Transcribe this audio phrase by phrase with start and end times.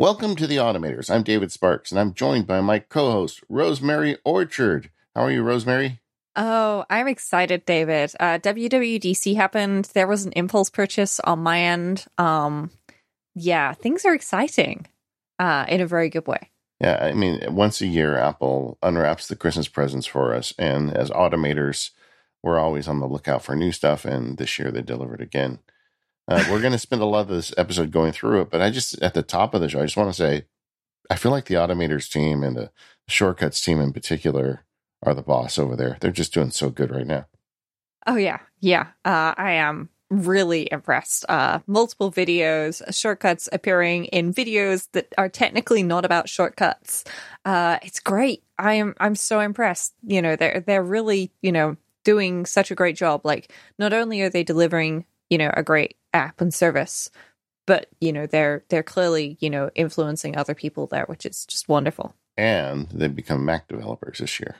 [0.00, 1.10] Welcome to the Automators.
[1.10, 4.90] I'm David Sparks, and I'm joined by my co-host Rosemary Orchard.
[5.12, 5.98] How are you, Rosemary?
[6.36, 8.12] Oh, I'm excited, David.
[8.20, 9.86] Uh, WWDC happened.
[9.94, 12.06] There was an impulse purchase on my end.
[12.16, 12.70] Um,
[13.34, 14.86] yeah, things are exciting
[15.40, 16.52] uh, in a very good way.
[16.80, 21.10] Yeah, I mean, once a year, Apple unwraps the Christmas presents for us, and as
[21.10, 21.90] automators,
[22.40, 24.04] we're always on the lookout for new stuff.
[24.04, 25.58] And this year, they delivered again.
[26.28, 28.70] Uh, we're going to spend a lot of this episode going through it, but I
[28.70, 30.44] just at the top of the show, I just want to say,
[31.10, 32.70] I feel like the automators team and the
[33.08, 34.64] shortcuts team in particular
[35.02, 35.96] are the boss over there.
[36.00, 37.26] They're just doing so good right now.
[38.06, 38.88] Oh yeah, yeah.
[39.04, 41.24] Uh, I am really impressed.
[41.28, 47.04] Uh, multiple videos, shortcuts appearing in videos that are technically not about shortcuts.
[47.44, 48.42] Uh, it's great.
[48.58, 49.94] I am I'm so impressed.
[50.02, 53.22] You know, they're they're really you know doing such a great job.
[53.24, 57.10] Like, not only are they delivering you know a great app and service,
[57.66, 61.68] but you know they're they're clearly you know influencing other people there, which is just
[61.68, 62.14] wonderful.
[62.36, 64.56] And they've become Mac developers this year.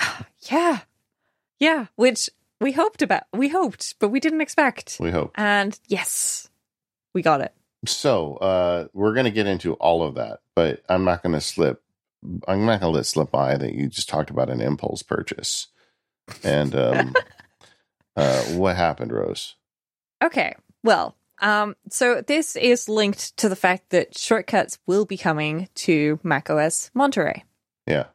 [0.50, 0.80] yeah,
[1.58, 3.24] yeah, which we hoped about.
[3.32, 4.96] We hoped, but we didn't expect.
[5.00, 5.32] We hope.
[5.34, 6.48] And yes,
[7.14, 7.54] we got it.
[7.86, 11.40] So uh, we're going to get into all of that, but I'm not going to
[11.40, 11.82] slip.
[12.46, 15.68] I'm not going to let slip by that you just talked about an impulse purchase.
[16.44, 17.14] And um,
[18.16, 19.54] uh, what happened, Rose?
[20.22, 20.54] Okay.
[20.82, 26.20] Well, um, so this is linked to the fact that shortcuts will be coming to
[26.22, 27.44] macOS Monterey.
[27.86, 28.06] Yeah.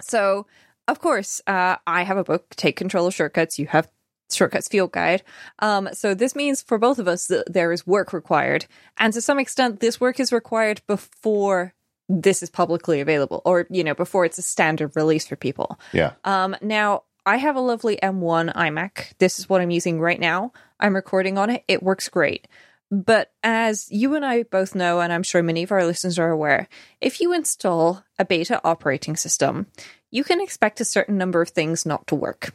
[0.00, 0.46] So,
[0.88, 3.58] of course, uh, I have a book, Take Control of Shortcuts.
[3.58, 3.88] You have
[4.30, 5.22] Shortcuts Field Guide.
[5.58, 8.66] Um, so this means for both of us that there is work required.
[8.98, 11.74] And to some extent, this work is required before
[12.08, 15.78] this is publicly available or, you know, before it's a standard release for people.
[15.92, 16.12] Yeah.
[16.24, 19.12] Um, now, I have a lovely M1 iMac.
[19.18, 20.52] This is what I'm using right now.
[20.80, 21.62] I'm recording on it.
[21.68, 22.48] It works great.
[22.90, 26.30] But as you and I both know, and I'm sure many of our listeners are
[26.30, 26.66] aware,
[27.00, 29.68] if you install a beta operating system,
[30.10, 32.52] you can expect a certain number of things not to work.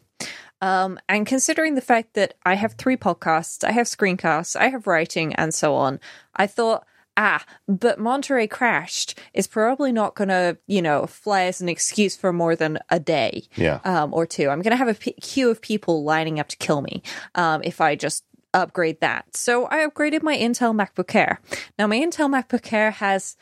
[0.62, 4.88] Um, and considering the fact that I have three podcasts, I have screencasts, I have
[4.88, 6.00] writing, and so on,
[6.36, 6.86] I thought,
[7.18, 12.16] ah, but Monterey crashed is probably not going to, you know, fly as an excuse
[12.16, 13.80] for more than a day Yeah.
[13.86, 14.50] um, or two.
[14.50, 17.04] I'm going to have a p- queue of people lining up to kill me
[17.36, 18.24] um, if I just
[18.54, 19.36] upgrade that.
[19.36, 21.40] So I upgraded my Intel MacBook Air.
[21.80, 23.36] Now, my Intel MacBook Air has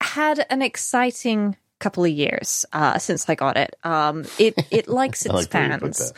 [0.00, 3.74] had an exciting couple of years uh, since I got it.
[3.84, 6.12] Um, it it likes its like the way you put fans.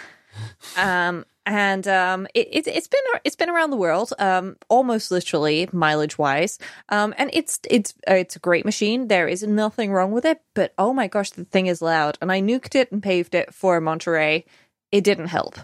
[0.76, 5.68] Um, and um, it, it, it's been it's been around the world, um, almost literally
[5.72, 6.58] mileage wise.
[6.88, 9.08] Um, and it's it's uh, it's a great machine.
[9.08, 12.18] There is nothing wrong with it, but oh my gosh, the thing is loud.
[12.20, 14.44] And I nuked it and paved it for Monterey.
[14.92, 15.56] It didn't help.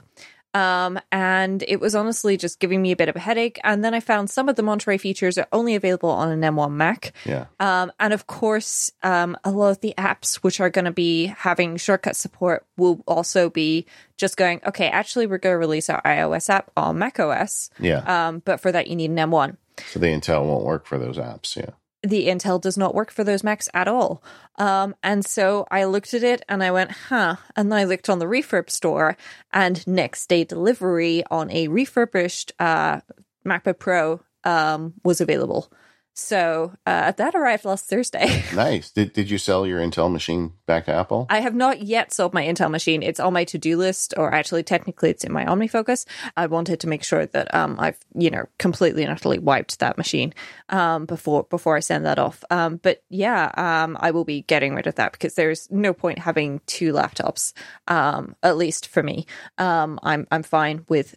[0.55, 3.59] Um, and it was honestly just giving me a bit of a headache.
[3.65, 6.73] And then I found some of the Monterey features are only available on an M1
[6.73, 7.13] Mac.
[7.25, 7.47] Yeah.
[7.61, 11.27] Um, and of course, um, a lot of the apps which are going to be
[11.27, 16.03] having shortcut support will also be just going, okay, actually, we're going to release our
[16.03, 17.71] iOS app on macOS.
[17.79, 18.29] Yeah.
[18.29, 19.57] Um, but for that, you need an M1.
[19.91, 21.57] so the Intel won't work for those apps.
[21.57, 21.71] Yeah.
[22.03, 24.23] The Intel does not work for those Macs at all.
[24.57, 27.37] Um, and so I looked at it and I went, huh.
[27.57, 29.17] And then I looked on the refurb store
[29.53, 33.01] and next day delivery on a refurbished uh,
[33.45, 35.73] MacBook Pro um, was available.
[36.19, 38.43] So uh, that arrived last Thursday.
[38.55, 38.91] Nice.
[38.91, 41.27] Did Did you sell your Intel machine back to Apple?
[41.31, 43.05] I have not yet sold my Intel machine.
[43.05, 46.07] It's on my to do list, or actually, technically, it's in my OmniFocus.
[46.37, 49.97] I wanted to make sure that um, I've you know completely and utterly wiped that
[49.97, 50.35] machine
[50.71, 52.43] um, before before I send that off.
[52.51, 56.19] Um, but yeah, um, I will be getting rid of that because there's no point
[56.19, 57.53] having two laptops.
[57.87, 59.27] Um, at least for me,
[59.59, 61.15] um, I'm I'm fine with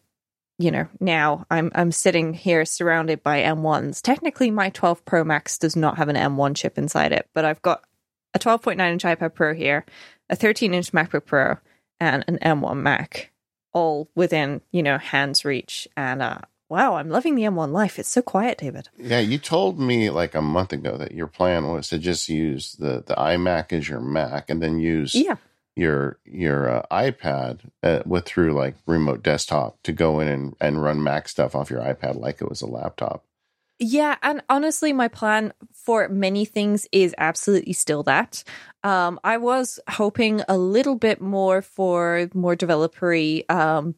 [0.61, 4.01] you know, now I'm I'm sitting here surrounded by M1s.
[4.01, 7.61] Technically, my 12 Pro Max does not have an M1 chip inside it, but I've
[7.61, 7.83] got
[8.33, 9.85] a 12.9 inch iPad Pro here,
[10.29, 11.57] a 13 inch MacBook Pro,
[11.99, 13.31] and an M1 Mac,
[13.73, 15.87] all within you know hands reach.
[15.97, 16.39] And uh,
[16.69, 17.97] wow, I'm loving the M1 life.
[17.97, 18.89] It's so quiet, David.
[18.97, 22.73] Yeah, you told me like a month ago that your plan was to just use
[22.73, 25.37] the the iMac as your Mac, and then use Yeah,
[25.75, 30.83] your your uh, iPad uh, with through like remote desktop to go in and, and
[30.83, 33.25] run Mac stuff off your iPad like it was a laptop.
[33.83, 38.43] Yeah, and honestly, my plan for many things is absolutely still that.
[38.83, 43.95] Um, I was hoping a little bit more for more developery, um,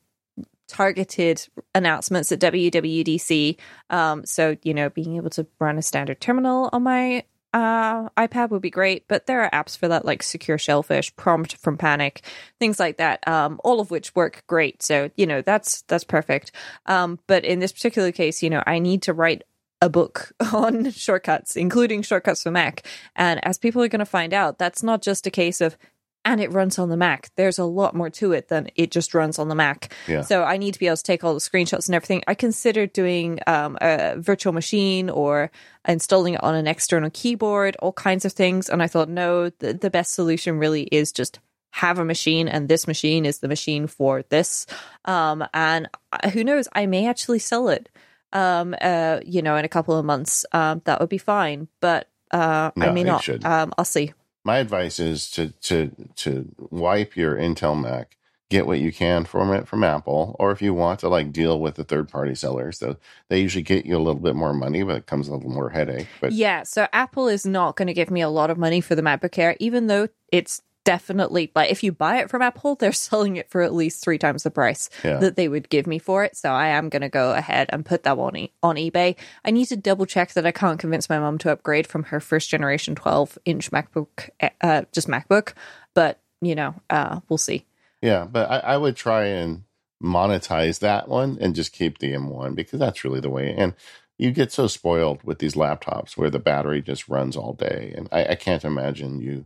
[0.69, 1.46] targeted
[1.76, 3.58] announcements at WWDC.
[3.90, 8.50] Um, so you know, being able to run a standard terminal on my uh, iPad
[8.50, 12.22] would be great, but there are apps for that like Secure Shellfish, Prompt from Panic,
[12.60, 13.26] things like that.
[13.28, 14.82] Um, all of which work great.
[14.82, 16.52] So you know, that's that's perfect.
[16.88, 19.44] Um, but in this particular case, you know, I need to write
[19.84, 22.88] a book on shortcuts, including shortcuts for Mac.
[23.16, 25.78] And as people are going to find out, that's not just a case of
[26.25, 27.30] and it runs on the Mac.
[27.36, 29.94] There's a lot more to it than it just runs on the Mac.
[30.08, 30.22] Yeah.
[30.22, 32.24] So I need to be able to take all the screenshots and everything.
[32.28, 35.52] I considered doing um, a virtual machine or
[35.88, 38.70] installing it on an external keyboard, all kinds of things.
[38.70, 41.40] And I thought, no, the, the best solution really is just
[41.72, 44.68] have a machine, and this machine is the machine for this.
[45.06, 47.90] Um, and uh, who knows, I may actually sell it.
[48.31, 51.68] Um, uh, you know, in a couple of months, um, that would be fine.
[51.81, 53.28] But uh, I may not.
[53.44, 54.14] Um, I'll see.
[54.44, 58.18] My advice is to to to wipe your Intel Mac,
[58.50, 61.60] get what you can from it from Apple, or if you want to like deal
[61.60, 62.98] with the third party sellers, though
[63.30, 65.54] they usually get you a little bit more money, but it comes with a little
[65.54, 66.07] more headache.
[66.19, 68.95] But Yeah, so Apple is not going to give me a lot of money for
[68.95, 72.91] the MacBook Air, even though it's definitely like if you buy it from Apple, they're
[73.09, 75.18] selling it for at least three times the price Yeah.
[75.18, 76.35] that they would give me for it.
[76.38, 79.15] So I am going to go ahead and put that one e- on eBay.
[79.45, 82.19] I need to double check that I can't convince my mom to upgrade from her
[82.19, 84.30] first generation 12 inch MacBook,
[84.62, 85.53] uh, just MacBook,
[85.94, 87.65] but you know, uh, we'll see.
[88.01, 89.63] Yeah, but I, I would try and
[90.03, 93.53] monetize that one and just keep the M1 because that's really the way.
[93.57, 93.74] And
[94.18, 98.07] you get so spoiled with these laptops where the battery just runs all day, and
[98.12, 99.45] I, I can't imagine you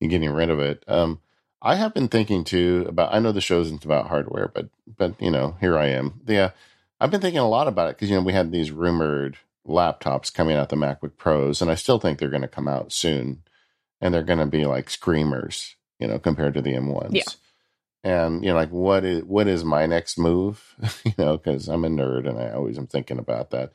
[0.00, 0.82] you getting rid of it.
[0.88, 1.20] Um,
[1.62, 3.14] I have been thinking too about.
[3.14, 6.20] I know the show isn't about hardware, but but you know, here I am.
[6.26, 6.50] Yeah,
[7.00, 9.36] I've been thinking a lot about it because you know we had these rumored
[9.66, 12.92] laptops coming out the MacBook Pros, and I still think they're going to come out
[12.92, 13.42] soon,
[14.00, 17.10] and they're going to be like screamers, you know, compared to the M1s.
[17.12, 17.22] Yeah.
[18.02, 20.74] And you know, like what is what is my next move?
[21.04, 23.72] you know, because I'm a nerd and I always am thinking about that.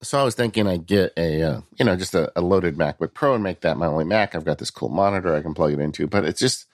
[0.00, 3.14] So I was thinking I'd get a uh, you know just a, a loaded MacBook
[3.14, 4.34] Pro and make that my only Mac.
[4.34, 6.66] I've got this cool monitor I can plug it into, but it's just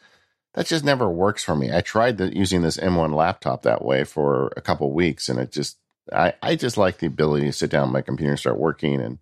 [0.55, 1.73] that just never works for me.
[1.73, 5.51] I tried the, using this M1 laptop that way for a couple weeks, and it
[5.51, 5.79] just
[6.13, 9.19] I I just like the ability to sit down my computer and start working and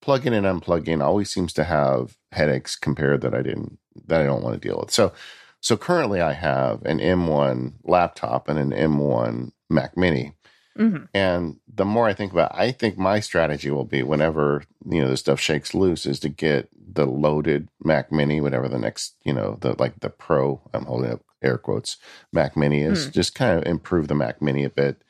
[0.00, 4.42] plugging and unplugging always seems to have headaches compared that I didn't that I don't
[4.42, 4.90] want to deal with.
[4.90, 5.12] So
[5.60, 10.34] so currently I have an M1 laptop and an M1 Mac Mini.
[10.76, 14.64] Hmm And the more I think about it, I think my strategy will be whenever,
[14.88, 18.78] you know, this stuff shakes loose is to get the loaded Mac Mini, whatever the
[18.78, 21.96] next, you know, the like the Pro, I'm holding up air quotes,
[22.32, 23.10] Mac Mini is, Hmm.
[23.10, 25.02] just kind of improve the Mac Mini a bit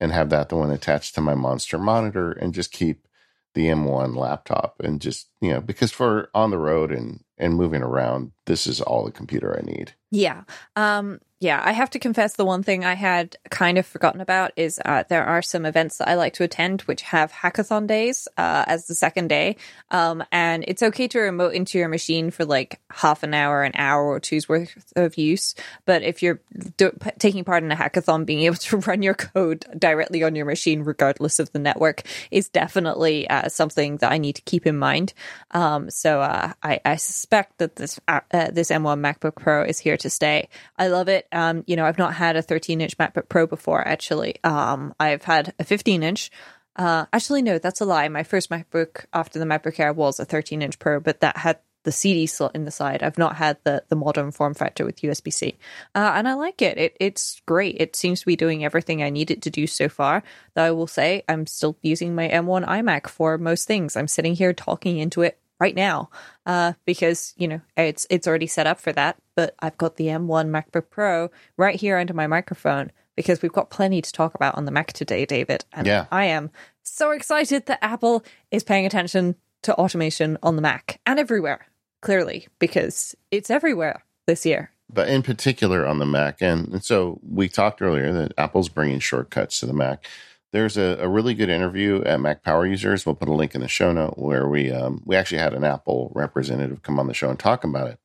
[0.00, 3.06] and have that the one attached to my monster monitor and just keep
[3.54, 7.82] the M1 laptop and just, you know, because for on the road and and moving
[7.82, 9.94] around, this is all the computer I need.
[10.10, 10.42] Yeah.
[10.76, 14.52] Um yeah, I have to confess the one thing I had kind of forgotten about
[14.56, 18.28] is uh, there are some events that I like to attend which have hackathon days
[18.36, 19.56] uh, as the second day.
[19.90, 23.72] Um, and it's okay to remote into your machine for like half an hour, an
[23.74, 25.54] hour or two's worth of use.
[25.86, 26.42] But if you're
[26.76, 30.34] do- p- taking part in a hackathon, being able to run your code directly on
[30.34, 34.66] your machine, regardless of the network, is definitely uh, something that I need to keep
[34.66, 35.14] in mind.
[35.52, 39.78] Um, so uh, I, I suspect that this uh, uh, this M1 MacBook Pro is
[39.78, 40.48] here to stay.
[40.76, 41.26] I love it.
[41.32, 43.86] Um, you know, I've not had a 13 inch MacBook Pro before.
[43.86, 46.30] Actually, um, I've had a 15 inch.
[46.76, 48.08] Uh, actually, no, that's a lie.
[48.08, 51.58] My first MacBook after the MacBook Air was a 13 inch Pro, but that had
[51.84, 53.02] the CD slot in the side.
[53.02, 55.58] I've not had the the modern form factor with USB C,
[55.94, 56.78] uh, and I like it.
[56.78, 57.76] It it's great.
[57.80, 60.22] It seems to be doing everything I need it to do so far.
[60.54, 63.96] Though I will say, I'm still using my M1 iMac for most things.
[63.96, 66.10] I'm sitting here talking into it right now
[66.46, 69.16] uh, because you know it's it's already set up for that.
[69.36, 73.70] But I've got the M1 MacBook Pro right here under my microphone because we've got
[73.70, 75.64] plenty to talk about on the Mac today, David.
[75.72, 76.06] And Yeah.
[76.10, 76.50] I am
[76.82, 81.66] so excited that Apple is paying attention to automation on the Mac and everywhere.
[82.02, 84.70] Clearly, because it's everywhere this year.
[84.92, 86.40] but in particular on the Mac.
[86.40, 90.04] And, and so we talked earlier that Apple's bringing shortcuts to the Mac.
[90.52, 93.06] There's a, a really good interview at Mac Power Users.
[93.06, 95.64] We'll put a link in the show note where we um, we actually had an
[95.64, 97.98] Apple representative come on the show and talk about it.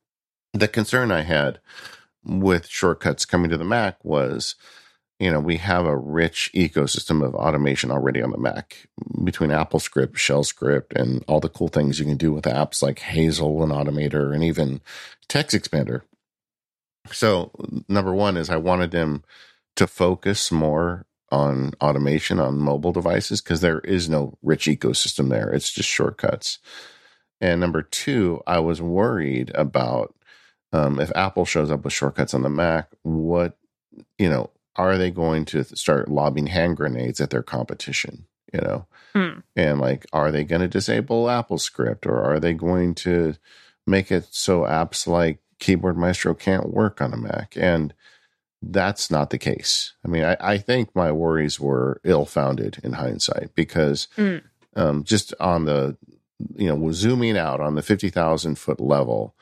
[0.54, 1.58] The concern I had
[2.24, 4.54] with shortcuts coming to the Mac was,
[5.18, 8.88] you know, we have a rich ecosystem of automation already on the Mac
[9.24, 13.00] between AppleScript, Shell Script, and all the cool things you can do with apps like
[13.00, 14.80] Hazel and Automator and even
[15.28, 16.02] Text Expander.
[17.12, 17.50] So,
[17.88, 19.24] number one is I wanted them
[19.76, 25.50] to focus more on automation on mobile devices because there is no rich ecosystem there.
[25.50, 26.58] It's just shortcuts.
[27.40, 30.14] And number two, I was worried about
[30.72, 33.56] um, if Apple shows up with shortcuts on the Mac, what,
[34.18, 38.26] you know, are they going to start lobbing hand grenades at their competition?
[38.52, 39.40] You know, Hmm.
[39.56, 43.34] and like, are they going to disable Apple script or are they going to
[43.86, 47.54] make it so apps like Keyboard Maestro can't work on a Mac?
[47.56, 47.92] And
[48.62, 49.92] that's not the case.
[50.04, 54.42] I mean, I, I think my worries were ill founded in hindsight because Mm.
[54.74, 55.96] um, just on the
[56.54, 59.34] you know zooming out on the fifty thousand foot level.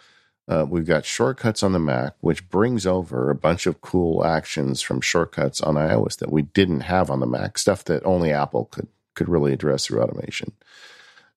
[0.47, 4.83] Uh, we've got shortcuts on the Mac, which brings over a bunch of cool actions
[4.83, 8.66] from shortcuts on iOS that we didn't have on the Mac, stuff that only Apple
[8.66, 10.52] could could really address through automation.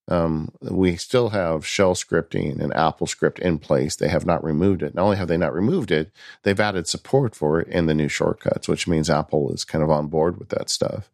[0.10, 3.96] Um, we still have shell scripting and Apple script in place.
[3.96, 4.96] They have not removed it.
[4.96, 6.12] Not only have they not removed it,
[6.44, 9.92] they've added support for it in the new shortcuts, which means Apple is kind of
[9.92, 11.10] on board with that stuff.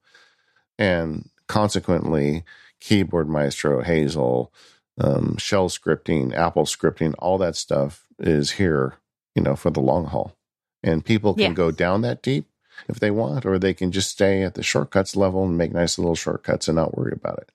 [0.78, 2.44] And consequently,
[2.80, 4.54] Keyboard Maestro, Hazel,
[5.00, 8.96] um, shell scripting, Apple scripting, all that stuff is here,
[9.34, 10.36] you know, for the long haul.
[10.84, 11.54] And people can yeah.
[11.54, 12.48] go down that deep
[12.88, 15.98] if they want, or they can just stay at the shortcuts level and make nice
[15.98, 17.50] little shortcuts and not worry about it.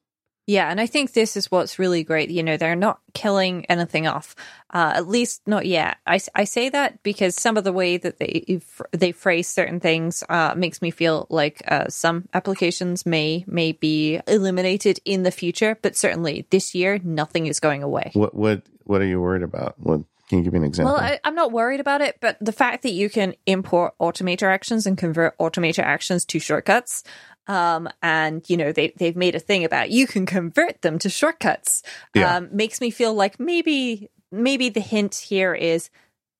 [0.49, 2.31] Yeah, and I think this is what's really great.
[2.31, 4.35] You know, they're not killing anything off,
[4.73, 5.99] uh, at least not yet.
[6.07, 8.59] I, I say that because some of the way that they
[8.93, 14.21] they phrase certain things uh, makes me feel like uh, some applications may may be
[14.27, 18.11] eliminated in the future, but certainly this year, nothing is going away.
[18.15, 19.75] What what what are you worried about?
[19.79, 20.01] What
[20.31, 20.95] can you give me an example?
[20.95, 24.51] Well, I, am not worried about it, but the fact that you can import automator
[24.51, 27.03] actions and convert automator actions to shortcuts,
[27.49, 31.09] um, and you know they they've made a thing about you can convert them to
[31.09, 31.83] shortcuts.
[32.15, 32.37] Yeah.
[32.37, 35.91] Um, makes me feel like maybe maybe the hint here is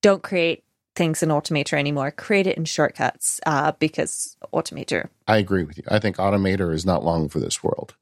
[0.03, 2.11] don't create things in Automator anymore.
[2.11, 5.09] Create it in shortcuts uh, because Automator.
[5.27, 5.85] I agree with you.
[5.89, 7.95] I think Automator is not long for this world.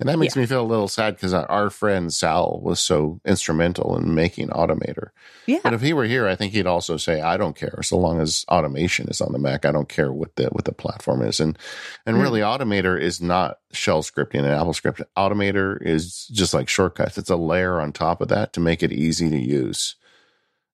[0.00, 0.42] And that makes yeah.
[0.42, 5.10] me feel a little sad because our friend Sal was so instrumental in making Automator.
[5.46, 5.60] Yeah.
[5.62, 8.20] But if he were here, I think he'd also say, "I don't care so long
[8.20, 9.64] as automation is on the Mac.
[9.64, 11.58] I don't care what the what the platform is." And
[12.06, 12.22] and mm.
[12.22, 15.02] really, Automator is not shell scripting and Apple script.
[15.16, 17.18] Automator is just like shortcuts.
[17.18, 19.96] It's a layer on top of that to make it easy to use.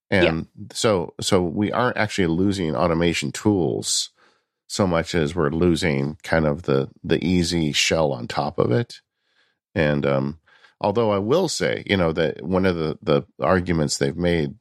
[0.09, 0.65] And yeah.
[0.73, 4.10] so so we aren't actually losing automation tools
[4.71, 9.01] so much as we're losing kind of the the easy shell on top of it.
[9.75, 10.39] And um,
[10.79, 14.55] although I will say, you know, that one of the the arguments they've made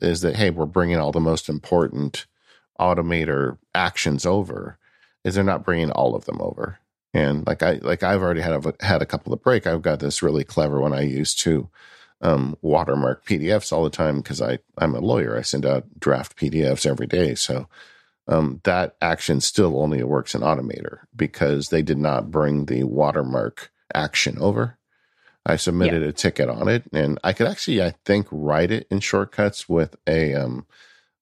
[0.00, 2.24] is that hey, we're bringing all the most important
[2.80, 4.78] automator actions over,
[5.24, 6.78] is they're not bringing all of them over.
[7.12, 9.66] And like I like I've already had a, had a couple of break.
[9.66, 11.68] I've got this really clever one I use to
[12.22, 15.36] um, watermark PDFs all the time because I I'm a lawyer.
[15.36, 17.68] I send out draft PDFs every day, so
[18.30, 23.72] um, that action still only works in Automator because they did not bring the watermark
[23.92, 24.78] action over.
[25.44, 26.08] I submitted yeah.
[26.08, 29.96] a ticket on it, and I could actually, I think, write it in shortcuts with
[30.06, 30.66] a um,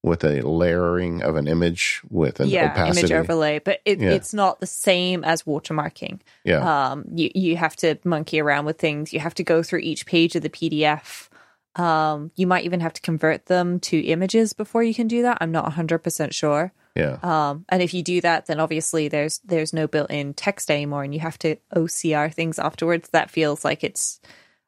[0.02, 3.00] with a layering of an image with an yeah, opacity.
[3.00, 4.10] image overlay, but it, yeah.
[4.10, 6.20] it's not the same as watermarking.
[6.44, 9.12] Yeah, um, you you have to monkey around with things.
[9.12, 11.28] You have to go through each page of the PDF.
[11.76, 15.38] Um, you might even have to convert them to images before you can do that.
[15.40, 16.72] I'm not 100 percent sure.
[16.98, 17.18] Yeah.
[17.22, 21.14] Um, and if you do that, then obviously there's there's no built-in text anymore, and
[21.14, 23.10] you have to OCR things afterwards.
[23.10, 24.20] That feels like it's.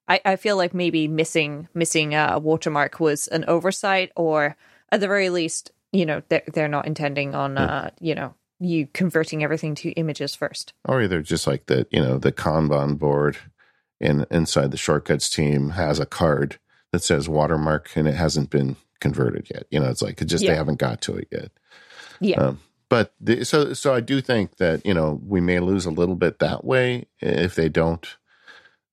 [0.06, 4.56] I, I feel like maybe missing missing a watermark was an oversight, or
[4.92, 8.86] at the very least, you know, they're they're not intending on, uh, you know, you
[8.92, 10.72] converting everything to images first.
[10.84, 13.38] Or either just like the you know the Kanban board
[14.00, 16.60] in inside the shortcuts team has a card
[16.92, 19.64] that says watermark and it hasn't been converted yet.
[19.70, 20.50] You know, it's like it just yeah.
[20.50, 21.50] they haven't got to it yet.
[22.20, 22.36] Yeah.
[22.36, 25.90] Um, but the, so so I do think that you know we may lose a
[25.90, 28.06] little bit that way if they don't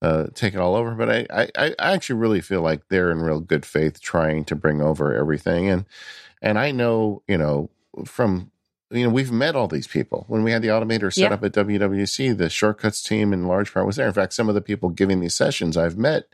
[0.02, 0.92] uh, take it all over.
[0.92, 4.56] But I, I I actually really feel like they're in real good faith trying to
[4.56, 5.86] bring over everything and
[6.42, 7.70] and I know you know
[8.06, 8.52] from
[8.92, 11.34] you know we've met all these people when we had the automator set yeah.
[11.34, 14.08] up at WWDC The shortcuts team in large part was there.
[14.08, 16.28] In fact, some of the people giving these sessions I've met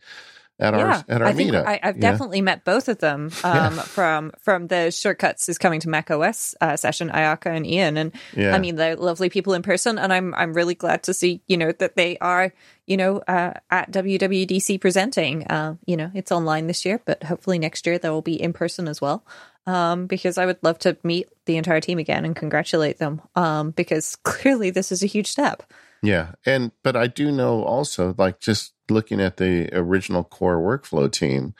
[0.63, 1.65] at yeah, our at our I think meetup.
[1.65, 2.11] I, have yeah.
[2.11, 3.81] definitely met both of them um, yeah.
[3.81, 8.11] from from the shortcuts is coming to Mac OS uh, session, Ayaka and Ian, and
[8.37, 11.57] I mean they're lovely people in person, and I'm I'm really glad to see you
[11.57, 12.53] know that they are
[12.87, 15.45] you know uh, at WWDC presenting.
[15.47, 18.53] Uh, you know it's online this year, but hopefully next year they will be in
[18.53, 19.25] person as well.
[19.65, 23.21] Um, because I would love to meet the entire team again and congratulate them.
[23.33, 25.63] Um, because clearly this is a huge step.
[26.03, 26.33] Yeah.
[26.45, 31.53] And, but I do know also, like, just looking at the original core workflow team,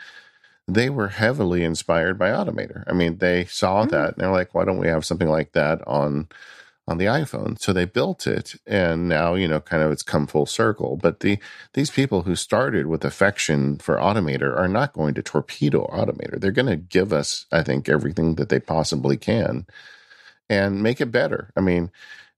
[0.68, 2.84] they were heavily inspired by Automator.
[2.88, 3.90] I mean, they saw mm-hmm.
[3.90, 6.30] that and they're like, why don't we have something like that on
[6.88, 7.60] on the iPhone?
[7.60, 10.98] So they built it, and now you know, kind of, it's come full circle.
[10.98, 11.38] But the
[11.74, 16.40] these people who started with affection for Automator are not going to torpedo Automator.
[16.40, 19.66] They're going to give us, I think, everything that they possibly can
[20.50, 21.52] and make it better.
[21.56, 21.92] I mean,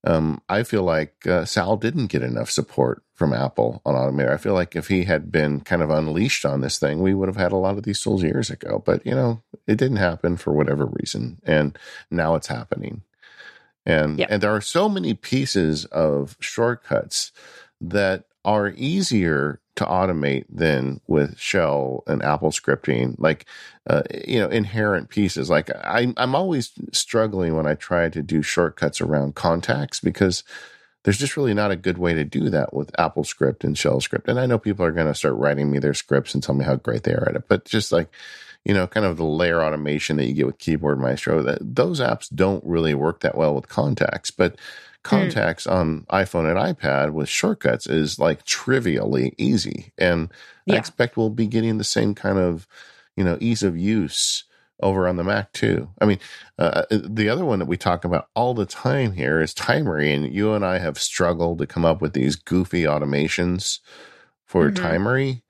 [0.06, 4.34] um, I feel like uh, Sal didn't get enough support from Apple on Automator.
[4.34, 7.30] I feel like if he had been kind of unleashed on this thing, we would
[7.30, 8.84] have had a lot of these tools years ago.
[8.86, 11.78] But you know, it didn't happen for whatever reason, and
[12.12, 13.02] now it's happening.
[13.86, 14.28] And yep.
[14.30, 17.32] and there are so many pieces of shortcuts
[17.82, 23.46] that are easier to automate than with shell and apple scripting like
[23.90, 28.42] uh, you know inherent pieces like I, i'm always struggling when i try to do
[28.42, 30.44] shortcuts around contacts because
[31.06, 34.02] there's just really not a good way to do that with apple script and shell
[34.02, 36.56] script and i know people are going to start writing me their scripts and tell
[36.56, 38.10] me how great they are at it but just like
[38.66, 42.02] you know kind of the layer automation that you get with keyboard maestro that those
[42.02, 44.58] apps don't really work that well with contacts but
[45.06, 45.72] contacts mm.
[45.72, 49.94] on iPhone and iPad with shortcuts is like trivially easy.
[49.98, 50.30] And
[50.66, 50.76] yeah.
[50.76, 52.68] I expect we'll be getting the same kind of,
[53.16, 54.44] you know, ease of use
[54.82, 55.90] over on the Mac too.
[56.02, 56.20] I mean,
[56.60, 60.14] uh, uh the other one that we talk about all the time here is Timery,
[60.14, 63.80] and you and I have struggled to come up with these goofy automations
[64.46, 64.86] for mm-hmm.
[64.86, 65.42] Timery.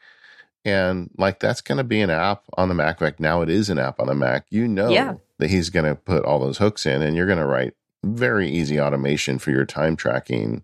[0.64, 3.00] And like that's going to be an app on the Mac.
[3.00, 4.48] Like now it is an app on the Mac.
[4.50, 5.16] You know yeah.
[5.38, 8.50] that he's going to put all those hooks in, and you're going to write very
[8.50, 10.64] easy automation for your time tracking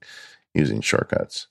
[0.54, 1.48] using shortcuts.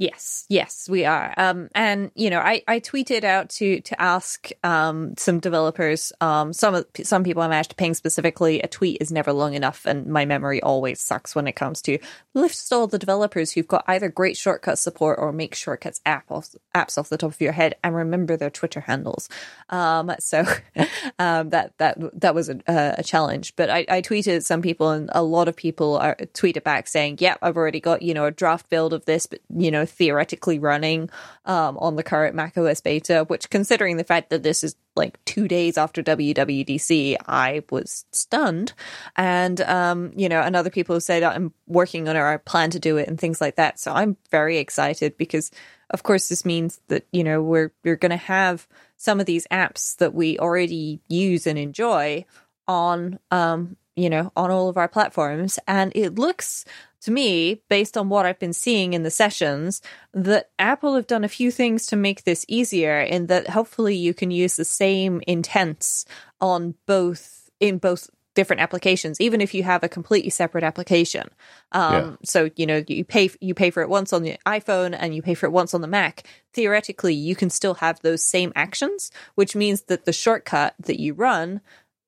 [0.00, 1.34] Yes, yes, we are.
[1.36, 6.10] Um, and you know, I, I tweeted out to to ask um, some developers.
[6.22, 8.62] Um, some some people I managed to ping specifically.
[8.62, 11.98] A tweet is never long enough, and my memory always sucks when it comes to
[12.32, 16.48] list all the developers who've got either great shortcut support or make shortcuts app off,
[16.74, 19.28] apps off the top of your head, and remember their Twitter handles.
[19.68, 20.46] Um, so
[21.18, 23.54] um, that that that was a, a challenge.
[23.54, 27.18] But I, I tweeted some people, and a lot of people are tweeted back saying,
[27.20, 30.58] "Yeah, I've already got you know a draft build of this, but you know." Theoretically
[30.58, 31.10] running
[31.44, 35.48] um, on the current macOS beta, which, considering the fact that this is like two
[35.48, 38.72] days after WWDC, I was stunned.
[39.16, 42.36] And, um, you know, and other people say that I'm working on it or I
[42.38, 43.78] plan to do it and things like that.
[43.78, 45.50] So I'm very excited because,
[45.90, 48.66] of course, this means that, you know, we're, we're going to have
[48.96, 52.24] some of these apps that we already use and enjoy
[52.68, 55.58] on um you know on all of our platforms.
[55.66, 56.64] And it looks
[57.02, 59.80] to me, based on what I've been seeing in the sessions,
[60.12, 64.12] that Apple have done a few things to make this easier in that hopefully you
[64.12, 66.04] can use the same intents
[66.40, 71.28] on both in both different applications even if you have a completely separate application.
[71.72, 72.16] Um, yeah.
[72.24, 75.22] so you know you pay you pay for it once on the iphone and you
[75.22, 76.26] pay for it once on the mac.
[76.52, 81.14] Theoretically you can still have those same actions which means that the shortcut that you
[81.14, 81.60] run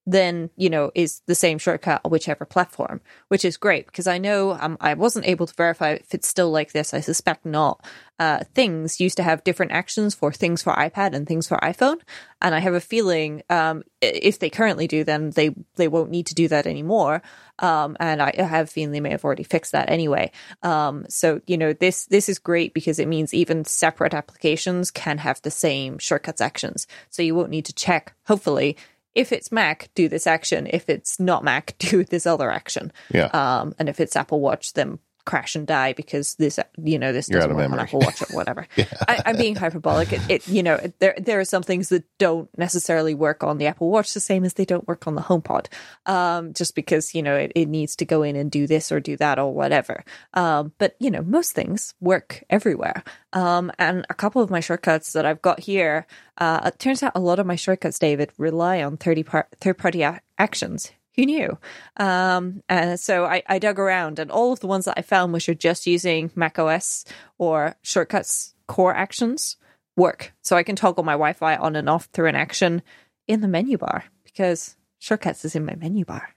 [0.07, 4.19] then you know is the same shortcut on whichever platform which is great because i
[4.19, 7.85] know um, i wasn't able to verify if it's still like this i suspect not
[8.19, 12.01] uh, things used to have different actions for things for ipad and things for iphone
[12.41, 16.27] and i have a feeling um, if they currently do then they they won't need
[16.27, 17.23] to do that anymore
[17.63, 20.33] um, and I have a feeling they may have already fixed that anyway.
[20.63, 25.19] Um, so you know this this is great because it means even separate applications can
[25.19, 26.87] have the same shortcuts actions.
[27.11, 28.15] So you won't need to check.
[28.27, 28.77] Hopefully,
[29.15, 30.67] if it's Mac, do this action.
[30.71, 32.93] If it's not Mac, do this other action.
[33.13, 33.27] Yeah.
[33.27, 37.27] Um, and if it's Apple Watch, then crash and die because this, you know, this
[37.27, 38.67] doesn't work on Apple Watch or whatever.
[38.77, 38.87] yeah.
[39.07, 40.13] I, am being hyperbolic.
[40.13, 43.67] It, it, you know, there there are some things that don't necessarily work on the
[43.67, 45.67] Apple Watch the same as they don't work on the HomePod,
[46.07, 49.01] um, just because you know it, it needs to go in and do this or
[49.01, 50.05] do that or whatever.
[50.35, 53.05] Um, but you know, most things work everywhere.
[53.33, 56.07] Um, and a couple of my shortcuts that I've got here,
[56.39, 59.79] uh, it turns out a lot of my shortcuts, David, rely on 30 par- third
[59.79, 60.05] party
[60.39, 61.59] actions who knew?
[61.97, 65.33] Um, and so I, I, dug around, and all of the ones that I found,
[65.33, 67.05] which are just using Mac OS
[67.39, 69.57] or shortcuts core actions,
[69.97, 70.33] work.
[70.43, 72.83] So I can toggle my Wi Fi on and off through an action
[73.29, 76.31] in the menu bar because shortcuts is in my menu bar.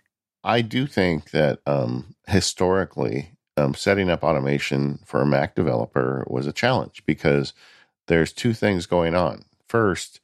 [0.44, 6.46] I do think that um, historically, um, setting up automation for a Mac developer was
[6.46, 7.54] a challenge because
[8.08, 9.46] there's two things going on.
[9.68, 10.20] First,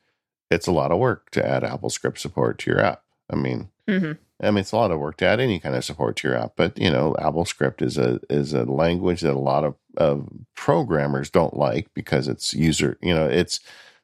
[0.51, 3.01] it's a lot of work to add Apple Script support to your app.
[3.31, 4.11] I mean, mm-hmm.
[4.43, 6.37] I mean, it's a lot of work to add any kind of support to your
[6.37, 9.75] app, but you know, Apple Script is a is a language that a lot of,
[9.97, 13.59] of programmers don't like because it's user, you know, it's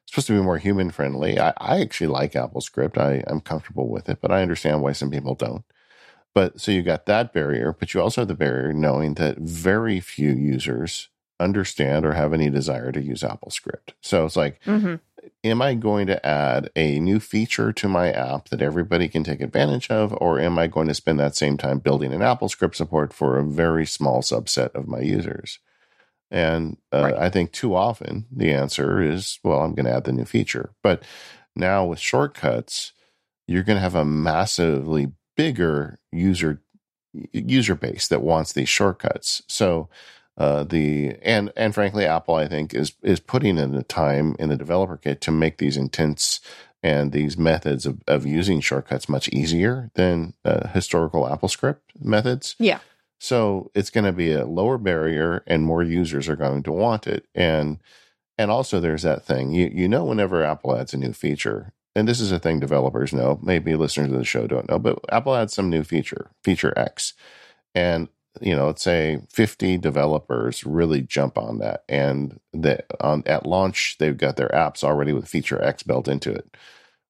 [0.06, 1.38] supposed to be more human friendly.
[1.38, 2.96] I, I actually like Apple Script.
[2.96, 5.64] I, I'm comfortable with it, but I understand why some people don't.
[6.34, 10.00] But so you got that barrier, but you also have the barrier knowing that very
[10.00, 11.08] few users
[11.40, 13.94] understand or have any desire to use Apple Script.
[14.00, 14.96] So it's like, mm-hmm
[15.44, 19.40] am I going to add a new feature to my app that everybody can take
[19.40, 22.76] advantage of, or am I going to spend that same time building an Apple script
[22.76, 25.58] support for a very small subset of my users?
[26.30, 27.14] And uh, right.
[27.14, 30.70] I think too often the answer is, well, I'm going to add the new feature.
[30.82, 31.02] But
[31.56, 32.92] now with shortcuts,
[33.46, 36.62] you're going to have a massively bigger user
[37.32, 39.42] user base that wants these shortcuts.
[39.48, 39.88] So
[40.38, 44.48] uh, the and and frankly, Apple I think is is putting in the time in
[44.48, 46.40] the developer kit to make these intents
[46.80, 52.54] and these methods of, of using shortcuts much easier than uh, historical AppleScript methods.
[52.60, 52.78] Yeah.
[53.18, 57.08] So it's going to be a lower barrier and more users are going to want
[57.08, 57.26] it.
[57.34, 57.80] And
[58.38, 59.50] and also there's that thing.
[59.50, 63.12] You you know whenever Apple adds a new feature, and this is a thing developers
[63.12, 66.72] know, maybe listeners to the show don't know, but Apple adds some new feature, feature
[66.76, 67.14] X.
[67.74, 68.08] And
[68.40, 73.96] you know, let's say 50 developers really jump on that and that on at launch
[73.98, 76.56] they've got their apps already with feature X built into it.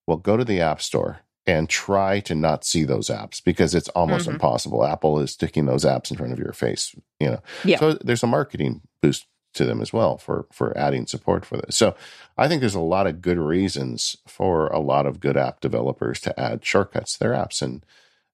[0.07, 3.89] Well, go to the App Store and try to not see those apps because it's
[3.89, 4.33] almost mm-hmm.
[4.33, 4.85] impossible.
[4.85, 7.41] Apple is sticking those apps in front of your face, you know.
[7.63, 7.79] Yeah.
[7.79, 11.75] So there's a marketing boost to them as well for for adding support for this.
[11.75, 11.95] So
[12.37, 16.19] I think there's a lot of good reasons for a lot of good app developers
[16.21, 17.83] to add shortcuts to their apps, and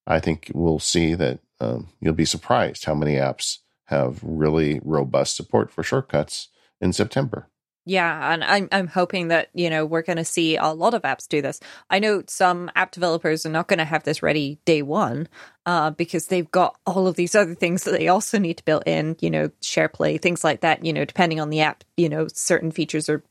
[0.05, 5.35] I think we'll see that um, you'll be surprised how many apps have really robust
[5.35, 6.49] support for shortcuts
[6.81, 7.49] in September.
[7.87, 11.03] Yeah, and I'm I'm hoping that you know we're going to see a lot of
[11.03, 11.59] apps do this.
[11.87, 15.27] I know some app developers are not going to have this ready day one,
[15.67, 18.83] uh, because they've got all of these other things that they also need to build
[18.87, 19.17] in.
[19.21, 20.83] You know, SharePlay, things like that.
[20.83, 23.23] You know, depending on the app, you know, certain features are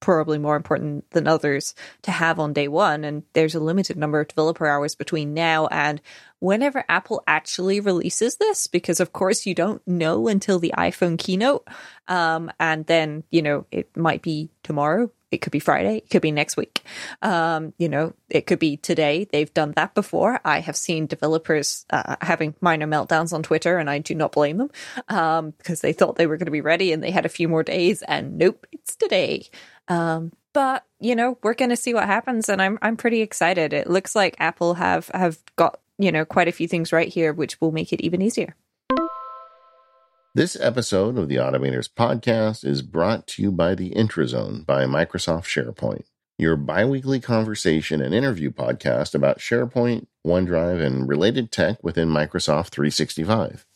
[0.00, 3.04] probably more important than others to have on day one.
[3.04, 6.02] And there's a limited number of developer hours between now and
[6.42, 11.66] whenever Apple actually releases this, because of course you don't know until the iPhone keynote.
[12.08, 15.12] Um, and then, you know, it might be tomorrow.
[15.30, 15.98] It could be Friday.
[15.98, 16.82] It could be next week.
[17.22, 19.28] Um, you know, it could be today.
[19.30, 20.40] They've done that before.
[20.44, 24.58] I have seen developers uh, having minor meltdowns on Twitter, and I do not blame
[24.58, 24.70] them
[25.08, 27.48] um, because they thought they were going to be ready and they had a few
[27.48, 29.48] more days, and nope, it's today.
[29.86, 33.72] Um, but you know, we're going to see what happens, and I'm I'm pretty excited.
[33.72, 37.32] It looks like Apple have have got you know quite a few things right here,
[37.32, 38.56] which will make it even easier.
[40.34, 45.44] This episode of the Automators podcast is brought to you by the Intrazone by Microsoft
[45.44, 46.04] SharePoint,
[46.38, 53.66] your biweekly conversation and interview podcast about SharePoint, OneDrive, and related tech within Microsoft 365.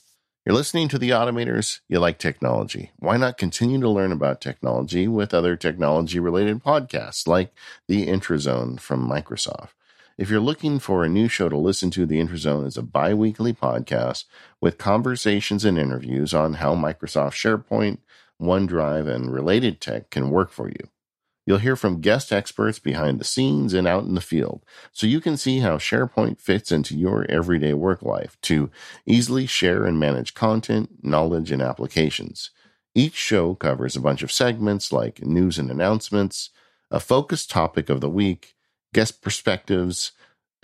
[0.46, 1.80] You're listening to the Automators.
[1.88, 2.92] You like technology.
[3.00, 7.52] Why not continue to learn about technology with other technology related podcasts like
[7.86, 9.70] the Intrazone from Microsoft?
[10.18, 13.12] If you're looking for a new show to listen to, the Intrazone is a bi
[13.12, 14.24] weekly podcast
[14.62, 17.98] with conversations and interviews on how Microsoft SharePoint,
[18.40, 20.88] OneDrive, and related tech can work for you.
[21.44, 25.20] You'll hear from guest experts behind the scenes and out in the field, so you
[25.20, 28.70] can see how SharePoint fits into your everyday work life to
[29.04, 32.50] easily share and manage content, knowledge, and applications.
[32.94, 36.48] Each show covers a bunch of segments like news and announcements,
[36.90, 38.55] a focused topic of the week,
[38.96, 40.12] guest perspectives,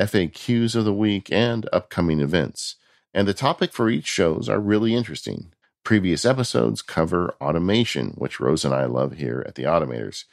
[0.01, 2.77] FAQs of the week, and upcoming events.
[3.13, 5.53] And the topic for each shows are really interesting.
[5.85, 10.25] Previous episodes cover automation, which Rose and I love here at the Automators.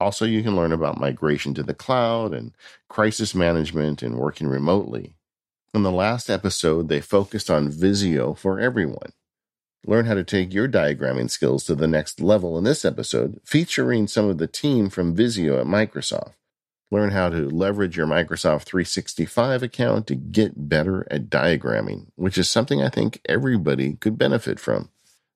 [0.00, 2.50] Also, you can learn about migration to the cloud and
[2.88, 5.14] crisis management and working remotely.
[5.72, 9.12] In the last episode, they focused on Visio for everyone.
[9.86, 14.08] Learn how to take your diagramming skills to the next level in this episode, featuring
[14.08, 16.32] some of the team from Visio at Microsoft.
[16.90, 22.48] Learn how to leverage your Microsoft 365 account to get better at diagramming, which is
[22.48, 24.90] something I think everybody could benefit from.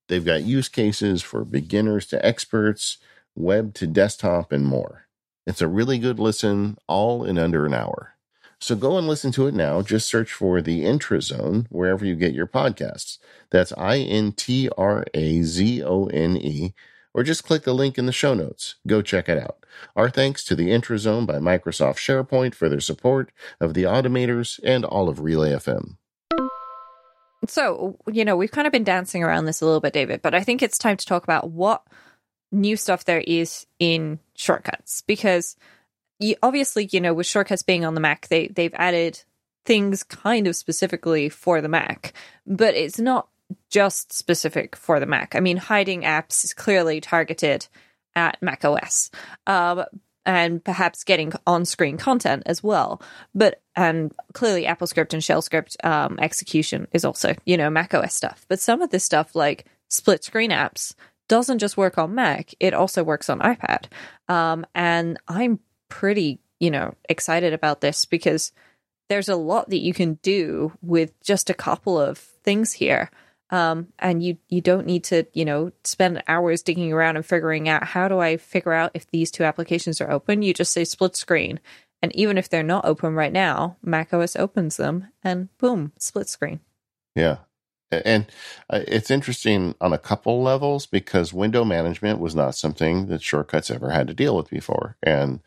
[0.09, 2.99] They've got use cases for beginners to experts
[3.35, 5.07] web to desktop, and more.
[5.47, 8.15] It's a really good listen, all in under an hour.
[8.61, 9.81] So go and listen to it now.
[9.81, 13.19] Just search for the Intrazone wherever you get your podcasts.
[13.51, 16.75] That's I N T R A Z O N E,
[17.15, 18.75] or just click the link in the show notes.
[18.87, 19.60] Go check it out.
[19.97, 23.31] Our thanks to the Intrazone by Microsoft SharePoint for their support
[23.61, 25.97] of the Automators and all of Relay FM.
[27.49, 30.35] So, you know, we've kind of been dancing around this a little bit, David, but
[30.35, 31.83] I think it's time to talk about what
[32.53, 35.57] new stuff there is in shortcuts because
[36.19, 39.23] you, obviously you know with shortcuts being on the mac they they've added
[39.65, 42.13] things kind of specifically for the mac
[42.47, 43.29] but it's not
[43.69, 47.67] just specific for the mac i mean hiding apps is clearly targeted
[48.17, 49.11] at mac os
[49.47, 49.85] um,
[50.27, 53.01] and perhaps getting on-screen content as well
[53.35, 58.15] but and clearly AppleScript and shell script um, execution is also you know mac os
[58.15, 60.95] stuff but some of this stuff like split screen apps
[61.31, 63.85] doesn't just work on Mac, it also works on iPad.
[64.29, 68.51] Um, and I'm pretty, you know, excited about this because
[69.09, 73.13] there's a lot that you can do with just a couple of things here.
[73.51, 77.69] Um, and you you don't need to you know spend hours digging around and figuring
[77.69, 80.43] out how do I figure out if these two applications are open.
[80.43, 81.61] You just say split screen,
[82.03, 86.61] and even if they're not open right now, macOS opens them, and boom, split screen.
[87.17, 87.39] Yeah,
[87.91, 88.27] and
[88.69, 93.71] uh, it's interesting on a couple levels because window management was not something that shortcuts
[93.71, 94.97] ever had to deal with before.
[95.03, 95.41] And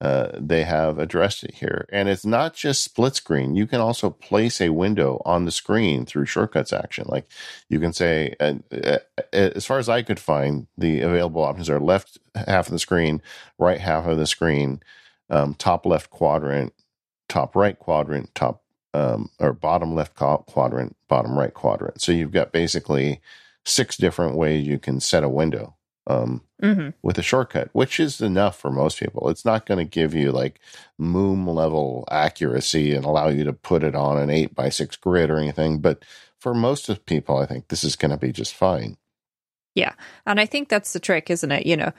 [0.00, 1.86] uh, they have addressed it here.
[1.92, 3.54] And it's not just split screen.
[3.54, 7.06] You can also place a window on the screen through shortcuts action.
[7.08, 7.26] Like
[7.68, 8.98] you can say, uh, uh,
[9.32, 13.22] as far as I could find, the available options are left half of the screen,
[13.58, 14.82] right half of the screen,
[15.30, 16.74] um, top left quadrant,
[17.28, 22.00] top right quadrant, top um, or bottom left quadrant, bottom right quadrant.
[22.00, 23.20] So you've got basically
[23.64, 25.74] six different ways you can set a window
[26.06, 26.90] um, mm-hmm.
[27.02, 29.28] with a shortcut, which is enough for most people.
[29.28, 30.60] It's not going to give you like
[31.00, 35.30] moom level accuracy and allow you to put it on an eight by six grid
[35.30, 35.78] or anything.
[35.78, 36.04] But
[36.38, 38.96] for most of people, I think this is going to be just fine.
[39.74, 39.94] Yeah.
[40.26, 41.66] And I think that's the trick, isn't it?
[41.66, 41.92] You know,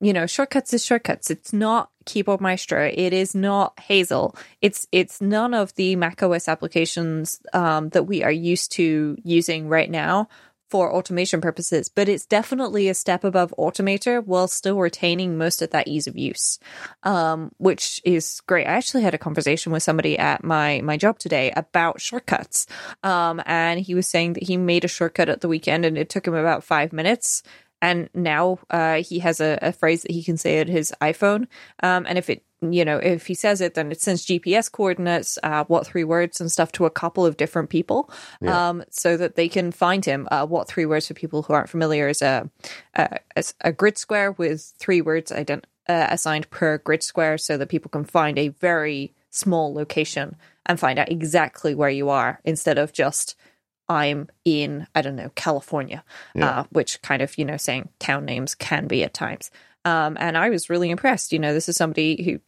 [0.00, 1.30] you know, shortcuts is shortcuts.
[1.30, 2.90] It's not Keyboard Maestro.
[2.92, 4.36] It is not Hazel.
[4.60, 9.88] It's it's none of the macOS applications um, that we are used to using right
[9.88, 10.28] now
[10.72, 15.68] for automation purposes, but it's definitely a step above Automator while still retaining most of
[15.68, 16.58] that ease of use,
[17.02, 18.66] um, which is great.
[18.66, 22.66] I actually had a conversation with somebody at my my job today about shortcuts,
[23.02, 26.08] um, and he was saying that he made a shortcut at the weekend and it
[26.08, 27.42] took him about five minutes.
[27.82, 31.48] And now uh, he has a, a, phrase that he can say at his iPhone,
[31.82, 35.38] um, and if it you know, if he says it, then it sends GPS coordinates,
[35.42, 38.68] uh, what three words and stuff to a couple of different people, yeah.
[38.68, 40.28] um, so that they can find him.
[40.30, 42.48] Uh, what three words for people who aren't familiar is a
[42.94, 43.18] a,
[43.62, 47.90] a grid square with three words ident- uh, assigned per grid square, so that people
[47.90, 52.92] can find a very small location and find out exactly where you are instead of
[52.92, 53.34] just
[53.88, 56.60] I'm in I don't know California, yeah.
[56.60, 59.50] uh, which kind of you know saying town names can be at times.
[59.84, 61.32] Um, and I was really impressed.
[61.32, 62.40] You know, this is somebody who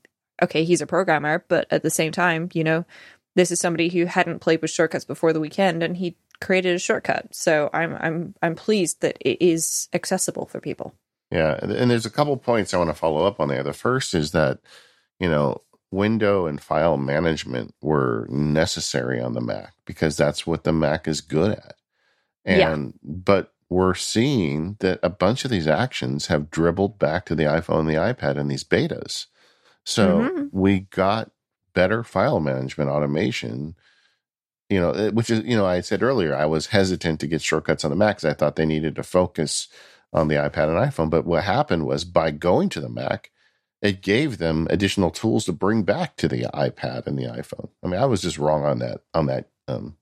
[0.42, 2.84] okay, he's a programmer, but at the same time, you know,
[3.36, 6.78] this is somebody who hadn't played with shortcuts before the weekend and he created a
[6.78, 7.34] shortcut.
[7.34, 10.94] So I'm I'm I'm pleased that it is accessible for people.
[11.30, 13.62] Yeah, and there's a couple points I want to follow up on there.
[13.62, 14.60] The first is that,
[15.18, 20.72] you know, window and file management were necessary on the Mac because that's what the
[20.72, 21.74] Mac is good at.
[22.44, 22.92] And yeah.
[23.02, 27.80] but we're seeing that a bunch of these actions have dribbled back to the iPhone
[27.80, 29.26] and the iPad in these betas.
[29.84, 30.46] So mm-hmm.
[30.52, 31.30] we got
[31.74, 33.74] better file management automation.
[34.70, 37.42] You know, eh, which is you know I said earlier I was hesitant to get
[37.42, 39.68] shortcuts on the Mac because I thought they needed to focus
[40.12, 41.10] on the iPad and iPhone.
[41.10, 43.30] But what happened was by going to the Mac,
[43.82, 47.68] it gave them additional tools to bring back to the iPad and the iPhone.
[47.82, 49.96] I mean, I was just wrong on that on that um,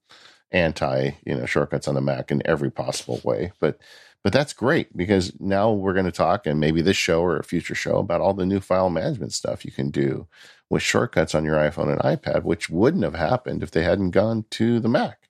[0.52, 3.78] anti you know shortcuts on the Mac in every possible way, but
[4.24, 7.44] but that's great because now we're going to talk and maybe this show or a
[7.44, 10.28] future show about all the new file management stuff you can do
[10.70, 14.44] with shortcuts on your iPhone and iPad, which wouldn't have happened if they hadn't gone
[14.50, 15.28] to the Mac.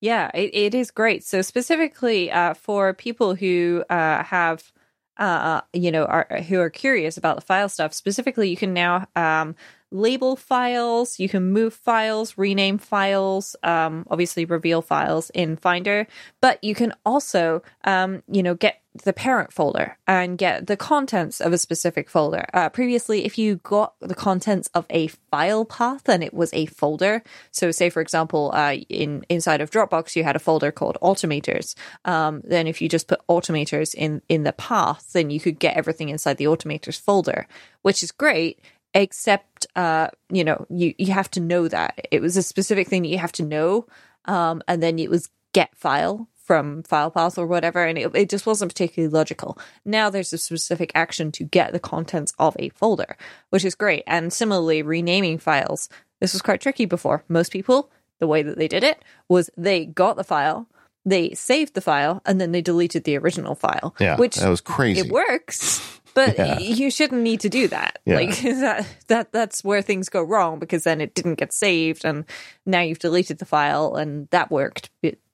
[0.00, 1.24] Yeah, it, it is great.
[1.24, 4.72] So specifically uh, for people who uh, have
[5.20, 7.92] uh, you know, are, who are curious about the file stuff.
[7.92, 9.54] Specifically, you can now um,
[9.90, 16.06] label files, you can move files, rename files, um, obviously reveal files in Finder,
[16.40, 21.40] but you can also, um, you know, get the parent folder and get the contents
[21.40, 22.44] of a specific folder.
[22.52, 26.66] Uh, previously, if you got the contents of a file path and it was a
[26.66, 27.22] folder,
[27.52, 31.74] so say for example, uh, in inside of Dropbox you had a folder called automators.
[32.04, 35.76] Um, then if you just put automators in in the path, then you could get
[35.76, 37.46] everything inside the automators folder,
[37.82, 38.58] which is great
[38.94, 42.06] except uh, you know you you have to know that.
[42.10, 43.86] It was a specific thing that you have to know
[44.26, 48.28] um, and then it was get file from file path or whatever and it, it
[48.28, 49.58] just wasn't particularly logical.
[49.84, 53.16] Now there's a specific action to get the contents of a folder
[53.50, 54.02] which is great.
[54.06, 55.88] And similarly renaming files.
[56.20, 57.24] This was quite tricky before.
[57.28, 60.68] Most people the way that they did it was they got the file
[61.04, 64.60] they saved the file and then they deleted the original file yeah which that was
[64.60, 65.00] crazy.
[65.00, 66.58] it works but yeah.
[66.58, 67.98] you shouldn't need to do that.
[68.04, 68.16] Yeah.
[68.16, 72.24] Like that that that's where things go wrong because then it didn't get saved and
[72.66, 74.90] now you've deleted the file and that worked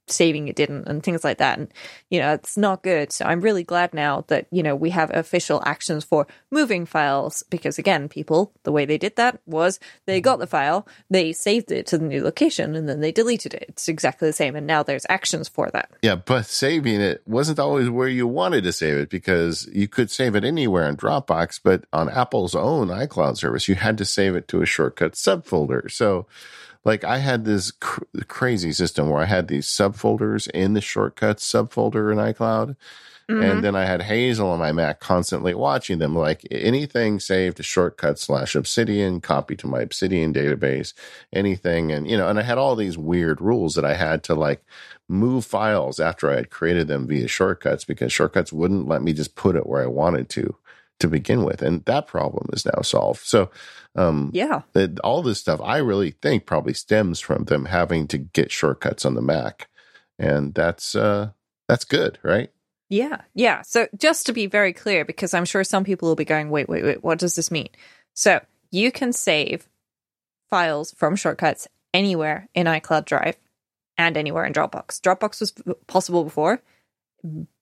[0.09, 1.59] saving it didn't and things like that.
[1.59, 1.73] And
[2.11, 3.13] you know it's not good.
[3.13, 7.43] So i'm really glad now that you know we have official actions for moving files
[7.51, 10.25] because again people the way they did that was they mm-hmm.
[10.25, 13.67] got the file they saved it to the new location and then they deleted it.
[13.69, 15.91] It's exactly the same and now there's actions for that.
[16.03, 20.11] Yeah but saving it wasn't always where you wanted to save it because you could
[20.11, 24.35] save it anywhere in dropbox but on apple's own icloud service you had to save
[24.35, 25.91] it to a shortcut subfolder.
[25.91, 26.27] So
[26.87, 31.45] like I had this cr- crazy system where I had these subfolders in the shortcuts
[31.45, 32.77] subfolder in iCloud.
[33.29, 33.43] Mm-hmm.
[33.43, 36.15] And then I had Hazel on my Mac constantly watching them.
[36.15, 40.95] Like anything saved to shortcut slash Obsidian, copy to my Obsidian database,
[41.33, 41.91] anything.
[41.91, 44.65] And, you know, and I had all these weird rules that I had to like
[45.09, 49.35] move files after I had created them via shortcuts because shortcuts wouldn't let me just
[49.35, 50.55] put it where I wanted to
[51.01, 53.21] to begin with, and that problem is now solved.
[53.25, 53.51] So,
[53.95, 54.63] um, Yeah.
[54.75, 59.05] it- all this stuff I really think probably stems from them having to get shortcuts
[59.05, 59.69] on the Mac,
[60.19, 61.31] and that's uh,
[61.69, 62.51] that's good, right?
[62.89, 63.63] Yeah, yeah.
[63.63, 66.69] So just to be very clear, because I'm sure some people will be going, wait,
[66.69, 67.69] wait, wait, what does this mean?
[68.15, 69.69] So you can save
[70.49, 73.37] files from shortcuts anywhere in iCloud Drive
[73.99, 75.01] and anywhere in Dropbox.
[75.01, 75.53] Dropbox was
[75.89, 76.63] possible before,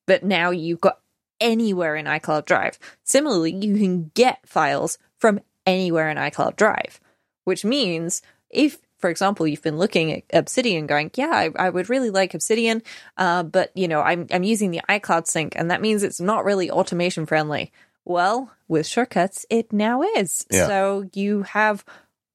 [0.05, 0.99] but now you've got
[1.39, 2.79] anywhere in iCloud Drive.
[3.03, 6.99] Similarly, you can get files from anywhere in iCloud Drive,
[7.43, 11.89] which means if, for example, you've been looking at Obsidian going, yeah, I, I would
[11.89, 12.81] really like Obsidian,
[13.17, 16.45] uh, but you know, I'm I'm using the iCloud sync, and that means it's not
[16.45, 17.71] really automation friendly.
[18.05, 20.45] Well, with shortcuts, it now is.
[20.51, 20.67] Yeah.
[20.67, 21.83] So you have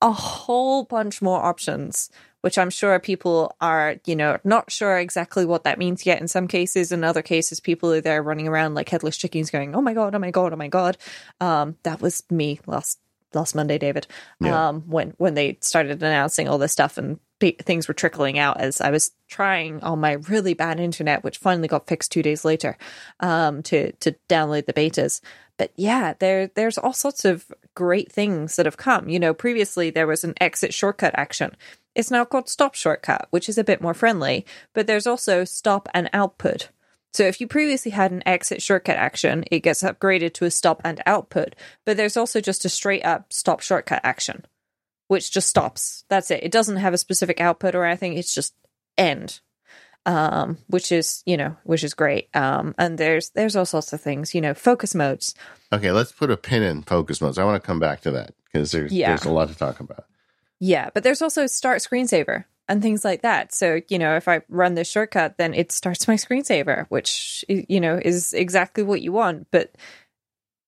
[0.03, 2.11] a whole bunch more options,
[2.43, 6.29] which I'm sure people are, you know, not sure exactly what that means yet in
[6.29, 6.93] some cases.
[6.93, 10.15] In other cases, people are there running around like headless chickens going, Oh my god,
[10.15, 10.97] oh my god, oh my god.
[11.41, 12.99] Um, that was me last
[13.35, 14.07] last Monday, David.
[14.41, 14.69] Yeah.
[14.69, 18.61] Um, when when they started announcing all this stuff and pe- things were trickling out
[18.61, 22.45] as I was trying on my really bad internet, which finally got fixed two days
[22.45, 22.77] later,
[23.19, 25.21] um, to to download the betas.
[25.57, 29.09] But yeah, there there's all sorts of great things that have come.
[29.09, 31.57] You know, previously there was an exit shortcut action.
[31.95, 34.47] It's now called stop shortcut, which is a bit more friendly.
[34.75, 36.69] But there's also stop and output.
[37.13, 40.81] So if you previously had an exit shortcut action, it gets upgraded to a stop
[40.85, 41.57] and output.
[41.85, 44.45] But there's also just a straight up stop shortcut action,
[45.11, 46.05] which just stops.
[46.09, 46.45] That's it.
[46.45, 48.13] It doesn't have a specific output or anything.
[48.17, 48.55] It's just
[48.97, 49.41] end.
[50.07, 52.29] Um, which is, you know, which is great.
[52.35, 55.35] Um, and there's there's all sorts of things, you know, focus modes.
[55.73, 57.39] Okay, let's put a pin in focus modes.
[57.39, 59.09] I want to come back to that because there's Yeah.
[59.09, 60.05] there's a lot to talk about.
[60.61, 63.53] Yeah, but there's also start screensaver and things like that.
[63.53, 67.81] So, you know, if I run this shortcut, then it starts my screensaver, which, you
[67.81, 69.49] know, is exactly what you want.
[69.51, 69.75] But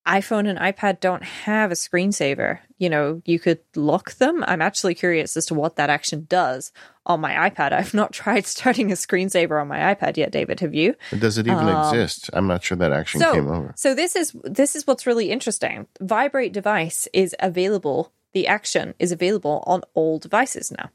[0.07, 2.59] iPhone and iPad don't have a screensaver.
[2.79, 4.43] You know, you could lock them.
[4.49, 6.73] I'm actually curious as to what that action does
[7.07, 7.73] on my iPad.
[7.79, 10.61] I've not tried starting a screensaver on my iPad yet, David.
[10.61, 10.97] Have you?
[11.11, 12.31] But does it even Um, exist?
[12.33, 13.73] I'm not sure that action so, came over.
[13.77, 15.87] So this is this is what's really interesting.
[16.01, 18.13] Vibrate device is available.
[18.33, 20.91] The action is available on all devices now.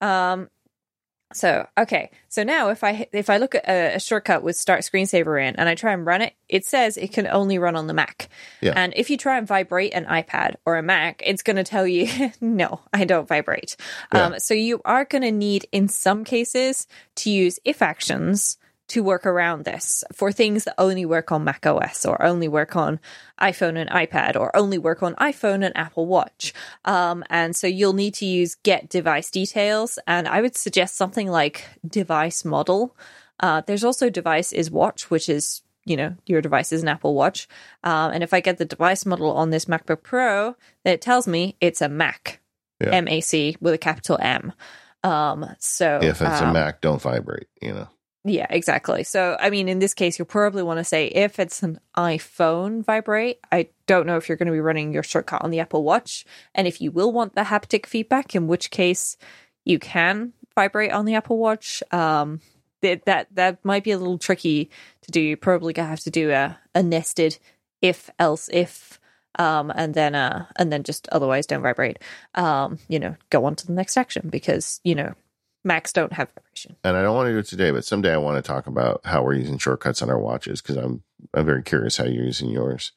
[0.00, 0.50] Um,
[1.32, 4.82] so okay, so now if I if I look at a, a shortcut with Start
[4.82, 7.88] Screensaver in and I try and run it, it says it can only run on
[7.88, 8.28] the Mac.
[8.60, 8.74] Yeah.
[8.76, 11.86] And if you try and vibrate an iPad or a Mac, it's going to tell
[11.86, 13.76] you no, I don't vibrate.
[14.14, 14.26] Yeah.
[14.26, 16.86] Um, so you are going to need, in some cases,
[17.16, 18.58] to use if actions
[18.88, 22.76] to work around this for things that only work on Mac OS or only work
[22.76, 23.00] on
[23.40, 26.52] iPhone and iPad or only work on iPhone and Apple Watch.
[26.84, 29.98] Um, and so you'll need to use get device details.
[30.06, 32.96] And I would suggest something like device model.
[33.40, 37.14] Uh, there's also device is watch, which is you know your device is an Apple
[37.14, 37.48] Watch.
[37.84, 41.26] Um, and if I get the device model on this MacBook Pro, then it tells
[41.26, 42.40] me it's a Mac,
[42.80, 42.90] Yeah.
[42.90, 44.52] M A C with a capital M.
[45.02, 47.48] Um, so If it's a um, Mac, don't vibrate.
[47.60, 47.88] You know.
[48.28, 49.04] Yeah, exactly.
[49.04, 52.84] So, I mean, in this case, you'll probably want to say if it's an iPhone
[52.84, 53.38] vibrate.
[53.52, 56.24] I don't know if you're going to be running your shortcut on the Apple Watch,
[56.52, 59.16] and if you will want the haptic feedback, in which case
[59.64, 61.84] you can vibrate on the Apple Watch.
[61.92, 62.40] Um,
[62.82, 64.70] that that that might be a little tricky
[65.02, 65.20] to do.
[65.20, 67.38] You're probably gonna have to do a, a nested
[67.80, 69.00] if else if.
[69.38, 71.98] Um, and then, uh, and then just otherwise don't vibrate.
[72.34, 75.14] Um, you know, go on to the next action because you know
[75.66, 76.76] Macs don't have vibration.
[76.84, 79.00] And I don't want to do it today, but someday I want to talk about
[79.04, 81.02] how we're using shortcuts on our watches because I'm
[81.34, 82.92] I'm very curious how you're using yours.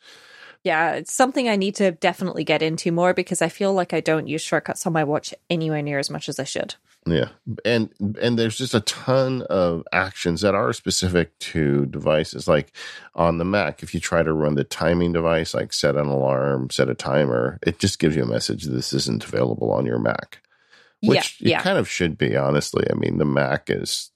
[0.63, 4.01] Yeah, it's something I need to definitely get into more because I feel like I
[4.01, 6.75] don't use shortcuts on my watch anywhere near as much as I should.
[7.07, 7.29] Yeah,
[7.65, 7.89] and
[8.21, 12.47] and there's just a ton of actions that are specific to devices.
[12.47, 12.73] Like
[13.15, 16.69] on the Mac, if you try to run the timing device, like set an alarm,
[16.69, 20.41] set a timer, it just gives you a message this isn't available on your Mac.
[21.01, 21.61] Which yeah, it yeah.
[21.61, 22.85] kind of should be, honestly.
[22.89, 24.11] I mean, the Mac is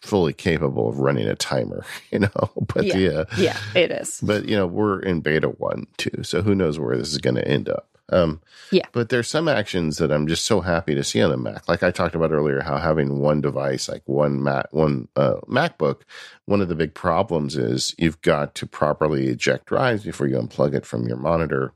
[0.00, 2.50] fully capable of running a timer, you know.
[2.74, 3.08] But Yeah.
[3.10, 4.20] uh, Yeah, it is.
[4.22, 7.34] but you know we're in beta one too so who knows where this is going
[7.36, 8.84] to end up um Yeah.
[8.92, 11.82] but there's some actions that i'm just so happy to see on the mac like
[11.82, 16.02] i talked about earlier how having one device like one mac one uh, macbook
[16.44, 20.74] one of the big problems is you've got to properly eject drives before you unplug
[20.74, 21.72] it from your monitor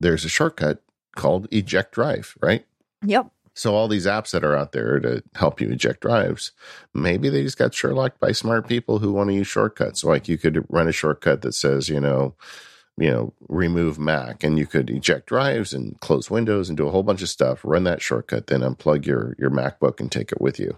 [0.00, 0.82] there's a shortcut
[1.16, 2.66] called eject drive right
[3.06, 3.28] Yep.
[3.54, 6.52] So all these apps that are out there to help you eject drives,
[6.92, 10.02] maybe they just got Sherlocked by smart people who want to use shortcuts.
[10.02, 12.34] Like you could run a shortcut that says, you know,
[12.96, 16.90] you know, remove Mac, and you could eject drives and close Windows and do a
[16.90, 17.60] whole bunch of stuff.
[17.64, 20.76] Run that shortcut, then unplug your your MacBook and take it with you.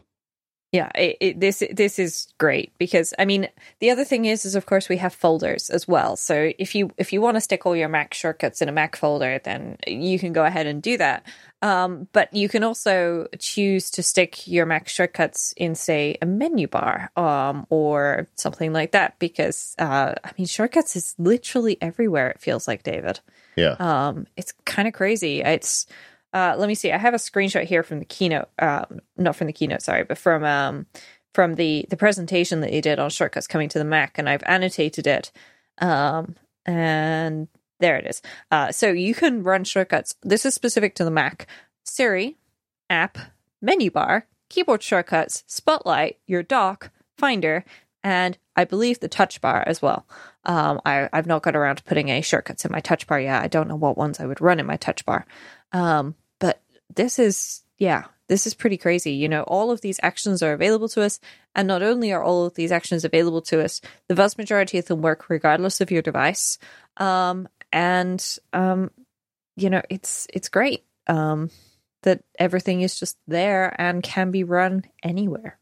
[0.72, 3.48] Yeah, it, it, this this is great because I mean
[3.78, 6.16] the other thing is is of course we have folders as well.
[6.16, 8.96] So if you if you want to stick all your Mac shortcuts in a Mac
[8.96, 11.24] folder, then you can go ahead and do that.
[11.62, 16.68] Um, but you can also choose to stick your Mac shortcuts in, say, a menu
[16.68, 19.18] bar um, or something like that.
[19.18, 22.30] Because uh, I mean, shortcuts is literally everywhere.
[22.30, 23.20] It feels like David.
[23.56, 23.76] Yeah.
[23.78, 25.40] Um, it's kind of crazy.
[25.40, 25.86] It's
[26.32, 26.92] uh, let me see.
[26.92, 28.50] I have a screenshot here from the keynote.
[28.58, 30.86] Um, not from the keynote, sorry, but from um,
[31.32, 34.42] from the the presentation that you did on shortcuts coming to the Mac, and I've
[34.44, 35.32] annotated it.
[35.78, 36.36] Um,
[36.66, 37.48] and
[37.80, 38.22] there it is.
[38.50, 40.14] Uh, so you can run shortcuts.
[40.22, 41.46] This is specific to the Mac.
[41.84, 42.36] Siri,
[42.90, 43.18] app,
[43.60, 47.64] menu bar, keyboard shortcuts, Spotlight, your dock, Finder,
[48.02, 50.06] and I believe the touch bar as well.
[50.44, 53.42] Um, I, I've not got around to putting any shortcuts in my touch bar yet.
[53.42, 55.26] I don't know what ones I would run in my touch bar.
[55.72, 56.62] Um, but
[56.94, 59.12] this is, yeah, this is pretty crazy.
[59.12, 61.18] You know, all of these actions are available to us.
[61.54, 64.86] And not only are all of these actions available to us, the vast majority of
[64.86, 66.58] them work regardless of your device.
[66.98, 68.90] Um, and, um,
[69.56, 70.84] you know, it's, it's great.
[71.06, 71.50] Um,
[72.02, 75.58] that everything is just there and can be run anywhere.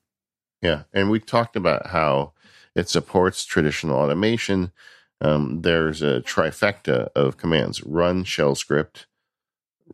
[0.60, 0.82] Yeah.
[0.92, 2.32] And we talked about how
[2.74, 4.72] it supports traditional automation.
[5.20, 9.06] Um, there's a trifecta of commands run shell script,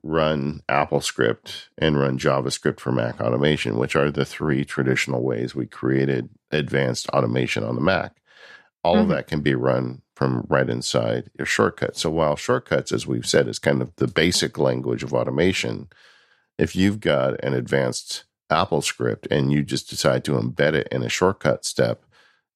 [0.02, 5.66] run AppleScript and run JavaScript for Mac automation, which are the three traditional ways we
[5.66, 8.16] created advanced automation on the Mac.
[8.82, 9.02] All mm-hmm.
[9.02, 11.96] of that can be run from right inside your shortcut.
[11.96, 15.88] So while shortcuts, as we've said, is kind of the basic language of automation,
[16.58, 21.08] if you've got an advanced AppleScript and you just decide to embed it in a
[21.08, 22.04] shortcut step,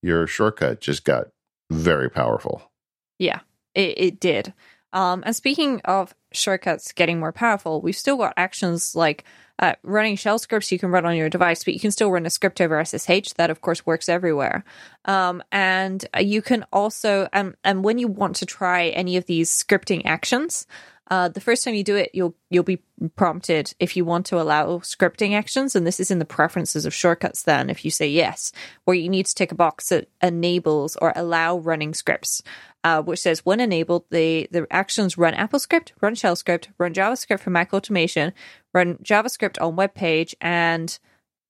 [0.03, 1.29] your shortcut just got
[1.71, 2.71] very powerful.
[3.19, 3.41] Yeah,
[3.75, 4.53] it, it did.
[4.93, 9.25] Um, and speaking of shortcuts getting more powerful, we've still got actions like
[9.59, 12.27] uh, running shell scripts you can run on your device, but you can still run
[12.27, 13.35] a script over SSH.
[13.37, 14.65] That, of course, works everywhere.
[15.05, 19.51] Um, and you can also, um, and when you want to try any of these
[19.51, 20.67] scripting actions,
[21.11, 22.83] uh, the first time you do it, you'll you'll be
[23.15, 26.95] prompted if you want to allow scripting actions, and this is in the preferences of
[26.95, 27.43] shortcuts.
[27.43, 28.53] Then, if you say yes,
[28.85, 32.43] where you need to tick a box that enables or allow running scripts,
[32.85, 37.41] uh, which says when enabled, the the actions run AppleScript, run shell script, run JavaScript
[37.41, 38.33] for Mac automation,
[38.73, 40.99] run JavaScript on web page, and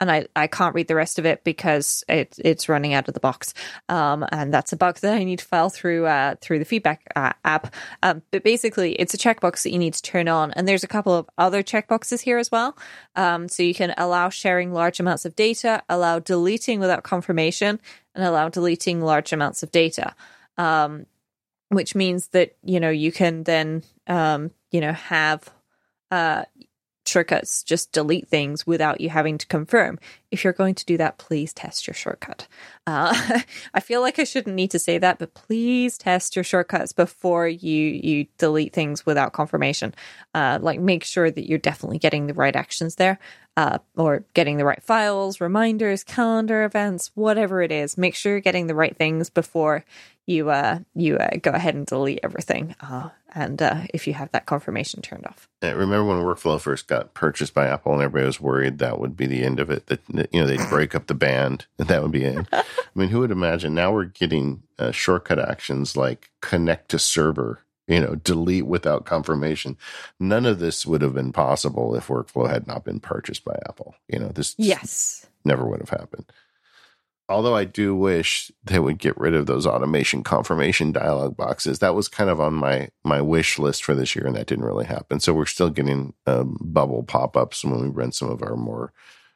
[0.04, 3.14] and I, I can't read the rest of it because it, it's running out of
[3.14, 3.54] the box.
[3.88, 7.10] Um, and that's a bug that I need to file through uh, through the feedback
[7.16, 7.74] uh, app.
[8.02, 10.50] Um, but basically, it's a checkbox that you need to turn on.
[10.52, 12.76] And there's a couple of other checkboxes here as well.
[13.16, 17.80] Um, so you can allow sharing large amounts of data, allow deleting without confirmation,
[18.14, 20.14] and allow deleting large amounts of data.
[20.58, 21.06] Um,
[21.70, 25.48] which means that you know you can then um, you know have
[26.10, 26.44] uh,
[27.06, 29.98] shortcuts just delete things without you having to confirm.
[30.30, 32.46] If you're going to do that, please test your shortcut.
[32.86, 33.40] Uh,
[33.74, 37.46] I feel like I shouldn't need to say that, but please test your shortcuts before
[37.46, 39.94] you you delete things without confirmation.
[40.34, 43.18] Uh, like make sure that you're definitely getting the right actions there,
[43.56, 47.96] uh, or getting the right files, reminders, calendar events, whatever it is.
[47.96, 49.84] Make sure you're getting the right things before
[50.26, 52.74] you uh, you uh, go ahead and delete everything.
[52.80, 55.48] Uh, and uh, if you have that confirmation turned off.
[55.60, 59.26] Remember when Workflow first got purchased by Apple, and everybody was worried that would be
[59.26, 59.86] the end of it.
[59.86, 60.00] That
[60.32, 62.46] you know they'd break up the band, and that would be it.
[62.52, 63.74] I mean, who would imagine?
[63.74, 67.60] Now we're getting uh, shortcut actions like connect to server.
[67.86, 69.76] You know, delete without confirmation.
[70.18, 73.94] None of this would have been possible if Workflow had not been purchased by Apple.
[74.08, 76.26] You know, this yes never would have happened
[77.28, 81.78] although I do wish they would get rid of those automation confirmation dialog boxes.
[81.78, 84.64] That was kind of on my my wish list for this year, and that didn't
[84.64, 85.20] really happen.
[85.20, 88.92] So we're still getting um, bubble pop ups when we run some of our more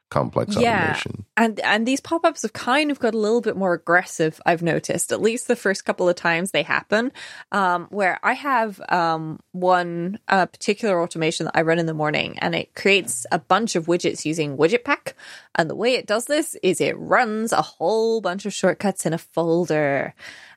[0.09, 0.83] complex yeah.
[0.83, 1.25] automation.
[1.37, 5.11] And and these pop-ups have kind of got a little bit more aggressive, I've noticed,
[5.11, 7.11] at least the first couple of times they happen.
[7.51, 12.39] Um, where I have um, one uh, particular automation that I run in the morning
[12.39, 15.15] and it creates a bunch of widgets using widget pack.
[15.55, 19.13] And the way it does this is it runs a whole bunch of shortcuts in
[19.13, 20.13] a folder.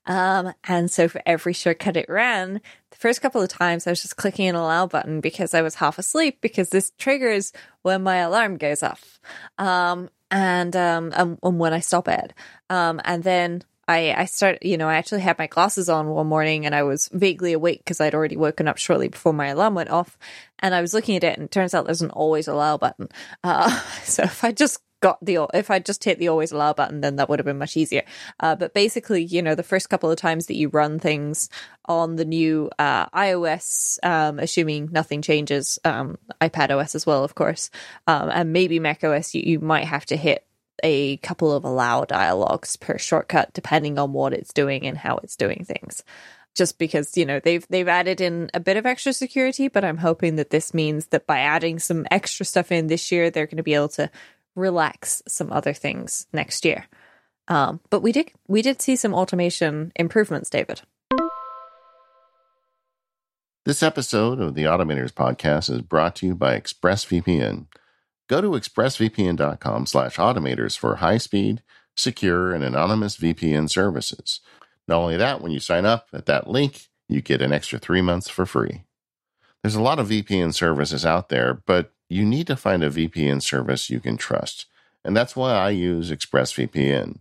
[0.06, 4.02] Um, and so for every shortcut it ran, the first couple of times I was
[4.02, 8.16] just clicking an allow button because I was half asleep because this triggers when my
[8.16, 9.20] alarm goes off.
[9.58, 12.32] Um, and, um, and, and when I stop it.
[12.70, 16.26] Um, and then I, I start, you know, I actually had my glasses on one
[16.26, 19.74] morning and I was vaguely awake because I'd already woken up shortly before my alarm
[19.74, 20.18] went off.
[20.60, 23.08] And I was looking at it and it turns out there's an always allow button.
[23.44, 23.70] Uh,
[24.04, 27.16] so if I just got the if I just hit the always allow button, then
[27.16, 28.04] that would have been much easier.
[28.40, 31.50] Uh, but basically, you know, the first couple of times that you run things
[31.86, 37.34] on the new uh, iOS, um, assuming nothing changes, um, iPad OS as well, of
[37.34, 37.68] course,
[38.06, 40.46] um, and maybe Mac OS, you, you might have to hit
[40.82, 45.36] a couple of allow dialogues per shortcut, depending on what it's doing and how it's
[45.36, 46.02] doing things.
[46.54, 49.96] Just because you know they've they've added in a bit of extra security, but I'm
[49.96, 53.56] hoping that this means that by adding some extra stuff in this year, they're going
[53.56, 54.10] to be able to
[54.54, 56.86] relax some other things next year.
[57.48, 60.82] Um, but we did we did see some automation improvements, David.
[63.64, 67.66] This episode of the Automators podcast is brought to you by ExpressVPN.
[68.28, 71.62] Go to expressvpn.com slash automators for high-speed,
[71.96, 74.40] secure, and anonymous VPN services.
[74.88, 78.02] Not only that, when you sign up at that link, you get an extra three
[78.02, 78.82] months for free.
[79.62, 83.42] There's a lot of VPN services out there, but you need to find a VPN
[83.42, 84.66] service you can trust.
[85.04, 87.18] And that's why I use ExpressVPN.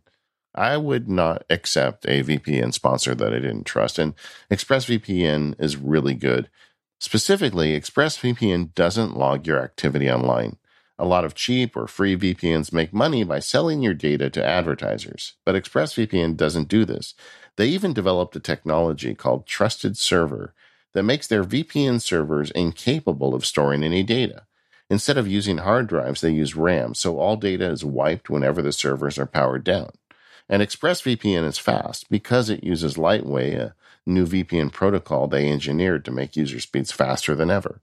[0.53, 3.97] I would not accept a VPN sponsor that I didn't trust.
[3.97, 4.13] And
[4.51, 6.49] ExpressVPN is really good.
[6.99, 10.57] Specifically, ExpressVPN doesn't log your activity online.
[10.99, 15.33] A lot of cheap or free VPNs make money by selling your data to advertisers,
[15.43, 17.15] but ExpressVPN doesn't do this.
[17.55, 20.53] They even developed a technology called Trusted Server
[20.93, 24.43] that makes their VPN servers incapable of storing any data.
[24.91, 28.73] Instead of using hard drives, they use RAM, so all data is wiped whenever the
[28.73, 29.89] servers are powered down.
[30.49, 33.73] And ExpressVPN is fast because it uses Lightway, a
[34.05, 37.79] new VPN protocol they engineered to make user speeds faster than ever.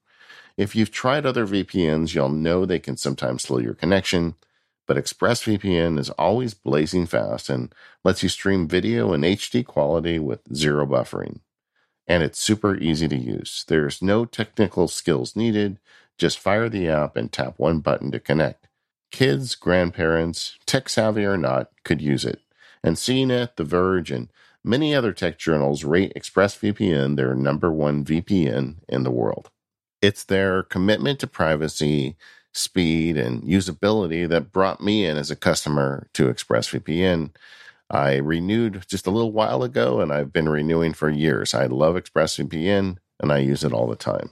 [0.59, 4.35] If you've tried other VPNs, you'll know they can sometimes slow your connection,
[4.87, 10.41] but ExpressVPN is always blazing fast and lets you stream video in HD quality with
[10.55, 11.41] zero buffering.
[12.07, 13.65] And it's super easy to use.
[13.67, 15.79] There's no technical skills needed.
[16.19, 18.69] Just fire the app and tap one button to connect.
[19.11, 22.43] Kids, grandparents, tech savvy or not, could use it
[22.83, 24.29] and CNET, The Verge, and
[24.65, 29.51] many other tech journals rate ExpressVPN their number one VPN in the world.
[30.01, 32.17] It's their commitment to privacy,
[32.53, 37.35] speed, and usability that brought me in as a customer to ExpressVPN.
[37.91, 41.55] I renewed just a little while ago and I've been renewing for years.
[41.55, 44.31] I love ExpressVPN and I use it all the time.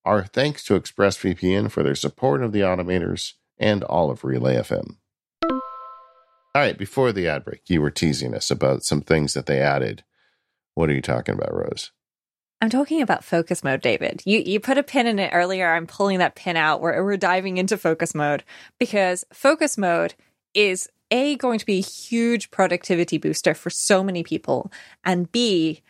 [0.06, 4.98] our thanks to ExpressVPN for their support of the Automators and all of Relay FM.
[6.56, 9.60] All right, before the ad break, you were teasing us about some things that they
[9.60, 10.04] added.
[10.76, 11.92] What are you talking about, Rose?
[12.62, 14.22] I'm talking about focus mode, David.
[14.26, 15.74] You you put a pin in it earlier.
[15.74, 16.80] I'm pulling that pin out.
[16.80, 18.44] We're we're diving into focus mode
[18.80, 20.14] because focus mode
[20.54, 24.72] is a going to be a huge productivity booster for so many people,
[25.04, 25.82] and b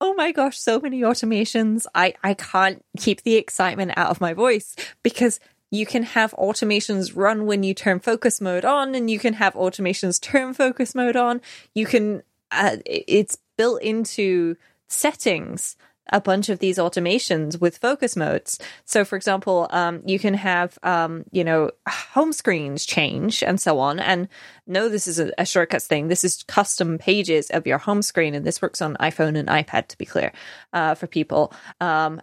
[0.00, 1.86] oh my gosh, so many automations.
[1.94, 5.40] I, I can't keep the excitement out of my voice because
[5.70, 9.54] you can have automations run when you turn focus mode on and you can have
[9.54, 11.40] automations turn focus mode on.
[11.74, 14.56] You can, uh, it's built into
[14.88, 15.76] settings
[16.10, 18.58] a bunch of these automations with focus modes.
[18.84, 23.78] So, for example, um, you can have, um, you know, home screens change and so
[23.78, 23.98] on.
[23.98, 24.28] And
[24.66, 26.08] no, this is a, a, shortcuts thing.
[26.08, 28.34] This is custom pages of your home screen.
[28.34, 30.32] And this works on iPhone and iPad, to be clear,
[30.72, 31.52] uh, for people.
[31.80, 32.20] Um,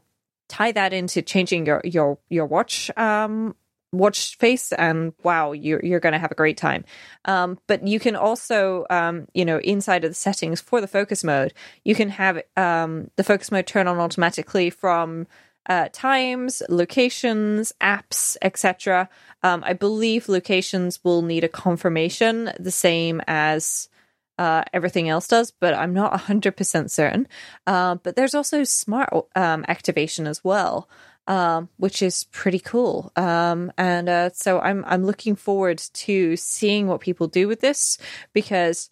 [0.49, 3.55] tie that into changing your, your, your watch, um,
[3.91, 6.83] watch face and wow you're, you're going to have a great time.
[7.25, 11.23] Um, but you can also um, you know inside of the settings for the focus
[11.23, 15.27] mode you can have um, the focus mode turn on automatically from
[15.69, 19.09] uh, times locations apps etc
[19.43, 23.89] um, i believe locations will need a confirmation the same as
[24.37, 27.27] uh, everything else does, but I'm not 100% certain.
[27.65, 30.87] Uh, but there's also smart um, activation as well
[31.27, 33.11] um, which is pretty cool.
[33.15, 37.97] Um, and uh, so I'm I'm looking forward to seeing what people do with this
[38.33, 38.89] because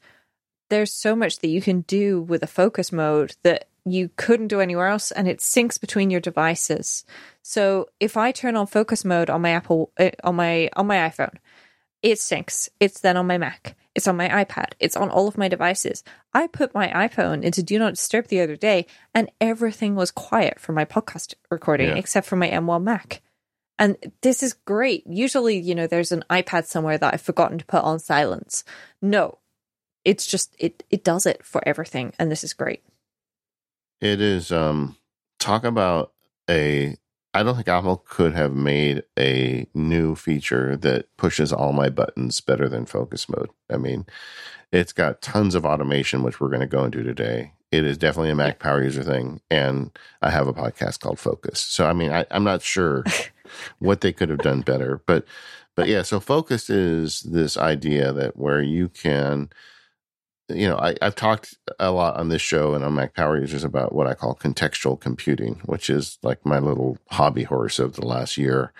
[0.70, 4.62] there's so much that you can do with a focus mode that you couldn't do
[4.62, 7.06] anywhere else, and it syncs between your devices.
[7.44, 10.98] So if I turn on focus mode on my Apple uh, on my on my
[10.98, 11.38] iPhone,
[12.06, 12.70] it syncs.
[12.80, 13.76] It's then on my Mac.
[13.96, 14.74] It's on my iPad.
[14.80, 16.04] It's on all of my devices.
[16.36, 18.86] I put my iPhone into Do Not Disturb the other day,
[19.16, 21.96] and everything was quiet for my podcast recording yeah.
[21.96, 23.24] except for my M1 Mac.
[23.80, 25.04] And this is great.
[25.08, 28.64] Usually, you know, there's an iPad somewhere that I've forgotten to put on silence.
[29.02, 29.40] No,
[30.04, 32.84] it's just it it does it for everything, and this is great.
[34.00, 34.52] It is.
[34.52, 34.96] Um,
[35.40, 36.14] talk about
[36.48, 36.98] a
[37.36, 42.40] I don't think Apple could have made a new feature that pushes all my buttons
[42.40, 43.50] better than focus mode.
[43.70, 44.06] I mean,
[44.72, 47.52] it's got tons of automation, which we're going to go into today.
[47.74, 49.42] It is definitely a Mac power user thing.
[49.52, 51.60] And I have a podcast called Focus.
[51.60, 53.04] So, I mean, I, I'm not sure
[53.80, 55.26] what they could have done better, but,
[55.76, 59.50] but yeah, so Focus is this idea that where you can,
[60.50, 63.64] you know, I, I've talked a lot on this show and on Mac Power Users
[63.64, 68.06] about what I call contextual computing, which is like my little hobby horse of the
[68.06, 68.72] last year.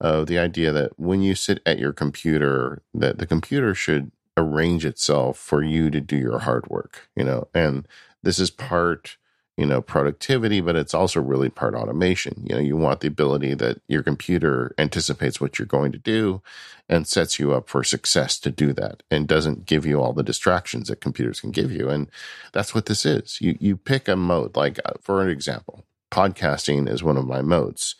[0.00, 4.12] Of uh, the idea that when you sit at your computer, that the computer should
[4.36, 7.86] arrange itself for you to do your hard work, you know, and
[8.22, 9.17] this is part
[9.58, 12.44] you know productivity but it's also really part automation.
[12.48, 16.40] You know you want the ability that your computer anticipates what you're going to do
[16.88, 20.22] and sets you up for success to do that and doesn't give you all the
[20.22, 21.90] distractions that computers can give you.
[21.90, 22.08] And
[22.52, 23.40] that's what this is.
[23.40, 27.42] You you pick a mode like uh, for an example podcasting is one of my
[27.42, 27.96] modes.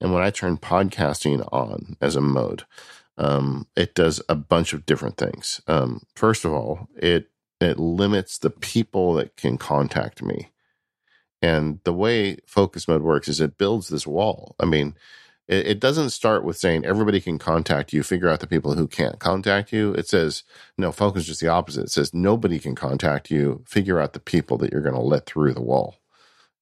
[0.00, 2.64] And when i turn podcasting on as a mode
[3.16, 5.60] um, it does a bunch of different things.
[5.68, 7.28] Um, first of all it
[7.60, 10.48] it limits the people that can contact me
[11.44, 14.56] and the way focus mode works is it builds this wall.
[14.58, 14.94] I mean,
[15.46, 18.88] it, it, doesn't start with saying everybody can contact you, figure out the people who
[18.88, 19.92] can't contact you.
[19.92, 20.44] It says,
[20.78, 21.84] no, focus is just the opposite.
[21.84, 25.26] It says nobody can contact you, figure out the people that you're going to let
[25.26, 25.96] through the wall.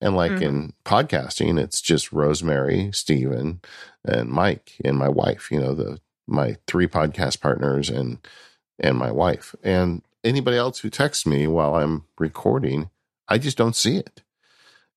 [0.00, 0.42] And like mm-hmm.
[0.42, 3.60] in podcasting, it's just Rosemary, Stephen,
[4.04, 8.18] and Mike and my wife, you know, the my three podcast partners and
[8.80, 9.54] and my wife.
[9.62, 12.90] And anybody else who texts me while I'm recording,
[13.28, 14.22] I just don't see it.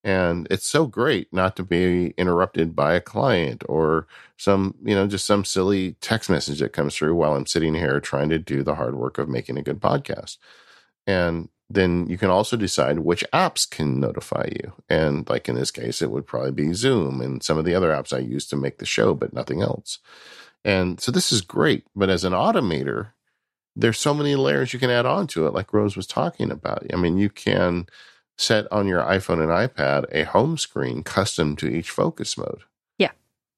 [0.05, 4.05] And it's so great not to be interrupted by a client or
[4.37, 7.99] some, you know, just some silly text message that comes through while I'm sitting here
[7.99, 10.37] trying to do the hard work of making a good podcast.
[11.07, 14.73] And then you can also decide which apps can notify you.
[14.87, 17.89] And like in this case, it would probably be Zoom and some of the other
[17.89, 19.97] apps I use to make the show, but nothing else.
[20.63, 21.83] And so this is great.
[21.95, 23.09] But as an automator,
[23.75, 26.85] there's so many layers you can add on to it, like Rose was talking about.
[26.93, 27.87] I mean, you can
[28.37, 32.63] set on your iPhone and iPad a home screen custom to each focus mode.
[32.97, 33.11] Yeah.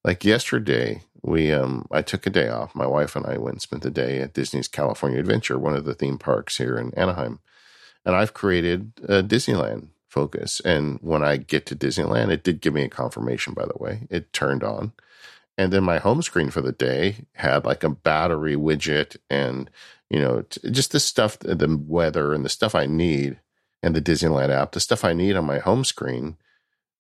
[0.03, 2.75] Like yesterday, we um I took a day off.
[2.75, 5.85] My wife and I went and spent the day at Disney's California Adventure, one of
[5.85, 7.39] the theme parks here in Anaheim.
[8.05, 10.61] And I've created a Disneyland focus.
[10.61, 14.07] And when I get to Disneyland, it did give me a confirmation, by the way.
[14.09, 14.93] It turned on.
[15.57, 19.69] And then my home screen for the day had like a battery widget and,
[20.09, 23.39] you know, just the stuff, the weather and the stuff I need
[23.83, 26.37] and the Disneyland app, the stuff I need on my home screen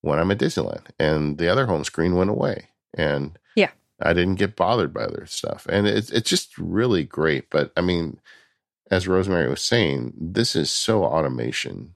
[0.01, 0.85] when I'm at Disneyland.
[0.99, 2.69] And the other home screen went away.
[2.93, 3.71] And yeah,
[4.01, 5.65] I didn't get bothered by their stuff.
[5.69, 7.49] And it's it's just really great.
[7.49, 8.19] But I mean,
[8.91, 11.95] as Rosemary was saying, this is so automation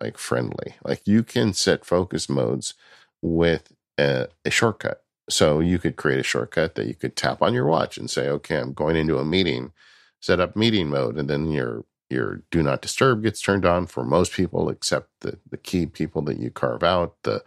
[0.00, 0.74] like friendly.
[0.84, 2.74] Like you can set focus modes
[3.22, 5.02] with a, a shortcut.
[5.28, 8.28] So you could create a shortcut that you could tap on your watch and say,
[8.28, 9.72] okay, I'm going into a meeting,
[10.20, 14.04] set up meeting mode, and then your your do not disturb gets turned on for
[14.04, 17.16] most people except the, the key people that you carve out.
[17.22, 17.42] The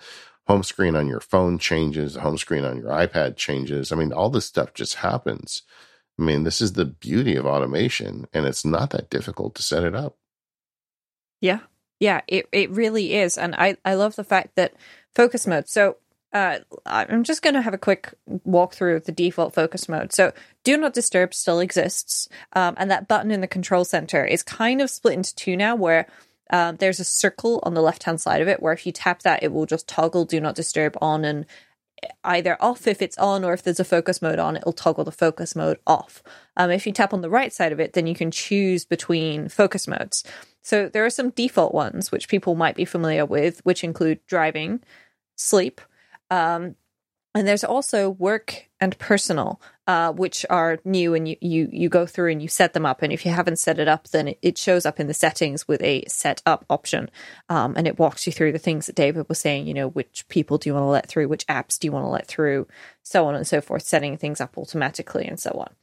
[0.47, 3.91] home screen on your phone changes the home screen on your ipad changes.
[3.91, 5.63] I mean all this stuff just happens.
[6.19, 9.83] I mean this is the beauty of automation and it's not that difficult to set
[9.83, 10.17] it up.
[11.41, 11.59] Yeah.
[11.99, 14.73] Yeah it, it really is and i i love the fact that
[15.13, 15.69] focus mode.
[15.69, 15.97] So
[16.33, 18.13] uh, I'm just going to have a quick
[18.47, 20.11] walkthrough of the default focus mode.
[20.11, 24.41] So, do not disturb still exists, um, and that button in the control center is
[24.41, 26.07] kind of split into two now, where
[26.49, 29.21] um, there's a circle on the left hand side of it, where if you tap
[29.21, 31.45] that, it will just toggle do not disturb on and
[32.23, 35.11] either off if it's on, or if there's a focus mode on, it'll toggle the
[35.11, 36.23] focus mode off.
[36.57, 39.49] Um, if you tap on the right side of it, then you can choose between
[39.49, 40.23] focus modes.
[40.63, 44.81] So, there are some default ones which people might be familiar with, which include driving,
[45.35, 45.79] sleep
[46.33, 46.75] um,
[47.35, 52.05] and there's also work and personal, uh, which are new, and you, you you go
[52.05, 53.01] through and you set them up.
[53.01, 55.81] And if you haven't set it up, then it, shows up in the settings with
[55.81, 57.09] a set up option,
[57.49, 59.65] um, and it walks you through the things that David was saying.
[59.67, 62.05] You know, which people do you want to let through, which apps do you want
[62.05, 62.67] to let through,
[63.01, 65.73] so on and so forth, setting things up automatically and so on.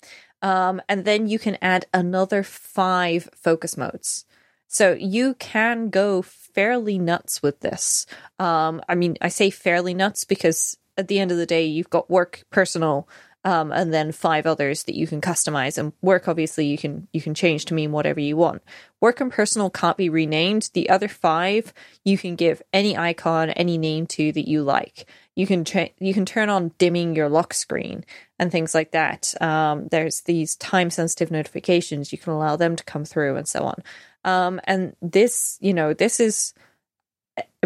[0.42, 4.24] Um, and then you can add another five focus modes.
[4.72, 8.06] So you can go fairly nuts with this.
[8.38, 11.90] Um, I mean, I say fairly nuts because at the end of the day, you've
[11.90, 13.08] got work, personal,
[13.44, 15.78] um, and then five others that you can customize.
[15.78, 18.62] And work, obviously, you can you can change to mean whatever you want.
[19.00, 20.70] Work and personal can't be renamed.
[20.74, 21.72] The other five
[22.04, 25.06] you can give any icon, any name to that you like.
[25.34, 28.04] You can tra- you can turn on dimming your lock screen
[28.38, 29.34] and things like that.
[29.40, 32.12] Um, there's these time sensitive notifications.
[32.12, 33.82] You can allow them to come through and so on.
[34.22, 36.52] Um, and this, you know, this is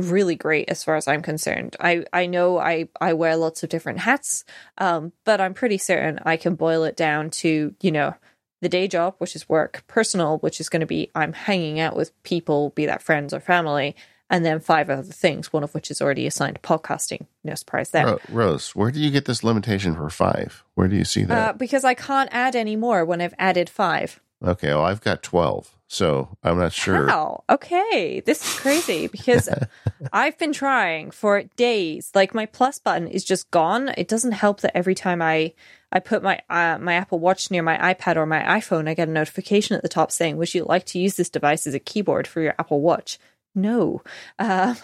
[0.00, 1.76] really great as far as I'm concerned.
[1.80, 4.44] I I know I I wear lots of different hats,
[4.78, 8.14] um, but I'm pretty certain I can boil it down to you know
[8.60, 11.96] the day job, which is work, personal, which is going to be I'm hanging out
[11.96, 13.94] with people, be that friends or family,
[14.30, 17.26] and then five other things, one of which is already assigned podcasting.
[17.44, 18.18] No surprise there.
[18.28, 20.64] Rose, where do you get this limitation for five?
[20.74, 21.48] Where do you see that?
[21.48, 24.20] Uh, because I can't add any more when I've added five.
[24.42, 27.08] okay, well, I've got 12, so I'm not sure.
[27.08, 27.44] How?
[27.48, 29.48] Okay, this is crazy because
[30.12, 32.10] I've been trying for days.
[32.14, 33.90] Like my plus button is just gone.
[33.96, 35.52] It doesn't help that every time I
[35.92, 39.08] I put my uh, my Apple Watch near my iPad or my iPhone, I get
[39.08, 41.78] a notification at the top saying, "Would you like to use this device as a
[41.78, 43.18] keyboard for your Apple Watch?"
[43.54, 44.02] No.
[44.38, 44.74] Uh,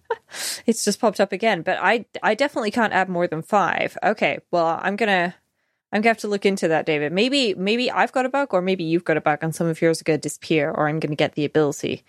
[0.66, 3.98] it's just popped up again, but I I definitely can't add more than five.
[4.02, 5.34] Okay, well I'm gonna
[5.94, 7.12] I'm gonna have to look into that, David.
[7.12, 9.80] Maybe maybe I've got a bug, or maybe you've got a bug, and some of
[9.80, 12.02] yours are gonna disappear, or I'm gonna get the ability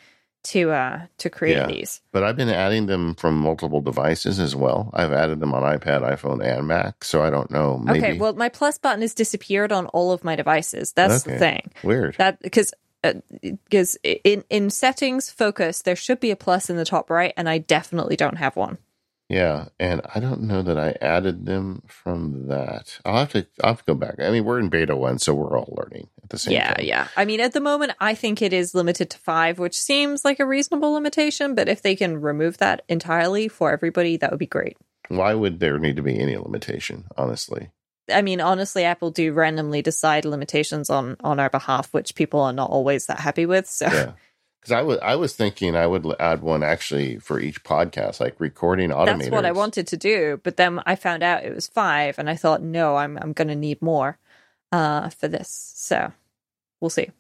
[0.45, 1.67] to uh to create Yeah.
[1.67, 2.01] these.
[2.11, 4.89] But I've been adding them from multiple devices as well.
[4.93, 7.77] I've added them on iPad, iPhone, and Mac, so I don't know.
[7.77, 10.91] Maybe Okay, well my plus button has disappeared on all of my devices.
[10.93, 11.71] That's the thing.
[11.83, 12.15] weird.
[12.17, 12.73] That because
[13.41, 17.47] because in in settings focus there should be a plus in the top right, and
[17.47, 18.77] I definitely don't have one.
[19.27, 22.99] Yeah, and I don't know that I added them from that.
[23.03, 24.15] I'll have to I'll have to go back.
[24.19, 26.85] I mean, we're in beta one, so we're all learning at the same yeah, time.
[26.85, 27.07] yeah.
[27.17, 30.39] I mean, at the moment, I think it is limited to five, which seems like
[30.39, 31.55] a reasonable limitation.
[31.55, 34.77] But if they can remove that entirely for everybody, that would be great.
[35.07, 37.05] Why would there need to be any limitation?
[37.17, 37.71] Honestly,
[38.11, 42.53] I mean, honestly, Apple do randomly decide limitations on on our behalf, which people are
[42.53, 43.67] not always that happy with.
[43.67, 44.11] So yeah.
[44.65, 48.39] Because I was I was thinking I would add one actually for each podcast, like
[48.39, 49.19] recording automators.
[49.19, 50.39] that's what I wanted to do.
[50.41, 53.49] But then I found out it was five, and I thought, no, I'm I'm going
[53.49, 54.17] to need more
[54.71, 55.71] uh, for this.
[55.75, 56.11] So
[56.81, 57.11] we'll see.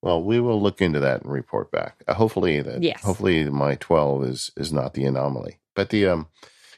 [0.00, 2.02] Well, we will look into that and report back.
[2.08, 3.02] Uh, hopefully that Yes.
[3.02, 5.58] hopefully my 12 is is not the anomaly.
[5.74, 6.28] But the um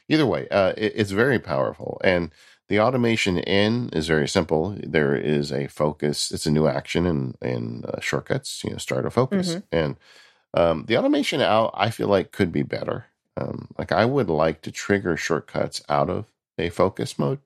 [0.09, 2.31] either way, uh it, it's very powerful and
[2.69, 4.75] the automation in is very simple.
[4.83, 6.31] There is a focus.
[6.31, 8.63] It's a new action in in uh, shortcuts.
[8.63, 9.63] You know, start a focus, Mhm.
[9.71, 9.95] and
[10.53, 11.71] um, the automation out.
[11.75, 13.05] I feel like could be better.
[13.37, 16.25] Um, like I would like to trigger shortcuts out of
[16.57, 17.39] a focus mode,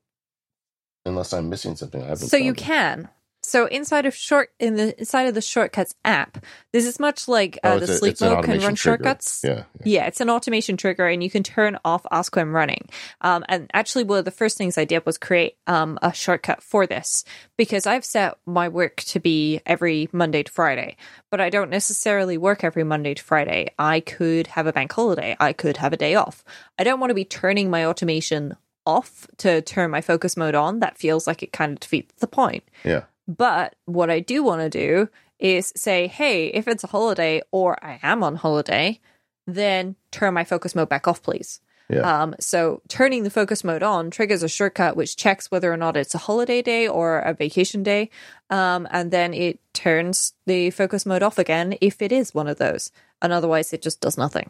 [1.05, 2.01] unless I'm missing something.
[2.01, 2.27] I haven't.
[2.29, 2.57] So you it.
[2.57, 3.09] can.
[3.51, 6.37] So inside of short in the inside of the shortcuts app,
[6.71, 9.03] this is much like uh, Oh, the a- sleep mode can run trigger.
[9.03, 9.41] shortcuts.
[9.43, 9.83] Yeah, yeah.
[9.83, 12.87] Yeah, it's an automation trigger, and you can turn off Ask when running.
[13.19, 16.63] Um, and actually, one of the first things I did was create um, a shortcut
[16.63, 17.25] for this
[17.57, 20.95] because I've set my work to be every Monday to Friday,
[21.29, 23.67] but I don't necessarily work every Monday to Friday.
[23.77, 26.45] I could have a bank holiday, I could have a day off.
[26.79, 30.79] I don't want to be turning my automation off to turn my focus mode on.
[30.79, 32.63] That feels like it kind of defeats the point.
[32.85, 33.01] yeah.
[33.37, 35.09] But what I do want to do
[35.39, 38.99] is say, hey, if it's a holiday or I am on holiday,
[39.47, 41.61] then turn my focus mode back off, please.
[41.89, 42.23] Yeah.
[42.23, 45.97] Um, so turning the focus mode on triggers a shortcut which checks whether or not
[45.97, 48.09] it's a holiday day or a vacation day.
[48.49, 52.57] Um, and then it turns the focus mode off again if it is one of
[52.57, 52.91] those.
[53.21, 54.49] And otherwise it just does nothing.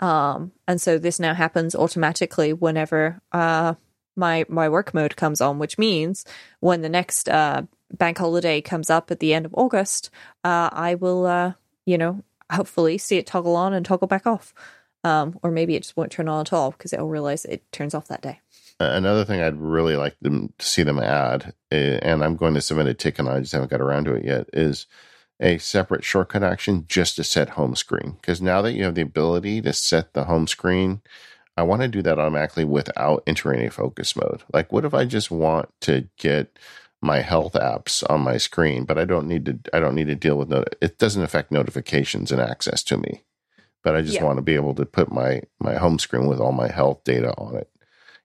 [0.00, 3.74] Um, and so this now happens automatically whenever uh,
[4.18, 6.24] my my work mode comes on, which means
[6.60, 7.62] when the next uh,
[7.92, 10.10] bank holiday comes up at the end of August,
[10.44, 11.52] uh, I will, uh,
[11.86, 14.52] you know, hopefully see it toggle on and toggle back off.
[15.04, 17.94] Um, or maybe it just won't turn on at all because it'll realize it turns
[17.94, 18.40] off that day.
[18.80, 22.60] Another thing I'd really like them to see them add, eh, and I'm going to
[22.60, 24.86] submit a ticket, and I just haven't got around to it yet, is
[25.40, 28.16] a separate shortcut action just to set home screen.
[28.20, 31.00] Because now that you have the ability to set the home screen,
[31.58, 34.42] I want to do that automatically without entering a focus mode.
[34.52, 36.56] Like, what if I just want to get
[37.02, 39.58] my health apps on my screen, but I don't need to.
[39.72, 40.98] I don't need to deal with not- it.
[40.98, 43.24] Doesn't affect notifications and access to me,
[43.82, 44.24] but I just Yeah.
[44.24, 47.34] want to be able to put my my home screen with all my health data
[47.36, 47.68] on it.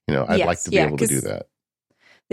[0.07, 1.47] You know, I'd like to be yeah, able to do that.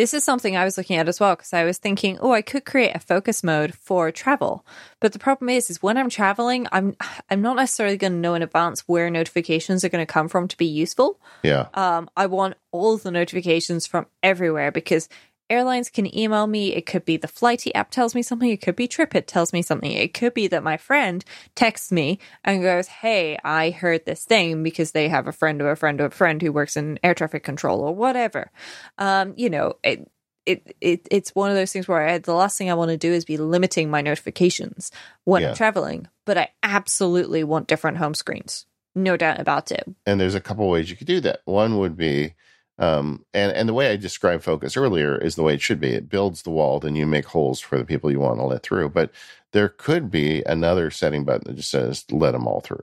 [0.01, 2.41] This is something I was looking at as well because I was thinking, oh, I
[2.41, 4.65] could create a focus mode for travel.
[4.99, 6.97] But the problem is, is when I'm traveling, I'm
[7.31, 10.49] I'm not necessarily going to know in advance where notifications are going to come from
[10.49, 11.21] to be useful.
[11.43, 15.11] Yeah, Um, I want all the notifications from everywhere because
[15.51, 16.75] airlines can email me.
[16.75, 18.49] It could be the Flighty app tells me something.
[18.49, 19.91] It could be TripIt tells me something.
[19.91, 21.25] It could be that my friend
[21.55, 25.67] texts me and goes, "Hey, I heard this thing," because they have a friend of
[25.67, 28.51] a friend of a friend who works in air traffic control or whatever.
[28.99, 30.11] Um, you know, it.
[30.47, 32.97] It, it it's one of those things where I, the last thing I want to
[32.97, 34.91] do is be limiting my notifications
[35.25, 35.51] when Yeah.
[35.51, 39.85] I'm traveling, but I absolutely want different home screens, no doubt about it.
[40.07, 41.43] and there's a couple ways you could do that.
[41.45, 42.35] One would be,
[42.81, 45.91] um, and and the way I described focus earlier is the way it should be.
[45.91, 48.63] It builds the wall, then you make holes for the people you want to let
[48.63, 48.89] through.
[48.89, 49.11] But
[49.53, 52.83] there could be another setting button that just says let them all through.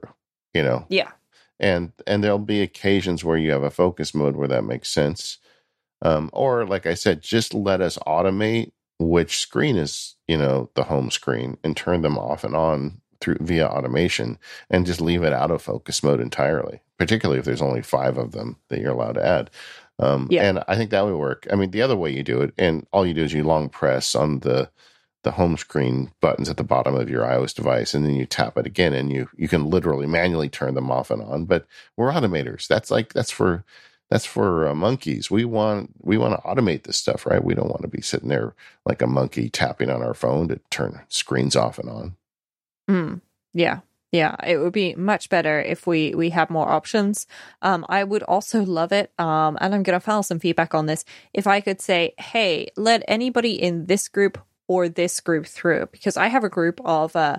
[0.54, 1.10] You know, Yeah,
[1.58, 5.38] and and there'll be occasions where you have a focus mode where that makes sense.
[6.00, 10.84] Um, or like I said, just let us automate which screen is you know the
[10.84, 14.38] home screen and turn them off and on through via automation
[14.70, 18.32] and just leave it out of focus mode entirely particularly if there's only five of
[18.32, 19.50] them that you're allowed to add
[19.98, 20.48] um, Yeah.
[20.48, 22.86] and i think that would work i mean the other way you do it and
[22.92, 24.70] all you do is you long press on the
[25.24, 28.56] the home screen buttons at the bottom of your ios device and then you tap
[28.56, 32.10] it again and you you can literally manually turn them off and on but we're
[32.12, 33.64] automators that's like that's for
[34.10, 35.30] that's for uh, monkeys.
[35.30, 37.44] We want we want to automate this stuff, right?
[37.44, 38.54] We don't want to be sitting there
[38.86, 42.16] like a monkey tapping on our phone to turn screens off and on.
[42.88, 43.20] Mm,
[43.52, 43.80] yeah.
[44.10, 47.26] Yeah, it would be much better if we we have more options.
[47.60, 50.86] Um, I would also love it, um, and I'm going to file some feedback on
[50.86, 51.04] this.
[51.34, 56.16] If I could say, "Hey, let anybody in this group or this group through," because
[56.16, 57.36] I have a group of uh,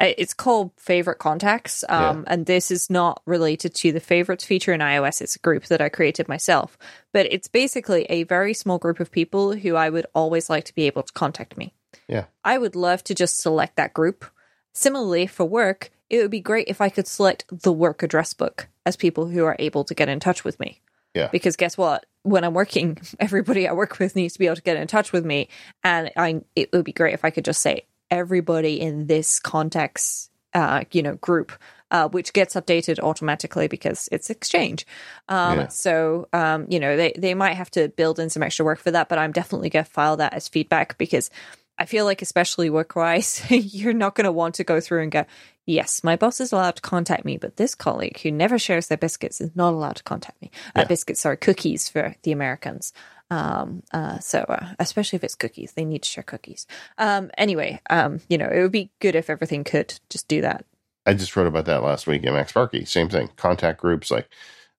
[0.00, 4.80] it's called favorite contacts, um, and this is not related to the favorites feature in
[4.80, 5.20] iOS.
[5.20, 6.78] It's a group that I created myself,
[7.12, 10.74] but it's basically a very small group of people who I would always like to
[10.74, 11.74] be able to contact me.
[12.06, 12.26] Yeah.
[12.44, 14.24] I would love to just select that group.
[14.72, 18.68] Similarly, for work, it would be great if I could select the work address book
[18.86, 20.80] as people who are able to get in touch with me.
[21.14, 21.28] Yeah.
[21.28, 22.06] Because guess what?
[22.22, 25.12] When I'm working, everybody I work with needs to be able to get in touch
[25.12, 25.48] with me,
[25.82, 30.30] and I it would be great if I could just say everybody in this context,
[30.54, 31.52] uh, you know, group,
[31.90, 34.86] uh, which gets updated automatically because it's Exchange.
[35.28, 35.68] Um, Yeah.
[35.68, 38.90] So, um, you know, they they might have to build in some extra work for
[38.90, 41.30] that, but I'm definitely going to file that as feedback because
[41.78, 45.12] I feel like, especially work wise, you're not going to want to go through and
[45.12, 45.24] go,
[45.68, 48.98] yes, my boss is allowed to contact me, but this colleague who never shares their
[48.98, 50.50] biscuits is not allowed to contact me.
[50.74, 50.84] Uh, Yeah.
[50.84, 52.92] biscuits are cookies for the Americans.
[53.30, 56.66] Um, uh, so, uh, especially if it's cookies, they need to share cookies.
[56.96, 60.64] Um, anyway, um, you know, it would be good if everything could just do that.
[61.04, 62.88] I just wrote about that last week in MacSparky.
[62.88, 63.28] Same thing.
[63.36, 64.10] Contact groups.
[64.10, 64.28] Like,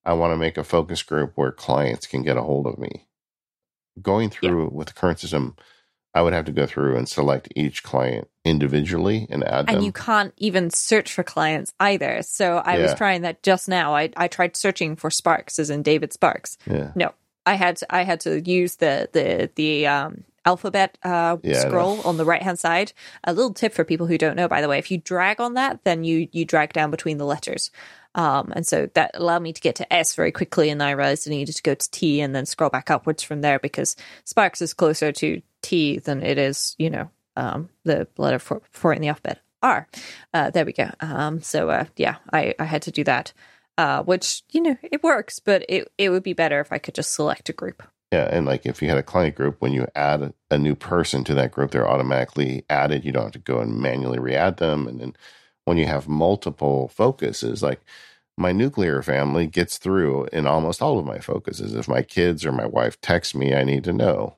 [0.06, 3.08] I want to make a focus group where clients can get a hold of me.
[4.02, 5.56] Going through with the current system,
[6.20, 9.76] I would have to go through and select each client individually and add them.
[9.76, 12.24] and you can't even search for clients either.
[12.24, 13.96] So I was trying that just now.
[13.96, 16.58] I, I tried searching for Sparks, as in David Sparks.
[16.70, 16.92] yeah.
[16.94, 17.14] No,
[17.46, 22.02] I had to, I had to use the the the um, alphabet uh, Yeah, scroll
[22.02, 22.92] on the right hand side.
[23.24, 25.54] A little tip for people who don't know, by the way, if you drag on
[25.54, 27.72] that, then you you drag down between the letters.
[28.14, 31.30] Um, and so that allowed me to get to S very quickly, and I realized
[31.30, 33.96] I needed to go to T and then scroll back upwards from there because
[34.26, 38.94] Sparks is closer to T than it is, you know, um, the letter for, for
[38.94, 39.40] in the alphabet.
[39.62, 39.88] R.
[40.34, 40.90] Uh, there we go.
[41.02, 43.34] Um, so uh, yeah, I, I had to do that,
[43.78, 46.96] uh, which you know it works, but it it would be better if I could
[46.96, 47.84] just select a group.
[48.12, 51.24] Yeah, and like if you had a client group, when you add a new person
[51.26, 53.06] to that group, they're automatically added.
[53.06, 54.88] You don't have to go and manually re-add them.
[54.88, 55.16] And then
[55.66, 57.82] when you have multiple focuses, like
[58.36, 61.76] my nuclear family gets through in almost all of my focuses.
[61.76, 64.38] If my kids or my wife text me, I need to know.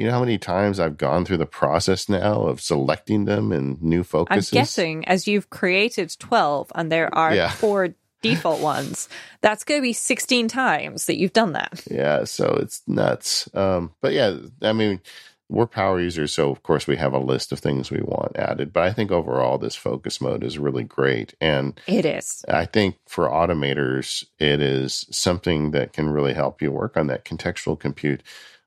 [0.00, 3.80] You know how many times I've gone through the process now of selecting them and
[3.82, 4.50] new focuses?
[4.50, 7.50] I'm guessing as you've created 12 and there are Yeah.
[7.50, 7.90] four
[8.22, 9.10] default ones,
[9.42, 11.82] that's going to be 16 times that you've done that.
[11.90, 13.46] Yeah, so it's nuts.
[13.54, 15.02] Um, but yeah, I mean,
[15.50, 18.72] we're power users, so of course we have a list of things we want added.
[18.72, 22.42] But I think overall, this focus mode is really great, and It is.
[22.48, 27.26] I think for automators, it is something that can really help you work on that
[27.26, 28.22] contextual compute.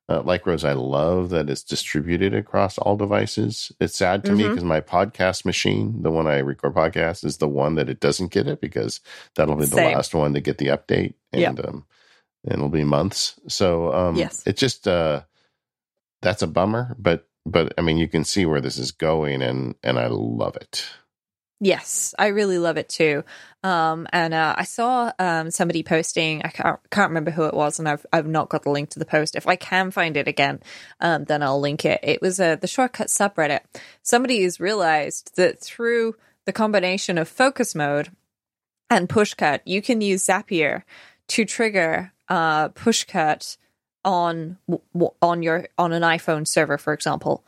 [0.09, 3.71] Uh, like Rose, I love that it's distributed across all devices.
[3.79, 4.49] It's sad to me Mhm.
[4.49, 8.31] because my podcast machine, the one I record podcasts, is the one that it doesn't
[8.31, 8.99] get it because
[9.35, 9.93] that'll be the Same.
[9.95, 11.85] last one to get the update, and um,
[12.43, 13.39] and it'll be months.
[13.47, 14.43] So um, Yes.
[14.45, 15.21] it just uh,
[16.21, 16.95] that's a bummer.
[16.99, 20.57] But but I mean, you can see where this is going, and and I love
[20.57, 20.85] it.
[21.63, 23.23] Yes, I really love it too.
[23.63, 26.41] Um, and uh, I saw um, somebody posting.
[26.43, 28.99] I can't, can't remember who it was, and I've I've not got the link to
[28.99, 29.33] the post.
[29.33, 30.59] If I can find it again,
[30.99, 32.01] um, then I'll link it.
[32.03, 33.61] It was uh, the shortcut subreddit.
[34.01, 38.09] Somebody has realized that through the combination of focus mode
[38.89, 40.83] and pushcut, you can use Zapier
[41.29, 43.55] to trigger uh, pushcut
[44.03, 44.57] on
[45.21, 47.45] on your on an iPhone server, for example,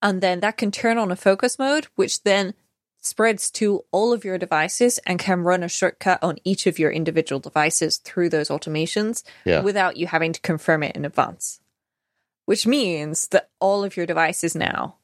[0.00, 2.54] and then that can turn on a focus mode, which then
[3.00, 6.90] spreads to all of your devices and can run a shortcut on each of your
[6.90, 9.60] individual devices through those automations Yeah.
[9.62, 11.60] without you having to confirm it in advance.
[12.46, 14.96] Which means that all of your devices now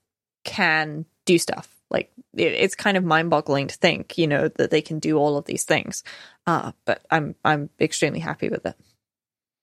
[0.45, 1.69] can do stuff.
[1.91, 5.37] Like it, it's kind of mind-boggling to think, you know, that they can do all
[5.37, 6.03] of these things.
[6.47, 8.75] Uh, but I'm I'm extremely happy with it.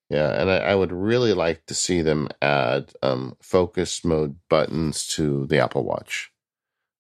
[0.10, 5.08] Yeah, and I, I would really like to see them add um, focus mode buttons
[5.16, 6.32] to the Apple Watch.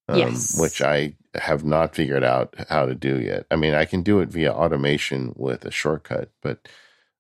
[0.08, 0.60] Um, Yes.
[0.60, 3.46] which I have not figured out how to do yet.
[3.50, 6.68] I mean, I can do it via automation with a shortcut, but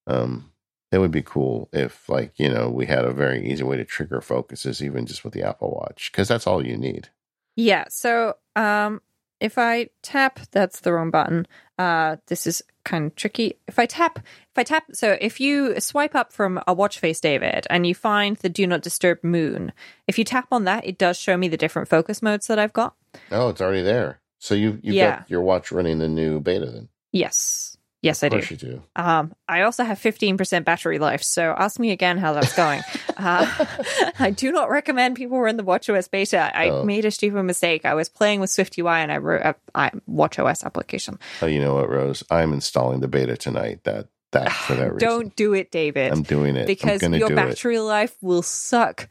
[0.08, 0.52] um,
[0.92, 3.86] it would be cool if, like, you know, we had a very easy way to
[3.86, 7.10] trigger focuses, even just with the Apple Watch, because that's all you need.
[7.56, 7.86] Yeah.
[7.90, 9.02] So, um,
[9.40, 11.48] if I tap, that's the wrong button.
[11.78, 13.58] Uh, this is kind of tricky.
[13.68, 17.20] If I tap, if I tap, so if you swipe up from a watch face,
[17.20, 19.74] David, and you find the do not disturb moon,
[20.08, 22.74] if you tap on that, it does show me the different focus modes that I've
[22.74, 22.96] got.
[23.32, 24.20] Oh, it's already there.
[24.40, 25.18] So you you've Yeah.
[25.20, 26.90] got your watch running the new beta then.
[27.12, 27.78] Yes.
[28.04, 28.48] Yes, I Of do.
[28.50, 28.84] you do.
[28.96, 32.82] Um, I also have 15% battery life, so ask me again how that's going.
[33.18, 33.66] uh,
[34.20, 36.50] I do not recommend people run the WatchOS beta.
[36.58, 36.84] I Oh.
[36.84, 37.86] made a stupid mistake.
[37.86, 39.42] I was playing with SwiftUI and I wrote
[39.76, 41.20] a, WatchOS application.
[41.44, 42.24] Oh, you know what, Rose?
[42.32, 43.84] I'm installing the beta tonight.
[43.84, 45.08] That that for that reason.
[45.08, 49.10] Don't do it, David, I'm doing it because your do battery life will suck it.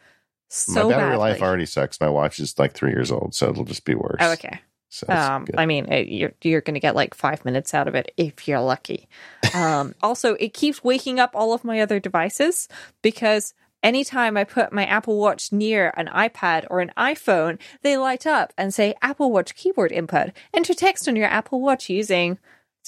[0.51, 1.18] So My battery badly.
[1.18, 2.01] life already sucks.
[2.01, 4.18] My watch is like three years old, so it'll just be worse.
[4.20, 4.61] Oh, okay.
[4.88, 5.46] So Um.
[5.57, 8.46] I mean, it, you're you're going to get like five minutes out of it if
[8.48, 9.09] you're lucky.
[9.55, 12.68] Um, also, it keeps waking up all of my other devices
[13.03, 18.26] because anytime I put my Apple Watch near an iPad or an iPhone, they light
[18.28, 20.30] up and say Apple Watch keyboard input.
[20.55, 22.38] Enter text on your Apple Watch using.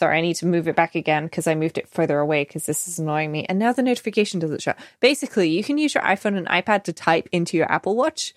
[0.03, 2.66] Sorry, I need to move it back again because I moved it further away because
[2.66, 3.46] this is annoying me.
[3.48, 4.74] And now the notification doesn't show.
[4.98, 8.34] Basically, you can use your iPhone and iPad to type into your Apple Watch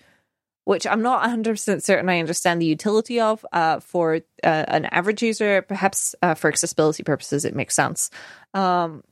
[0.62, 5.22] which I'm not 100% certain I understand the utility of uh, for uh, an average
[5.22, 5.62] user.
[5.62, 8.10] Perhaps uh, for accessibility purposes, it makes sense.
[8.54, 9.02] Um,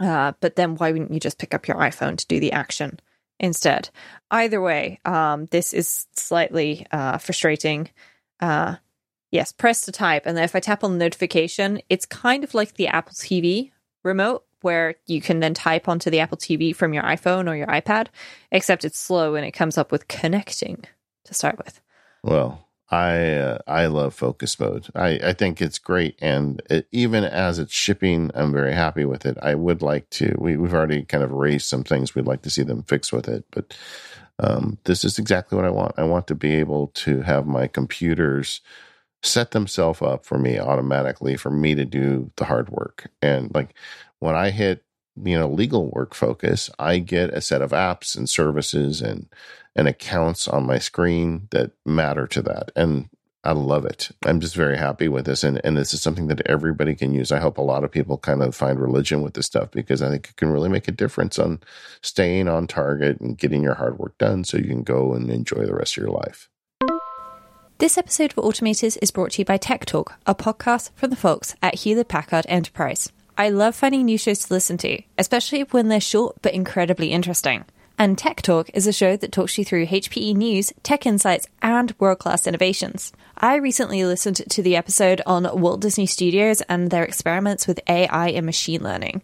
[0.00, 2.98] uh, but then why wouldn't you just pick up your iPhone to do the action
[3.38, 3.90] instead?
[4.30, 7.90] Either way, um, this is slightly uh, frustrating.
[8.38, 8.76] Uh,
[9.30, 10.24] yes, press to type.
[10.26, 13.72] And then if I tap on the notification, it's kind of like the Apple TV
[14.04, 17.66] remote where you can then type onto the Apple TV from your iPhone or your
[17.66, 18.08] iPad,
[18.50, 20.84] except it's slow and it comes up with connecting
[21.24, 21.80] to start with.
[22.22, 24.86] Well, I uh, I love focus mode.
[24.94, 29.26] I, I think it's great, and it, even as it's shipping, I'm very happy with
[29.26, 29.36] it.
[29.42, 30.36] I would like to.
[30.38, 33.28] We we've already kind of raised some things we'd like to see them fix with
[33.28, 33.76] it, but
[34.38, 35.94] um, this is exactly what I want.
[35.96, 38.60] I want to be able to have my computers
[39.26, 43.10] set themselves up for me automatically for me to do the hard work.
[43.22, 43.74] And like
[44.18, 44.84] when I hit
[45.22, 49.28] you know legal work focus, I get a set of apps and services and
[49.74, 52.72] and accounts on my screen that matter to that.
[52.74, 53.10] And
[53.46, 54.10] I love it.
[54.24, 55.44] I'm just very happy with this.
[55.44, 57.30] And, and this is something that everybody can use.
[57.30, 60.08] I hope a lot of people kind of find religion with this stuff because I
[60.08, 61.60] think it can really make a difference on
[62.02, 65.64] staying on target and getting your hard work done so you can go and enjoy
[65.64, 66.48] the rest of your life.
[67.78, 71.16] This episode of Automators is brought to you by Tech Talk, a podcast from the
[71.16, 73.12] folks at Hewlett Packard Enterprise.
[73.36, 77.66] I love finding new shows to listen to, especially when they're short but incredibly interesting.
[77.98, 81.94] And Tech Talk is a show that talks you through HPE news, tech insights, and
[81.98, 83.12] world class innovations.
[83.36, 88.28] I recently listened to the episode on Walt Disney Studios and their experiments with AI
[88.28, 89.20] and machine learning.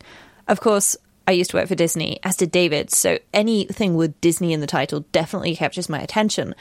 [0.46, 0.94] Of course,
[1.26, 4.66] I used to work for Disney, as did David, so anything with Disney in the
[4.66, 6.54] title definitely captures my attention.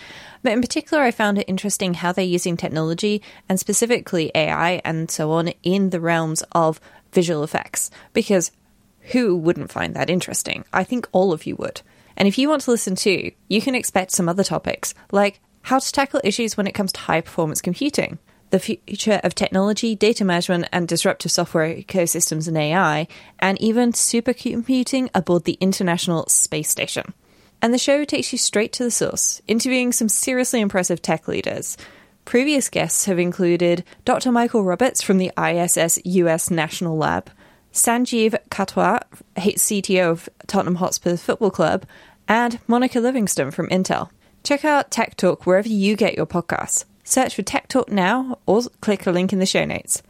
[0.43, 5.09] But in particular, I found it interesting how they're using technology, and specifically AI and
[5.09, 6.80] so on, in the realms of
[7.12, 7.89] visual effects.
[8.14, 8.51] Because
[8.99, 10.64] who wouldn't find that interesting?
[10.72, 11.82] I think all of you would.
[12.16, 15.80] And if you want to listen too, you can expect some other topics, like how
[15.80, 18.20] to tackle issues when it comes to high performance computing,
[18.52, 23.08] the future of technology, data management, and disruptive software ecosystems and AI,
[23.39, 27.14] and even supercomputing aboard the International Space Station.
[27.62, 31.78] And the show takes you straight to the source, interviewing some seriously impressive tech leaders.
[32.26, 34.32] Previous guests have included Dr.
[34.32, 37.30] Michael Roberts from the ISS US National Lab,
[37.74, 39.02] Sanjeev Katwar,
[39.36, 41.86] CTO of Tottenham Hotspur Football Club,
[42.28, 44.10] and Monica Livingston from Intel.
[44.43, 46.86] Check out Tech Talk wherever you get your podcasts.
[47.12, 50.01] Search for Tech Talk now or click a link in the show notes.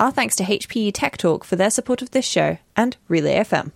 [0.00, 3.70] Our thanks to HPE Tech Talk for their support of this show and Relay FM.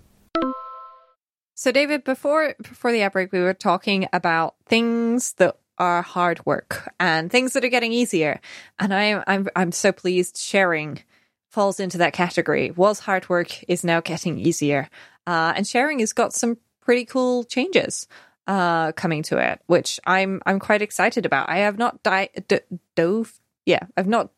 [1.54, 6.92] So, David, before before the outbreak, we were talking about things that are hard work
[6.98, 8.40] and things that are getting easier,
[8.80, 11.04] and I'm I'm I'm so pleased sharing
[11.50, 12.72] falls into that category.
[12.72, 14.88] Was hard work is now getting easier,
[15.24, 18.08] uh, and sharing has got some pretty cool changes
[18.46, 21.48] uh, coming to it, which I'm I'm quite excited about.
[21.48, 22.60] I have not di- d-
[22.96, 24.30] dove, yeah, I've not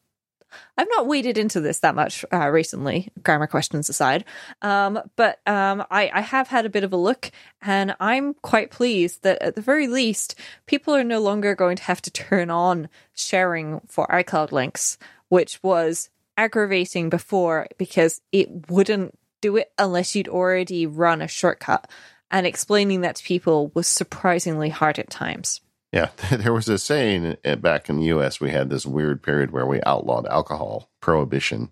[0.77, 4.25] I've not waded into this that much uh, recently, grammar questions aside.
[4.63, 7.31] Um, but um, I, I have had a bit of a look,
[7.63, 10.35] and I'm quite pleased that at the very least,
[10.67, 14.99] people are no longer going to have to turn on sharing for iCloud links,
[15.29, 21.91] which was aggravating before because it wouldn't do it unless you'd already run a shortcut.
[22.35, 25.61] And explaining that to people was surprisingly hard at times.
[25.93, 28.41] Yeah, there was a saying uh, back in the U.S.
[28.41, 31.70] We had this weird period where we outlawed alcohol prohibition,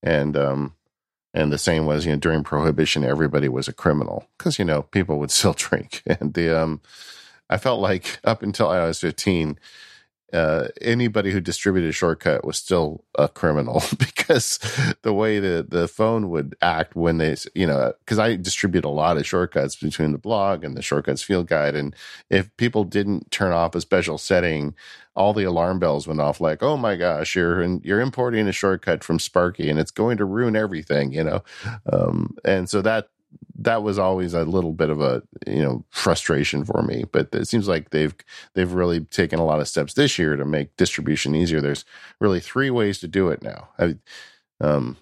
[0.00, 0.76] and um,
[1.34, 4.82] and the saying was, you know, during prohibition, everybody was a criminal because you know
[4.82, 6.80] people would still drink, and the um,
[7.50, 9.58] I felt like up until I was fifteen,
[10.32, 14.58] uh, anybody who distributed shortcut was still a criminal because
[15.02, 18.90] the way the, the phone would act when they, you know, because I distribute a
[18.90, 21.74] lot of shortcuts between the blog and the shortcuts field guide.
[21.74, 21.94] And
[22.28, 24.74] if people didn't turn off a special setting,
[25.16, 29.02] all the alarm bells went off like, oh my gosh, you're, you're importing a shortcut
[29.02, 31.42] from Sparky and it's going to ruin everything, you know?
[31.92, 33.08] Um, and so that,
[33.62, 37.46] that was always a little bit of a you know frustration for me but it
[37.46, 38.14] seems like they've
[38.54, 41.84] they've really taken a lot of steps this year to make distribution easier there's
[42.20, 43.96] really three ways to do it now I,
[44.60, 44.96] um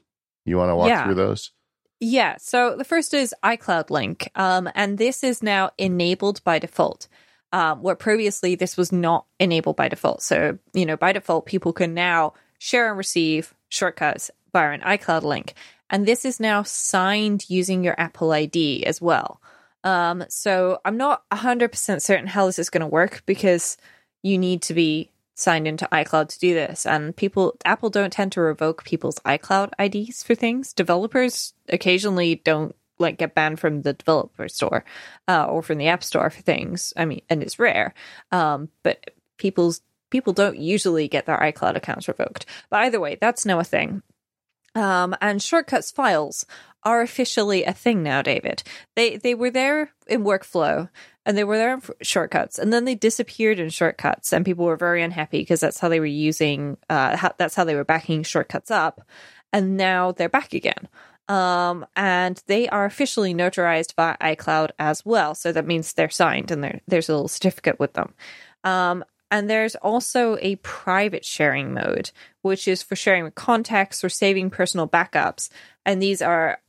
[0.44, 1.04] you want to walk Yeah.
[1.04, 1.52] through those
[2.00, 2.36] Yeah.
[2.38, 7.08] So the first is iCloud Link, um, and this is now enabled by default.
[7.50, 10.20] Um, where previously this was not enabled by default.
[10.22, 15.22] So you know, by default, people can now share and receive shortcuts via an iCloud
[15.22, 15.54] link,
[15.90, 19.40] and this is now signed using your Apple ID as well.
[19.84, 23.76] Um, so I'm not 100% certain how this is going to work because
[24.22, 26.84] you need to be signed into iCloud to do this.
[26.84, 30.72] And people, Apple don't tend to revoke people's iCloud IDs for things.
[30.72, 34.84] Developers occasionally don't like get banned from the developer store
[35.28, 36.92] uh, or from the app store for things.
[36.96, 37.94] I mean, and it's rare.
[38.32, 39.80] Um, but people's
[40.10, 42.46] people don't usually get their iCloud accounts revoked.
[42.70, 44.02] But either way, that's now a thing.
[44.78, 46.46] Um, and shortcuts files
[46.84, 48.62] are officially a thing now, David.
[48.94, 50.88] They they were there in workflow
[51.26, 54.76] and they were there in shortcuts, and then they disappeared in shortcuts, and people were
[54.76, 56.76] very unhappy because that's how they were using.
[56.88, 59.02] Uh, how, that's how they were backing shortcuts up,
[59.52, 60.88] and now they're back again.
[61.26, 66.52] Um, and they are officially notarized by iCloud as well, so that means they're signed
[66.52, 68.14] and there there's a little certificate with them.
[68.62, 72.10] Um, and there's also a private sharing mode,
[72.42, 75.50] which is for sharing with contacts or saving personal backups.
[75.84, 76.60] And these are,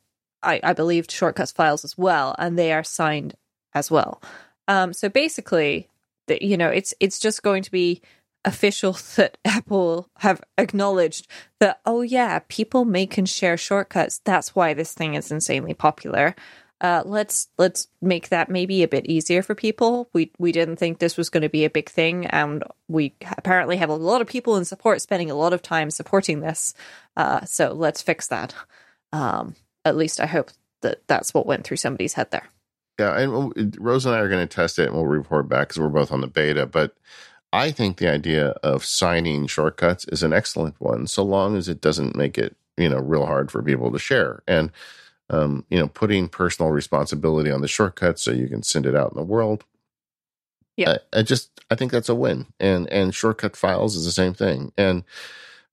[0.43, 3.35] I, I believe, shortcuts files as well, and they are signed
[3.73, 4.21] as well.
[4.67, 5.89] Um, so basically,
[6.27, 8.01] the, you know, it's it's just going to be
[8.45, 11.27] official that Apple have acknowledged
[11.59, 14.21] that oh yeah, people make and share shortcuts.
[14.25, 16.35] That's why this thing is insanely popular.
[16.81, 20.09] Uh, let's let's make that maybe a bit easier for people.
[20.13, 23.77] We we didn't think this was going to be a big thing, and we apparently
[23.77, 26.73] have a lot of people in support spending a lot of time supporting this.
[27.17, 28.53] Uh, so let's fix that.
[29.11, 30.51] Um, at least I hope
[30.81, 32.47] that that's what went through somebody's head there.
[32.99, 35.79] yeah and rose and i are going to test it and we'll report back because
[35.79, 36.95] we're both on the beta but
[37.51, 41.81] i think the idea of signing shortcuts is an excellent one so long as it
[41.81, 44.71] doesn't make it you know real hard for people to share and
[45.29, 49.11] um, you know putting personal responsibility on the shortcut so you can send it out
[49.11, 49.63] in the world.
[50.75, 50.97] Yeah.
[51.13, 52.47] I, I just i think that's a win.
[52.59, 54.71] And and shortcut files is the same thing.
[54.77, 55.03] And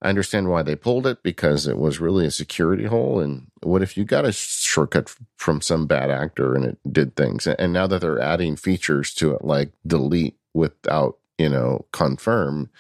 [0.03, 3.21] i understand why they pulled it because it was really a security hole.
[3.21, 7.47] And what if you got a shortcut from some bad actor and it did things?
[7.47, 12.71] And now that they're adding features to it like delete without you know confirm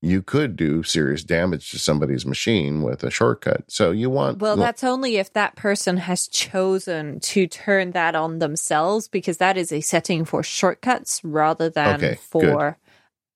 [0.00, 4.56] you could do serious damage to somebody's machine with a shortcut so you want Well,
[4.56, 9.72] that's only if that person has chosen to turn that on themselves, because that is
[9.72, 12.78] a setting for shortcuts rather than Okay, for,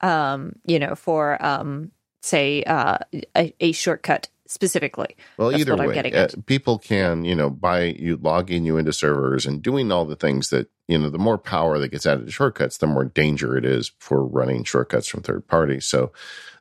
[0.01, 1.91] um, you know, for um,
[2.23, 2.99] say uh,
[3.37, 5.17] a, a shortcut specifically.
[5.39, 8.65] Well, That's either what I'm way, getting uh, people can, you know, by you logging
[8.65, 11.89] you into servers and doing all the things that, you know, the more power that
[11.89, 15.87] gets added to shortcuts, the more danger it is for running shortcuts from third parties.
[15.87, 16.13] So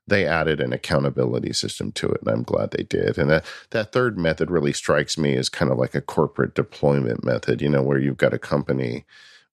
[0.08, 3.18] they added an accountability system to it, and I'm glad they did.
[3.18, 7.24] And that, that third method really strikes me as kind of like a corporate deployment
[7.24, 9.06] method, you know, where you've got a company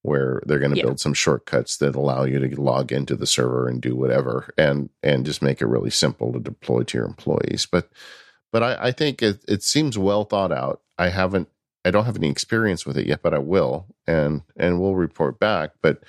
[0.03, 0.85] where they're going to Yeah.
[0.85, 4.91] build some shortcuts that allow you to log into the server and do whatever and
[5.03, 7.67] and just make it really simple to deploy to your employees.
[7.71, 7.91] But
[8.53, 10.81] but I, I think it, it seems well thought out.
[10.99, 11.49] I haven't,
[11.85, 15.39] I don't have any experience with it yet, but I will, and and we'll report
[15.39, 15.73] back.
[15.83, 16.03] But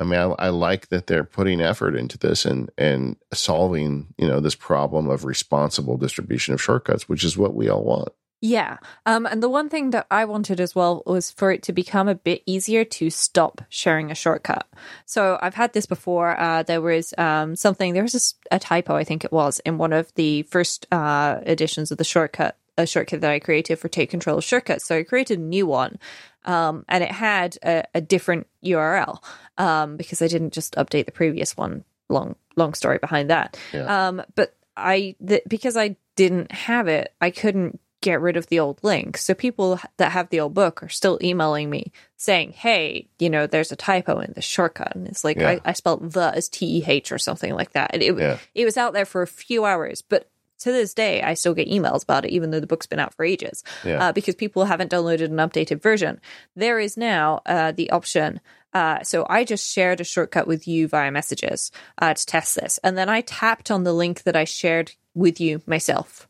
[0.00, 4.26] I mean, I, I like that they're putting effort into this and and solving, you
[4.26, 8.10] know, this problem of responsible distribution of shortcuts, which is what we all want.
[8.40, 8.76] Yeah.
[9.04, 12.06] Um, and the one thing that I wanted as well was for it to become
[12.06, 14.68] a bit easier to stop sharing a shortcut.
[15.06, 16.38] So I've had this before.
[16.38, 19.92] Uh, there was um, something, there was a typo, I think it was, in one
[19.92, 24.10] of the first uh, editions of the shortcut, a shortcut that I created for Take
[24.10, 24.84] Control of Shortcuts.
[24.84, 25.98] So I created a new one.
[26.44, 29.22] Um, and it had a, a different URL
[29.58, 31.84] um, because I didn't just update the previous one.
[32.10, 33.58] Long, long story behind that.
[33.72, 34.08] Yeah.
[34.08, 38.60] Um, but I, th- because I didn't have it, I couldn't get rid of the
[38.60, 39.18] old link.
[39.18, 43.46] So people that have the old book are still emailing me saying, "Hey, you know,
[43.46, 45.48] there's a typo in the shortcut," and it's like Yeah.
[45.50, 47.90] I, I spelled the as T E H or something like that.
[47.92, 48.38] And it Yeah.
[48.54, 50.30] it was out there for a few hours, but
[50.60, 53.14] to this day, I still get emails about it, even though the book's been out
[53.14, 54.08] for ages, Yeah.
[54.08, 56.20] uh, because people haven't downloaded an updated version.
[56.56, 58.40] There is now uh, the option.
[58.74, 61.72] Uh, so I just shared a shortcut with you via messages
[62.02, 65.40] uh, to test this, and then I tapped on the link that I shared with
[65.40, 66.28] you myself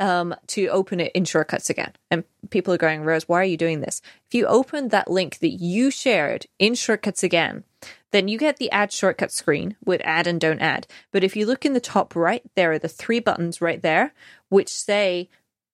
[0.00, 1.92] um, to open it in shortcuts again.
[2.10, 4.02] And people are going, Rose, why are you doing this?
[4.26, 7.64] If you open that link that you shared in shortcuts again,
[8.10, 10.86] then you get the add shortcut screen with add and don't add.
[11.12, 14.12] But if you look in the top right, there are the three buttons right there,
[14.48, 15.28] which say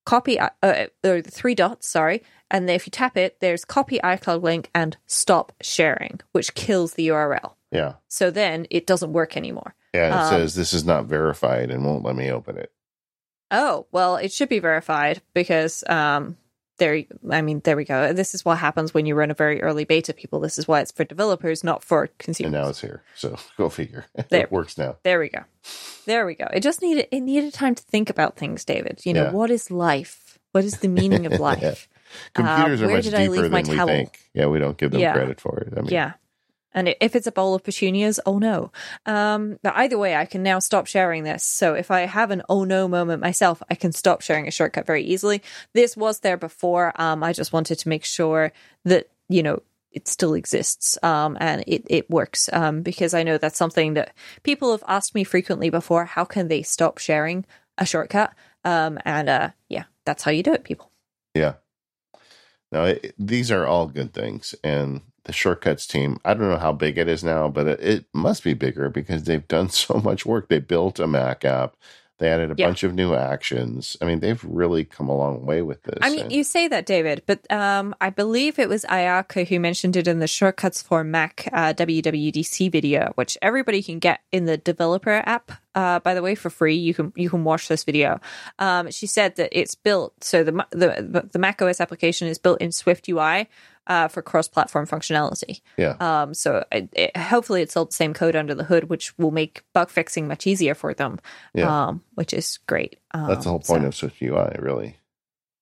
[0.05, 2.23] copy, uh, uh, or the three dots, sorry.
[2.51, 7.09] And if you tap it, there's copy iCloud link and stop sharing, which kills the
[7.09, 7.55] URL.
[7.73, 7.95] Yeah.
[8.09, 9.75] So then it doesn't work anymore.
[9.95, 10.09] Yeah.
[10.09, 12.71] It Um, says this is not verified and won't let me open it.
[13.51, 16.37] Oh, well, it should be verified because um
[16.79, 18.13] there I mean, there we go.
[18.13, 20.41] This is what happens when you run a very early beta people.
[20.41, 22.53] This is why it's for developers, not for consumers.
[22.53, 23.03] And now it's here.
[23.15, 24.05] So go figure.
[24.29, 24.43] There.
[24.43, 24.97] it works now.
[25.03, 25.41] There we go.
[26.05, 26.47] There we go.
[26.53, 29.01] It just needed it needed time to think about things, David.
[29.05, 29.31] You know, Yeah.
[29.33, 30.39] what is life?
[30.53, 31.89] What is the meaning of life?
[32.35, 34.21] Computers are where much did I deeper than my we think.
[34.35, 35.13] Yeah, we don't give them Yeah.
[35.13, 35.73] credit for it.
[35.77, 36.13] I mean, yeah.
[36.77, 38.71] And if it's a bowl of petunias, oh no.
[39.07, 41.43] Um, but either way, I can now stop sharing this.
[41.43, 44.87] So if I have an oh no moment myself, I can stop sharing a shortcut
[44.87, 45.43] very easily.
[45.73, 46.93] This was there before.
[47.01, 48.53] Um, I just wanted to make sure
[48.85, 53.39] that, you know, it still exists um, and it, it works um, because I know
[53.39, 54.13] that's something that
[54.43, 56.05] people have asked me frequently before.
[56.05, 57.47] How can they stop sharing
[57.79, 58.35] a shortcut?
[58.63, 60.91] Um, and uh, yeah, that's how you do it, people.
[61.35, 61.55] Yeah.
[62.71, 64.55] Now, it, these are all good things.
[64.63, 68.05] And the shortcuts team, I don't know how big it is now, but it, it
[68.15, 70.49] must be bigger because they've done so much work.
[70.49, 71.77] They built a Mac app.
[72.19, 72.69] They added a Yeah.
[72.69, 73.95] bunch of new actions.
[74.01, 75.99] I mean, they've really come a long way with this.
[76.01, 79.61] I mean, And- you say that, David, but um, I believe it was Ayaka who
[79.61, 84.47] mentioned it in the Shortcuts for Mac uh, WWDC video, which everybody can get in
[84.47, 85.53] the developer app.
[85.75, 88.19] Uh, by the way, for free, you can you can watch this video.
[88.59, 92.63] Um, she said that it's built so the the the Mac OS application is built
[92.63, 93.47] in Swift UI
[93.87, 95.61] uh, for cross platform functionality.
[95.77, 95.97] yeah.
[96.01, 99.31] Um, so it, it, hopefully it's all the same code under the hood, which will
[99.31, 101.19] make bug fixing much easier for them.
[101.55, 101.87] Yeah.
[101.89, 102.99] Um, which is great.
[103.13, 104.97] Um, That's the whole point so- of Swift UI, really.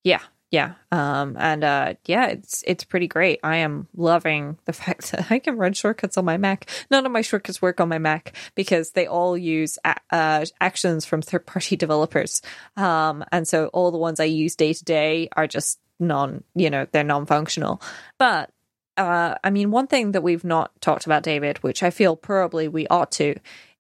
[0.03, 0.21] yeah,
[0.51, 0.75] yeah.
[0.93, 3.41] Um, and uh, yeah, it's it's pretty great.
[3.43, 6.71] I am loving the fact that I can run shortcuts on my Mac.
[6.93, 11.05] None of my shortcuts work on my Mac because they all use a- uh, actions
[11.07, 12.41] from third party developers.
[12.77, 16.71] Um, and so all the ones I use day to day are just non, you
[16.71, 17.81] know, they're non functional.
[18.19, 18.51] But
[18.97, 22.69] uh, I mean, one thing that we've not talked about, David, which I feel probably
[22.69, 23.35] we ought to,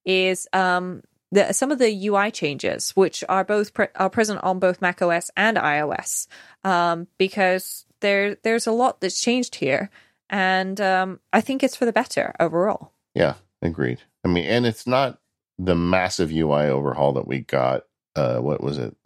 [0.05, 4.59] is um, the, some of the UI changes, which are both pre- are present on
[4.59, 6.27] both Mac OS and iOS,
[6.65, 9.91] um, because there there's a lot that's changed here,
[10.29, 12.93] and um, I think it's for the better overall.
[13.15, 14.03] Yeah, agreed.
[14.25, 15.19] I mean, and it's not
[15.59, 17.85] the massive UI overhaul that we got.
[18.17, 18.97] Uh, what was it?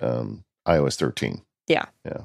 [0.00, 1.42] Um, iOS 13.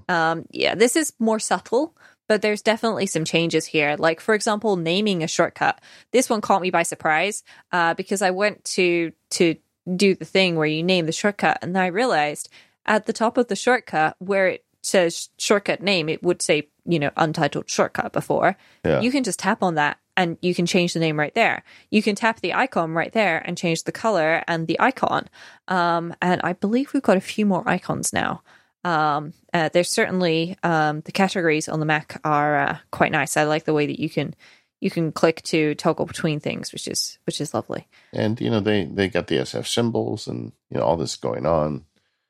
[0.08, 1.96] Um, yeah, this is more subtle,
[2.28, 3.96] but there's definitely some changes here.
[3.98, 5.82] Like, for example, naming a shortcut.
[6.12, 9.56] This one caught me by surprise uh, because I went to to
[9.96, 12.50] do the thing where you name the shortcut, and I realized
[12.86, 17.00] at the top of the shortcut where it says shortcut name, it would say you
[17.00, 18.58] know untitled shortcut before.
[18.86, 19.02] Yeah.
[19.02, 19.98] You can just tap on that.
[20.18, 21.64] And you can change the name right there.
[21.92, 25.30] You can tap the icon right there and change the color and the icon.
[25.70, 28.42] Um, and I believe we've got a few more icons now.
[28.84, 33.36] Um, uh, there's certainly um, the categories on the Mac are uh, quite nice.
[33.38, 34.34] I like the way that you can
[34.82, 37.88] you can click to toggle between things, which is which is lovely.
[38.14, 41.46] And, you know, they, they got the SF symbols and, you know, all this going
[41.46, 41.86] on.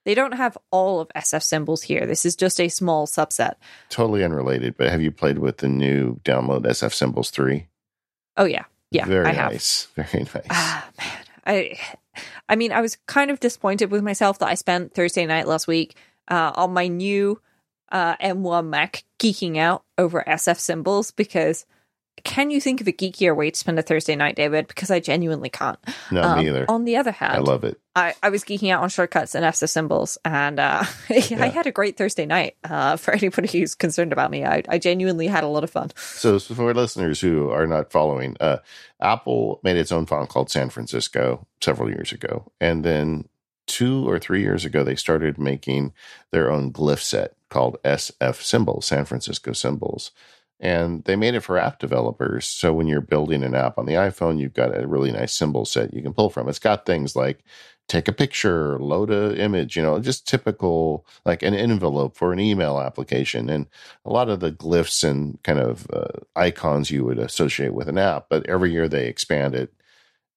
[0.05, 2.05] They don't have all of SF symbols here.
[2.07, 3.55] This is just a small subset.
[3.89, 7.67] Totally unrelated, but have you played with the new download SF symbols 3?
[8.37, 9.51] Oh yeah, yeah, Very I have.
[9.51, 9.87] nice.
[9.95, 10.47] Very nice.
[10.49, 11.79] Ah, man, I,
[12.47, 15.67] I mean, I was kind of disappointed with myself that I spent Thursday night last
[15.67, 15.95] week
[16.29, 17.41] uh, on my new
[17.91, 21.65] uh, M1 Mac geeking out over SF symbols because
[22.23, 24.67] can you think of a geekier way to spend a Thursday night, David?
[24.67, 25.79] Because I genuinely can't.
[26.11, 26.65] no, Um, me either.
[26.69, 27.79] On the other hand, I love it.
[27.95, 31.71] I, I was geeking out on shortcuts and SF symbols, and uh, I had a
[31.71, 32.55] great Thursday night.
[32.63, 35.91] Uh, for anybody who's concerned about me, I, I genuinely had a lot of fun.
[35.95, 38.57] So, so for listeners who are not following, uh,
[38.99, 42.51] Apple made its own font called San Francisco several years ago.
[42.59, 43.27] And then
[43.69, 45.93] two or three years ago, they started making
[46.31, 50.11] their own glyph set called SF symbols, San Francisco symbols.
[50.59, 52.45] And they made it for app developers.
[52.45, 55.63] So when you're building an app on the iPhone, you've got a really nice symbol
[55.63, 56.49] set you can pull from.
[56.49, 57.45] It's got things like
[57.87, 62.39] take a picture, load a image, you know, just typical like an envelope for an
[62.39, 63.67] email application and
[64.03, 67.97] a lot of the glyphs and kind of uh, icons you would associate with an
[67.97, 68.25] app.
[68.29, 69.73] But every year they expand it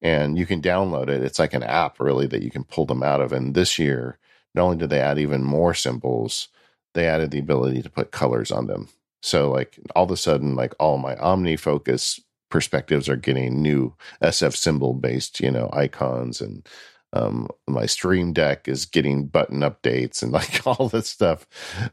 [0.02, 1.22] and you can download it.
[1.22, 3.32] It's like an app really that you can pull them out of.
[3.32, 4.18] And this year,
[4.54, 6.48] not only did they add even more symbols,
[6.94, 8.88] they added the ability to put colors on them.
[9.22, 12.20] So like all of a sudden, like all my OmniFocus
[12.50, 16.68] perspectives are getting new SF symbol based, you know, icons and
[17.14, 21.46] um, my stream deck is getting button updates and like all this stuff.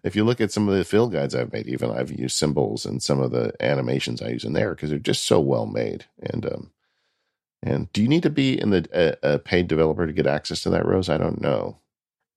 [0.04, 2.86] If you look at some of the field guides I've made, even I've used symbols
[2.86, 6.06] and some of the animations I use in there because they're just so well made.
[6.22, 6.72] And um,
[7.62, 10.62] and do you need to be in the a, a paid developer to get access
[10.64, 11.10] to that, Rose?
[11.10, 11.78] I don't know.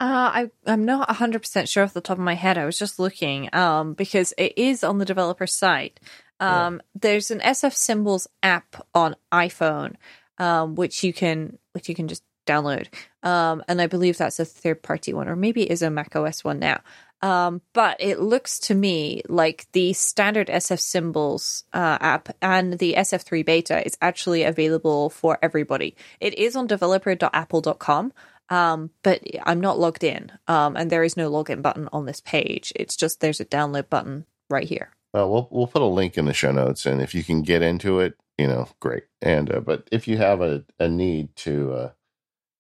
[0.01, 2.59] Uh, I I'm not 100 percent sure off the top of my head.
[2.59, 6.01] I was just looking um, because it is on the developer site.
[6.41, 7.01] Um, yeah.
[7.01, 9.95] There's an SF Symbols app on iPhone,
[10.39, 12.89] um, which you can which you can just download.
[13.23, 16.17] Um, and I believe that's a third party one, or maybe it is a Mac
[16.17, 16.81] OS one now.
[17.23, 22.95] Um, but it looks to me like the standard SF Symbols uh, app and the
[22.95, 25.97] SF3 beta is actually available for everybody.
[26.21, 28.13] It is on developer.apple.com,
[28.49, 32.21] um, but I'm not logged in, um, and there is no login button on this
[32.21, 32.73] page.
[32.75, 34.91] It's just there's a download button right here.
[35.15, 37.63] Well, we'll we'll put a link in the show notes, and if you can get
[37.63, 39.05] into it, you know, great.
[39.21, 41.91] And uh, but if you have a, a need to uh,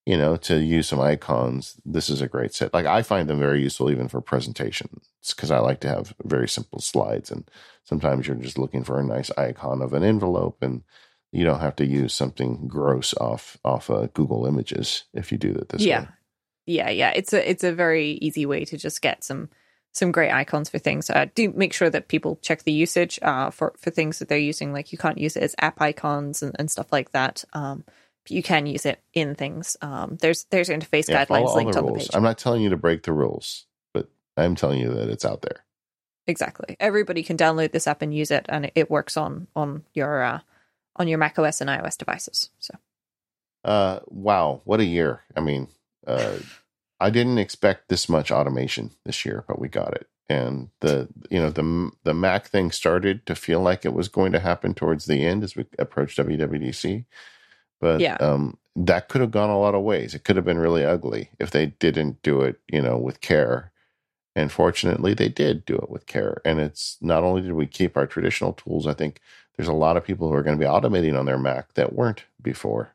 [0.05, 2.75] you know, to use some icons, this is a great set.
[2.75, 6.49] Like I find them very useful even for presentations because I like to have very
[6.49, 7.31] simple slides.
[7.31, 7.49] And
[7.85, 10.83] sometimes you're just looking for a nice icon of an envelope, and
[11.31, 15.53] you don't have to use something gross off off uh, Google Images if you do
[15.53, 16.01] that this yeah.
[16.01, 16.09] way.
[16.67, 19.51] Yeah, yeah, it's a it's a very easy way to just get some
[19.93, 21.11] some great icons for things.
[21.11, 24.39] Uh, do make sure that people check the usage uh, for for things that they're
[24.39, 24.73] using.
[24.73, 27.45] Like you can't use it as app icons and, and stuff like that.
[27.53, 27.85] Um,
[28.29, 29.77] you can use it in things.
[29.81, 32.11] Um, there's there's interface yeah, guidelines linked on the page.
[32.15, 35.43] I'm not telling you to break the rules, but I'm telling you that it's out
[35.43, 35.65] there.
[36.27, 36.77] Exactly.
[36.79, 40.41] Everybody can download this app and use it, and it, works on on your uh,
[40.97, 42.51] on your Mac OS and iOS devices.
[42.61, 42.75] So,
[43.65, 45.23] uh, wow, what a year!
[45.37, 45.69] I mean,
[46.07, 46.37] uh,
[47.01, 50.07] I didn't expect this much automation this year, but we got it.
[50.29, 54.31] And the you know the the Mac thing started to feel like it was going
[54.31, 57.05] to happen towards the end as we approached WWDC
[57.83, 58.15] but yeah.
[58.21, 60.15] um, that could have gone a lot of ways.
[60.15, 63.73] It could have been really ugly if they didn't do it, you know, with care.
[64.35, 66.41] And fortunately, they did do it with care.
[66.45, 69.21] And it's not only did we keep our traditional tools, I think
[69.57, 71.93] there's a lot of people who are going to be automating on their Mac that
[71.93, 72.95] weren't before.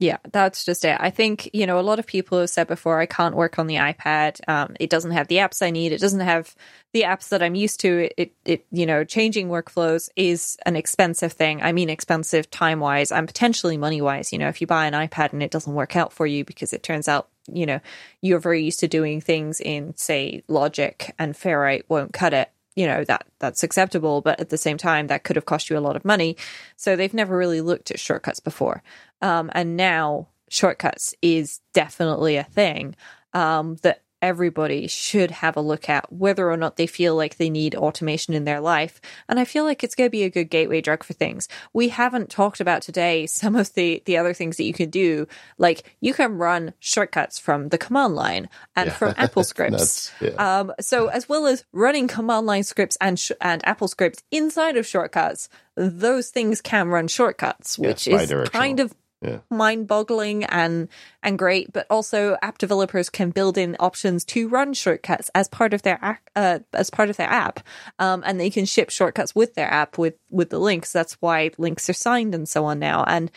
[0.00, 0.96] Yeah, that's just it.
[0.98, 3.66] I think, you know, a lot of people have said before, I can't work on
[3.66, 4.40] the iPad.
[4.48, 5.92] Um, it doesn't have the apps I need.
[5.92, 6.56] It doesn't have
[6.94, 8.06] the apps that I'm used to.
[8.06, 11.60] It, it, it you know, changing workflows is an expensive thing.
[11.60, 14.32] I mean, expensive time wise and potentially money wise.
[14.32, 16.72] You know, if you buy an iPad and it doesn't work out for you because
[16.72, 17.80] it turns out, you know,
[18.22, 22.86] you're very used to doing things in, say, Logic and Ferrite won't cut it you
[22.86, 25.80] know that that's acceptable but at the same time that could have cost you a
[25.80, 26.36] lot of money.
[26.76, 28.82] So they've never really looked at shortcuts before.
[29.22, 32.96] Um, and now shortcuts is definitely a thing
[33.32, 37.50] um, that everybody should have a look at whether or not they feel like they
[37.50, 39.00] need automation in their life.
[39.28, 41.48] And I feel like it's going to be a good gateway drug for things.
[41.72, 45.26] We haven't talked about today some of the, the other things that you can do.
[45.58, 48.94] Like you can run shortcuts from the command line and yeah.
[48.94, 50.12] from Apple scripts.
[50.20, 50.30] yeah.
[50.60, 54.76] um, so as well as running command line scripts and, sh- and Apple scripts inside
[54.76, 59.38] of shortcuts, those things can run shortcuts, which yeah, is kind of yeah.
[59.50, 60.88] mind-boggling and
[61.22, 65.74] and great but also app developers can build in options to run shortcuts as part
[65.74, 67.60] of their uh, as part of their app
[67.98, 71.50] um, and they can ship shortcuts with their app with with the links that's why
[71.58, 73.30] links are signed and so on now and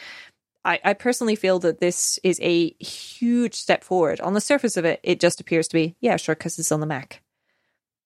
[0.65, 4.21] I, I personally feel that this is a huge step forward.
[4.21, 6.85] On the surface of it, it just appears to be, yeah, shortcuts is on the
[6.85, 7.22] Mac.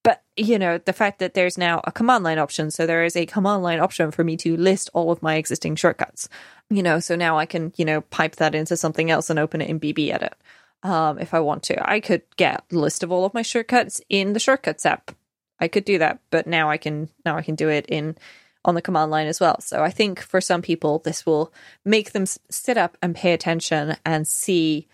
[0.08, 3.16] But, you know, the fact that there's now a command line option, so there is
[3.16, 6.30] a command line option for me to list all of my existing shortcuts
[6.70, 9.62] you know, so now I can, you know, pipe that into something else and open
[9.62, 10.36] it in BB Edit
[10.84, 11.90] um, if I want to.
[11.90, 15.12] I could get list of all of my shortcuts in the shortcuts app.
[15.60, 18.18] I could do that, but now I can now I can do it in
[18.66, 19.60] on the command line as well.
[19.62, 21.54] So I think for some people this will
[21.86, 24.88] make them sit up and pay attention and see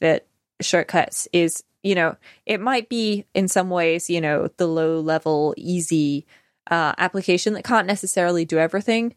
[0.00, 0.26] that
[0.62, 2.16] shortcuts is, you know,
[2.46, 6.26] it might be in some ways, you know, the low level easy
[6.70, 9.14] uh, application that can't necessarily do everything,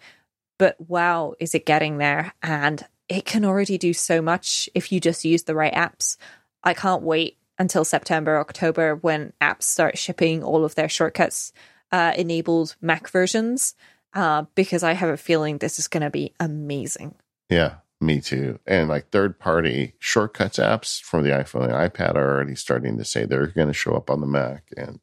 [0.57, 2.33] but wow, is it getting there?
[2.41, 6.17] And it can already do so much if you just use the right apps.
[6.63, 11.53] I can't wait until September, October when apps start shipping all of their shortcuts
[11.91, 13.75] uh, enabled Mac versions
[14.13, 17.15] uh, because I have a feeling this is going to be amazing.
[17.49, 18.59] Yeah, me too.
[18.67, 23.05] And like third party shortcuts apps from the iPhone and iPad are already starting to
[23.05, 24.99] say they're going to show up on the Mac and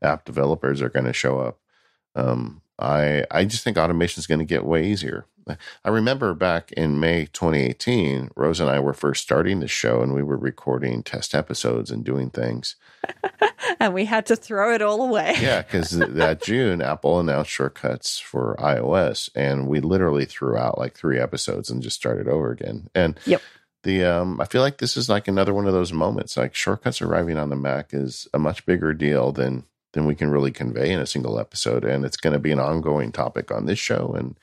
[0.00, 1.58] app developers are going to show up.
[2.14, 5.26] Um, I I just think automation is going to get way easier.
[5.84, 10.14] I remember back in May 2018, Rose and I were first starting the show and
[10.14, 12.76] we were recording test episodes and doing things.
[13.80, 15.34] and we had to throw it all away.
[15.40, 20.94] yeah, because that June, Apple announced shortcuts for iOS and we literally threw out like
[20.94, 22.88] three episodes and just started over again.
[22.94, 23.42] And yep.
[23.82, 26.36] the um, I feel like this is like another one of those moments.
[26.36, 30.30] Like shortcuts arriving on the Mac is a much bigger deal than than we can
[30.30, 31.84] really convey in a single episode.
[31.84, 34.14] And it's going to be an ongoing topic on this show.
[34.16, 34.36] And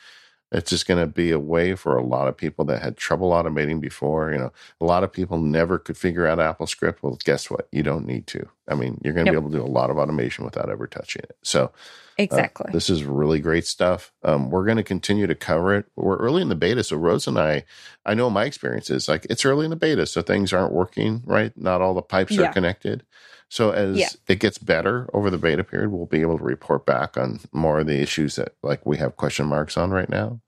[0.52, 3.32] it's just going to be a way for a lot of people that had trouble
[3.32, 4.32] automating before.
[4.32, 4.52] You know,
[4.82, 6.98] a lot of people never could figure out AppleScript.
[7.02, 7.68] Well, guess what?
[7.72, 8.48] You don't need to.
[8.68, 9.40] I mean, you're going to yep.
[9.40, 11.38] be able to do a lot of automation without ever touching it.
[11.44, 11.70] So, uh,
[12.18, 12.68] exactly.
[12.70, 14.12] Uh, this is really great stuff.
[14.24, 15.86] Um, we're going to continue to cover it.
[15.96, 16.84] We're early in the beta.
[16.84, 17.66] So, Rose and I,
[18.06, 20.08] I know my experience is like it's early in the beta.
[20.08, 21.56] So, things aren't working right.
[21.56, 22.48] Not all the pipes yeah.
[22.50, 23.04] are connected.
[23.50, 24.10] So as yeah.
[24.28, 27.80] it gets better over the beta period, we'll be able to report back on more
[27.80, 30.40] of the issues that like we have question marks on right now.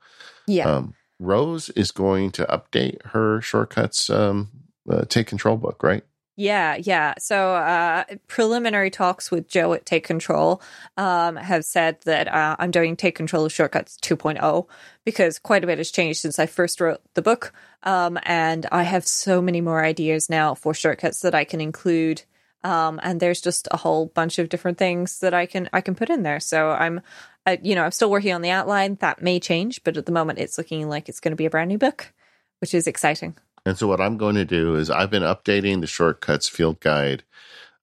[0.47, 0.69] Yeah.
[0.69, 4.49] Um, Rose is going to update her shortcuts um,
[4.89, 6.03] uh, take control book, right?
[6.37, 7.13] Yeah, yeah.
[7.19, 10.61] So uh, preliminary talks with Joe at Take Control
[10.97, 14.65] um, have said that uh, I'm doing Take Control of Shortcuts 2.0
[15.05, 17.53] because quite a bit has changed since I first wrote the book.
[17.83, 22.23] Um, and I have so many more ideas now for shortcuts that I can include
[22.63, 25.95] um, and there's just a whole bunch of different things that I can I can
[25.95, 26.39] put in there.
[26.39, 27.01] So I'm,
[27.45, 28.95] I, you know, I'm still working on the outline.
[29.01, 31.49] That may change, but at the moment, it's looking like it's going to be a
[31.49, 32.13] brand new book,
[32.59, 33.35] which is exciting.
[33.65, 37.23] And so what I'm going to do is I've been updating the shortcuts field guide,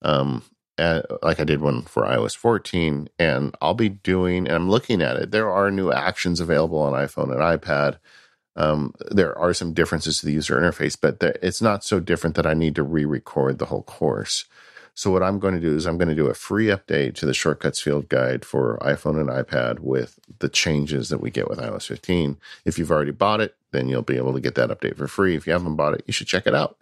[0.03, 0.43] um,
[0.77, 4.47] at, like I did one for iOS 14, and I'll be doing.
[4.47, 5.31] And I'm looking at it.
[5.31, 7.99] There are new actions available on iPhone and iPad.
[8.57, 12.47] Um, there are some differences to the user interface, but it's not so different that
[12.47, 14.47] I need to re-record the whole course.
[14.99, 17.27] So what I'm going to do is I'm going to do a free update to
[17.27, 21.61] the shortcuts field guide for iPhone and iPad with the changes that we get with
[21.61, 22.37] iOS 15.
[22.65, 25.37] If you've already bought it, then you'll be able to get that update for free.
[25.37, 26.77] If you haven't bought it, you should check it out.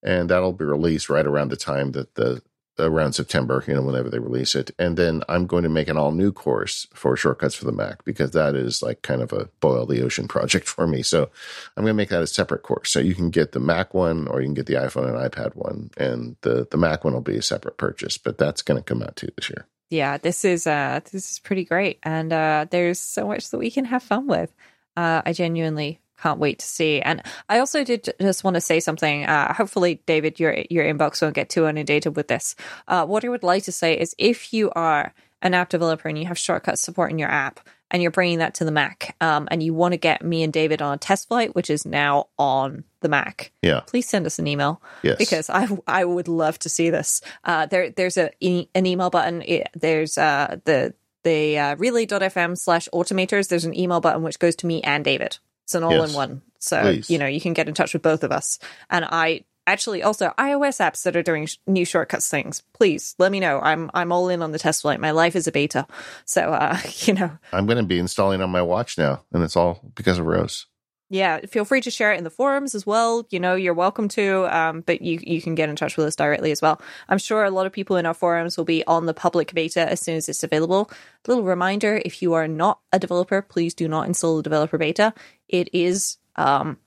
[0.00, 2.40] And that'll be released right around the time that the
[2.78, 4.70] around September, you know, whenever they release it.
[4.78, 8.04] And then I'm going to make an all new course for shortcuts for the Mac
[8.04, 11.02] because that is like kind of a boil the ocean project for me.
[11.02, 11.30] So
[11.76, 12.90] I'm going to make that a separate course.
[12.90, 15.54] So you can get the Mac one or you can get the iPhone and iPad
[15.54, 15.90] one.
[15.96, 19.02] And the, the Mac one will be a separate purchase, but that's going to come
[19.02, 19.66] out too this year.
[19.88, 22.00] Yeah, this is uh this is pretty great.
[22.02, 24.52] And uh there's so much that we can have fun with.
[24.96, 27.00] Uh I genuinely can't wait to see.
[27.00, 29.24] And I also did just want to say something.
[29.24, 32.54] Uh, hopefully, David, your your inbox won't get too inundated with this.
[32.88, 35.12] Uh, what I would like to say is, if you are
[35.42, 37.60] an app developer and you have shortcut support in your app,
[37.90, 40.52] and you're bringing that to the Mac, um, and you want to get me and
[40.52, 44.38] David on a test flight, which is now on the Mac, yeah, please send us
[44.38, 44.82] an email.
[45.02, 47.20] Yes, because I I would love to see this.
[47.44, 49.42] Uh, there there's a an email button.
[49.74, 53.48] There's uh, the the uh, relay.fm slash automators.
[53.48, 55.38] There's an email button which goes to me and David.
[55.66, 56.10] It's an all yes.
[56.10, 56.42] in one.
[56.60, 57.10] So, Please.
[57.10, 58.60] you know, you can get in touch with both of us.
[58.88, 62.62] And I actually also iOS apps that are doing sh- new shortcuts things.
[62.72, 63.58] Please let me know.
[63.60, 65.00] I'm I'm all in on the test flight.
[65.00, 65.88] My life is a beta.
[66.24, 69.56] So, uh, you know, I'm going to be installing on my watch now and it's
[69.56, 70.66] all because of Rose
[71.08, 73.26] yeah, feel free to share it in the forums as well.
[73.30, 76.16] You know, you're welcome to, um, but you you can get in touch with us
[76.16, 76.80] directly as well.
[77.08, 79.88] I'm sure a lot of people in our forums will be on the public beta
[79.88, 80.90] as soon as it's available.
[81.28, 85.14] Little reminder: if you are not a developer, please do not install the developer beta.
[85.48, 86.78] It is um,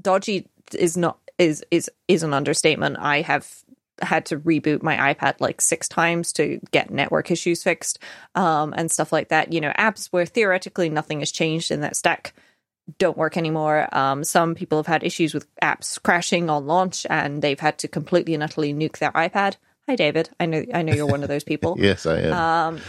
[0.00, 0.48] dodgy.
[0.72, 2.96] Is not is is is an understatement.
[3.00, 3.64] I have
[4.02, 7.98] had to reboot my iPad like six times to get network issues fixed
[8.34, 9.52] um, and stuff like that.
[9.52, 12.34] You know, apps where theoretically nothing has changed in that stack
[12.98, 13.88] don't work anymore.
[13.92, 17.88] Um, some people have had issues with apps crashing on launch and they've had to
[17.88, 19.56] completely and utterly nuke their iPad.
[19.86, 20.30] Hi, David.
[20.40, 21.76] I know I know you're one of those people.
[21.78, 22.32] yes, I am.
[22.32, 22.80] Um,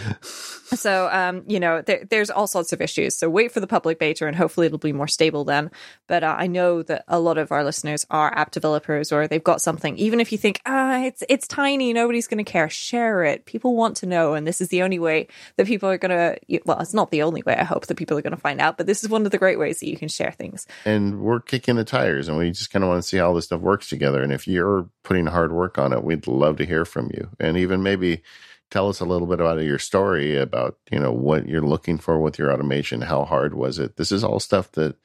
[0.76, 3.18] so, um, you know, there, there's all sorts of issues.
[3.18, 5.72] So wait for the public beta, and hopefully it'll be more stable then.
[6.08, 9.44] But uh, I know that a lot of our listeners are app developers, or they've
[9.44, 9.98] got something.
[9.98, 12.70] Even if you think, ah, it's it's tiny, nobody's going to care.
[12.70, 13.46] Share it.
[13.46, 15.28] People want to know, and this is the only way
[15.58, 16.62] that people are going to.
[16.64, 17.58] Well, it's not the only way.
[17.58, 19.38] I hope that people are going to find out, but this is one of the
[19.38, 20.66] great ways that you can share things.
[20.86, 23.46] And we're kicking the tires, and we just kind of want to see how this
[23.46, 24.24] stuff works together.
[24.24, 27.30] And if you're putting hard work on it, we'd love to hear from you.
[27.40, 28.24] And even maybe
[28.72, 32.20] tell us a little bit about your story about, you know, what you're looking for
[32.20, 33.02] with your automation.
[33.02, 33.96] How hard was it?
[33.96, 34.98] This is all stuff that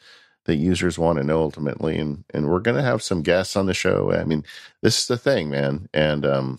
[0.46, 1.98] that users want to know ultimately.
[1.98, 4.12] And and we're gonna have some guests on the show.
[4.12, 4.44] I mean,
[4.82, 5.88] this is the thing, man.
[5.94, 6.58] And um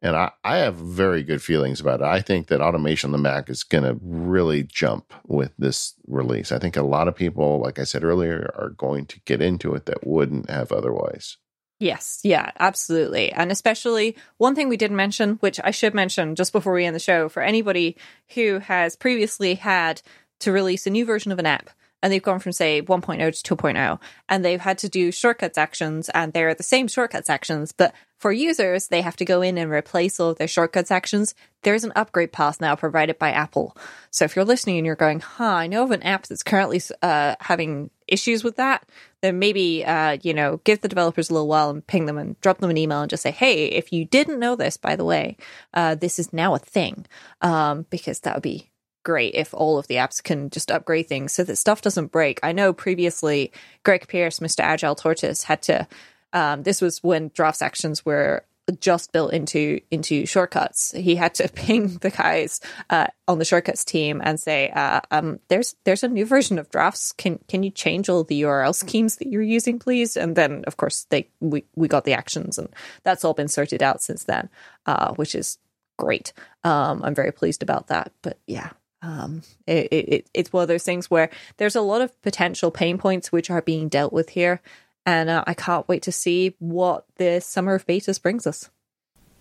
[0.00, 2.06] And I, I have very good feelings about it.
[2.06, 6.52] I think that automation on the Mac is going to really jump with this release.
[6.52, 9.74] I think a lot of people, like I said earlier, are going to get into
[9.74, 11.38] it that wouldn't have otherwise.
[11.80, 13.30] Yes, yeah, absolutely.
[13.30, 16.96] And especially one thing we didn't mention, which I should mention just before we end
[16.96, 17.96] the show, for anybody
[18.34, 20.02] who has previously had
[20.40, 21.70] to release a new version of an app
[22.02, 23.98] and they've gone from say 1.0 to 2.0
[24.28, 28.32] and they've had to do shortcuts actions and they're the same shortcuts actions but for
[28.32, 31.92] users they have to go in and replace all of their shortcuts actions there's an
[31.96, 33.76] upgrade path now provided by apple.
[34.10, 36.80] So if you're listening and you're going huh i know of an app that's currently
[37.02, 38.88] uh, having issues with that
[39.20, 42.40] then maybe uh, you know give the developers a little while and ping them and
[42.40, 45.04] drop them an email and just say hey if you didn't know this by the
[45.04, 45.36] way
[45.74, 47.06] uh, this is now a thing.
[47.40, 48.70] Um, because that would be
[49.08, 52.38] great if all of the apps can just upgrade things so that stuff doesn't break.
[52.42, 53.52] I know previously
[53.82, 54.60] Greg Pierce, Mr.
[54.60, 55.88] Agile Tortoise, had to.
[56.34, 58.44] Um, this was when drafts actions were
[58.80, 60.92] just built into into shortcuts.
[60.92, 62.60] He had to ping the guys
[62.90, 66.68] uh, on the shortcuts team and say, uh, um, "There's there's a new version of
[66.68, 67.12] drafts.
[67.12, 70.76] Can can you change all the URL schemes that you're using, please?" And then, of
[70.76, 72.68] course, they we we got the actions, and
[73.04, 74.50] that's all been sorted out since then,
[74.84, 75.56] uh, which is
[75.96, 76.34] great.
[76.62, 78.12] Um, I'm very pleased about that.
[78.20, 78.70] But yeah,
[79.02, 82.98] um, it, it, it's one of those things where there's a lot of potential pain
[82.98, 84.60] points which are being dealt with here,
[85.06, 88.70] and uh, I can't wait to see what the summer of betas brings us.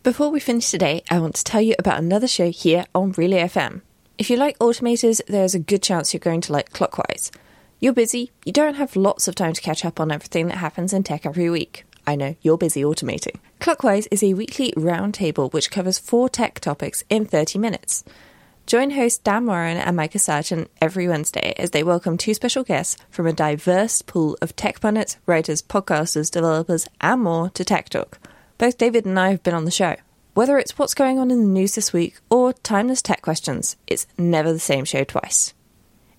[0.04, 3.42] Before we finish today, I want to tell you about another show here on Relay
[3.42, 3.82] FM.
[4.18, 7.32] If you like automators, there's a good chance you're going to like Clockwise.
[7.80, 10.94] You're busy, you don't have lots of time to catch up on everything that happens
[10.94, 11.84] in tech every week.
[12.08, 13.36] I know, you're busy automating.
[13.60, 18.06] Clockwise is a weekly roundtable which covers four tech topics in 30 minutes.
[18.68, 22.98] Join host Dan Moren and Micah Sargent every Wednesday as they welcome two special guests
[23.10, 28.20] from a diverse pool of tech pundits, writers, podcasters, developers, and more to Tech Talk.
[28.58, 29.96] Both David and I have been on the show.
[30.34, 34.06] Whether it's what's going on in the news this week or timeless tech questions, it's
[34.18, 35.54] never the same show twice.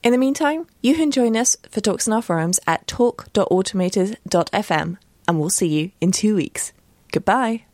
[0.03, 4.97] In the meantime, you can join us for talks in our forums at talk.automators.fm,
[5.29, 6.73] and we'll see you in two weeks.
[7.13, 7.65] Goodbye.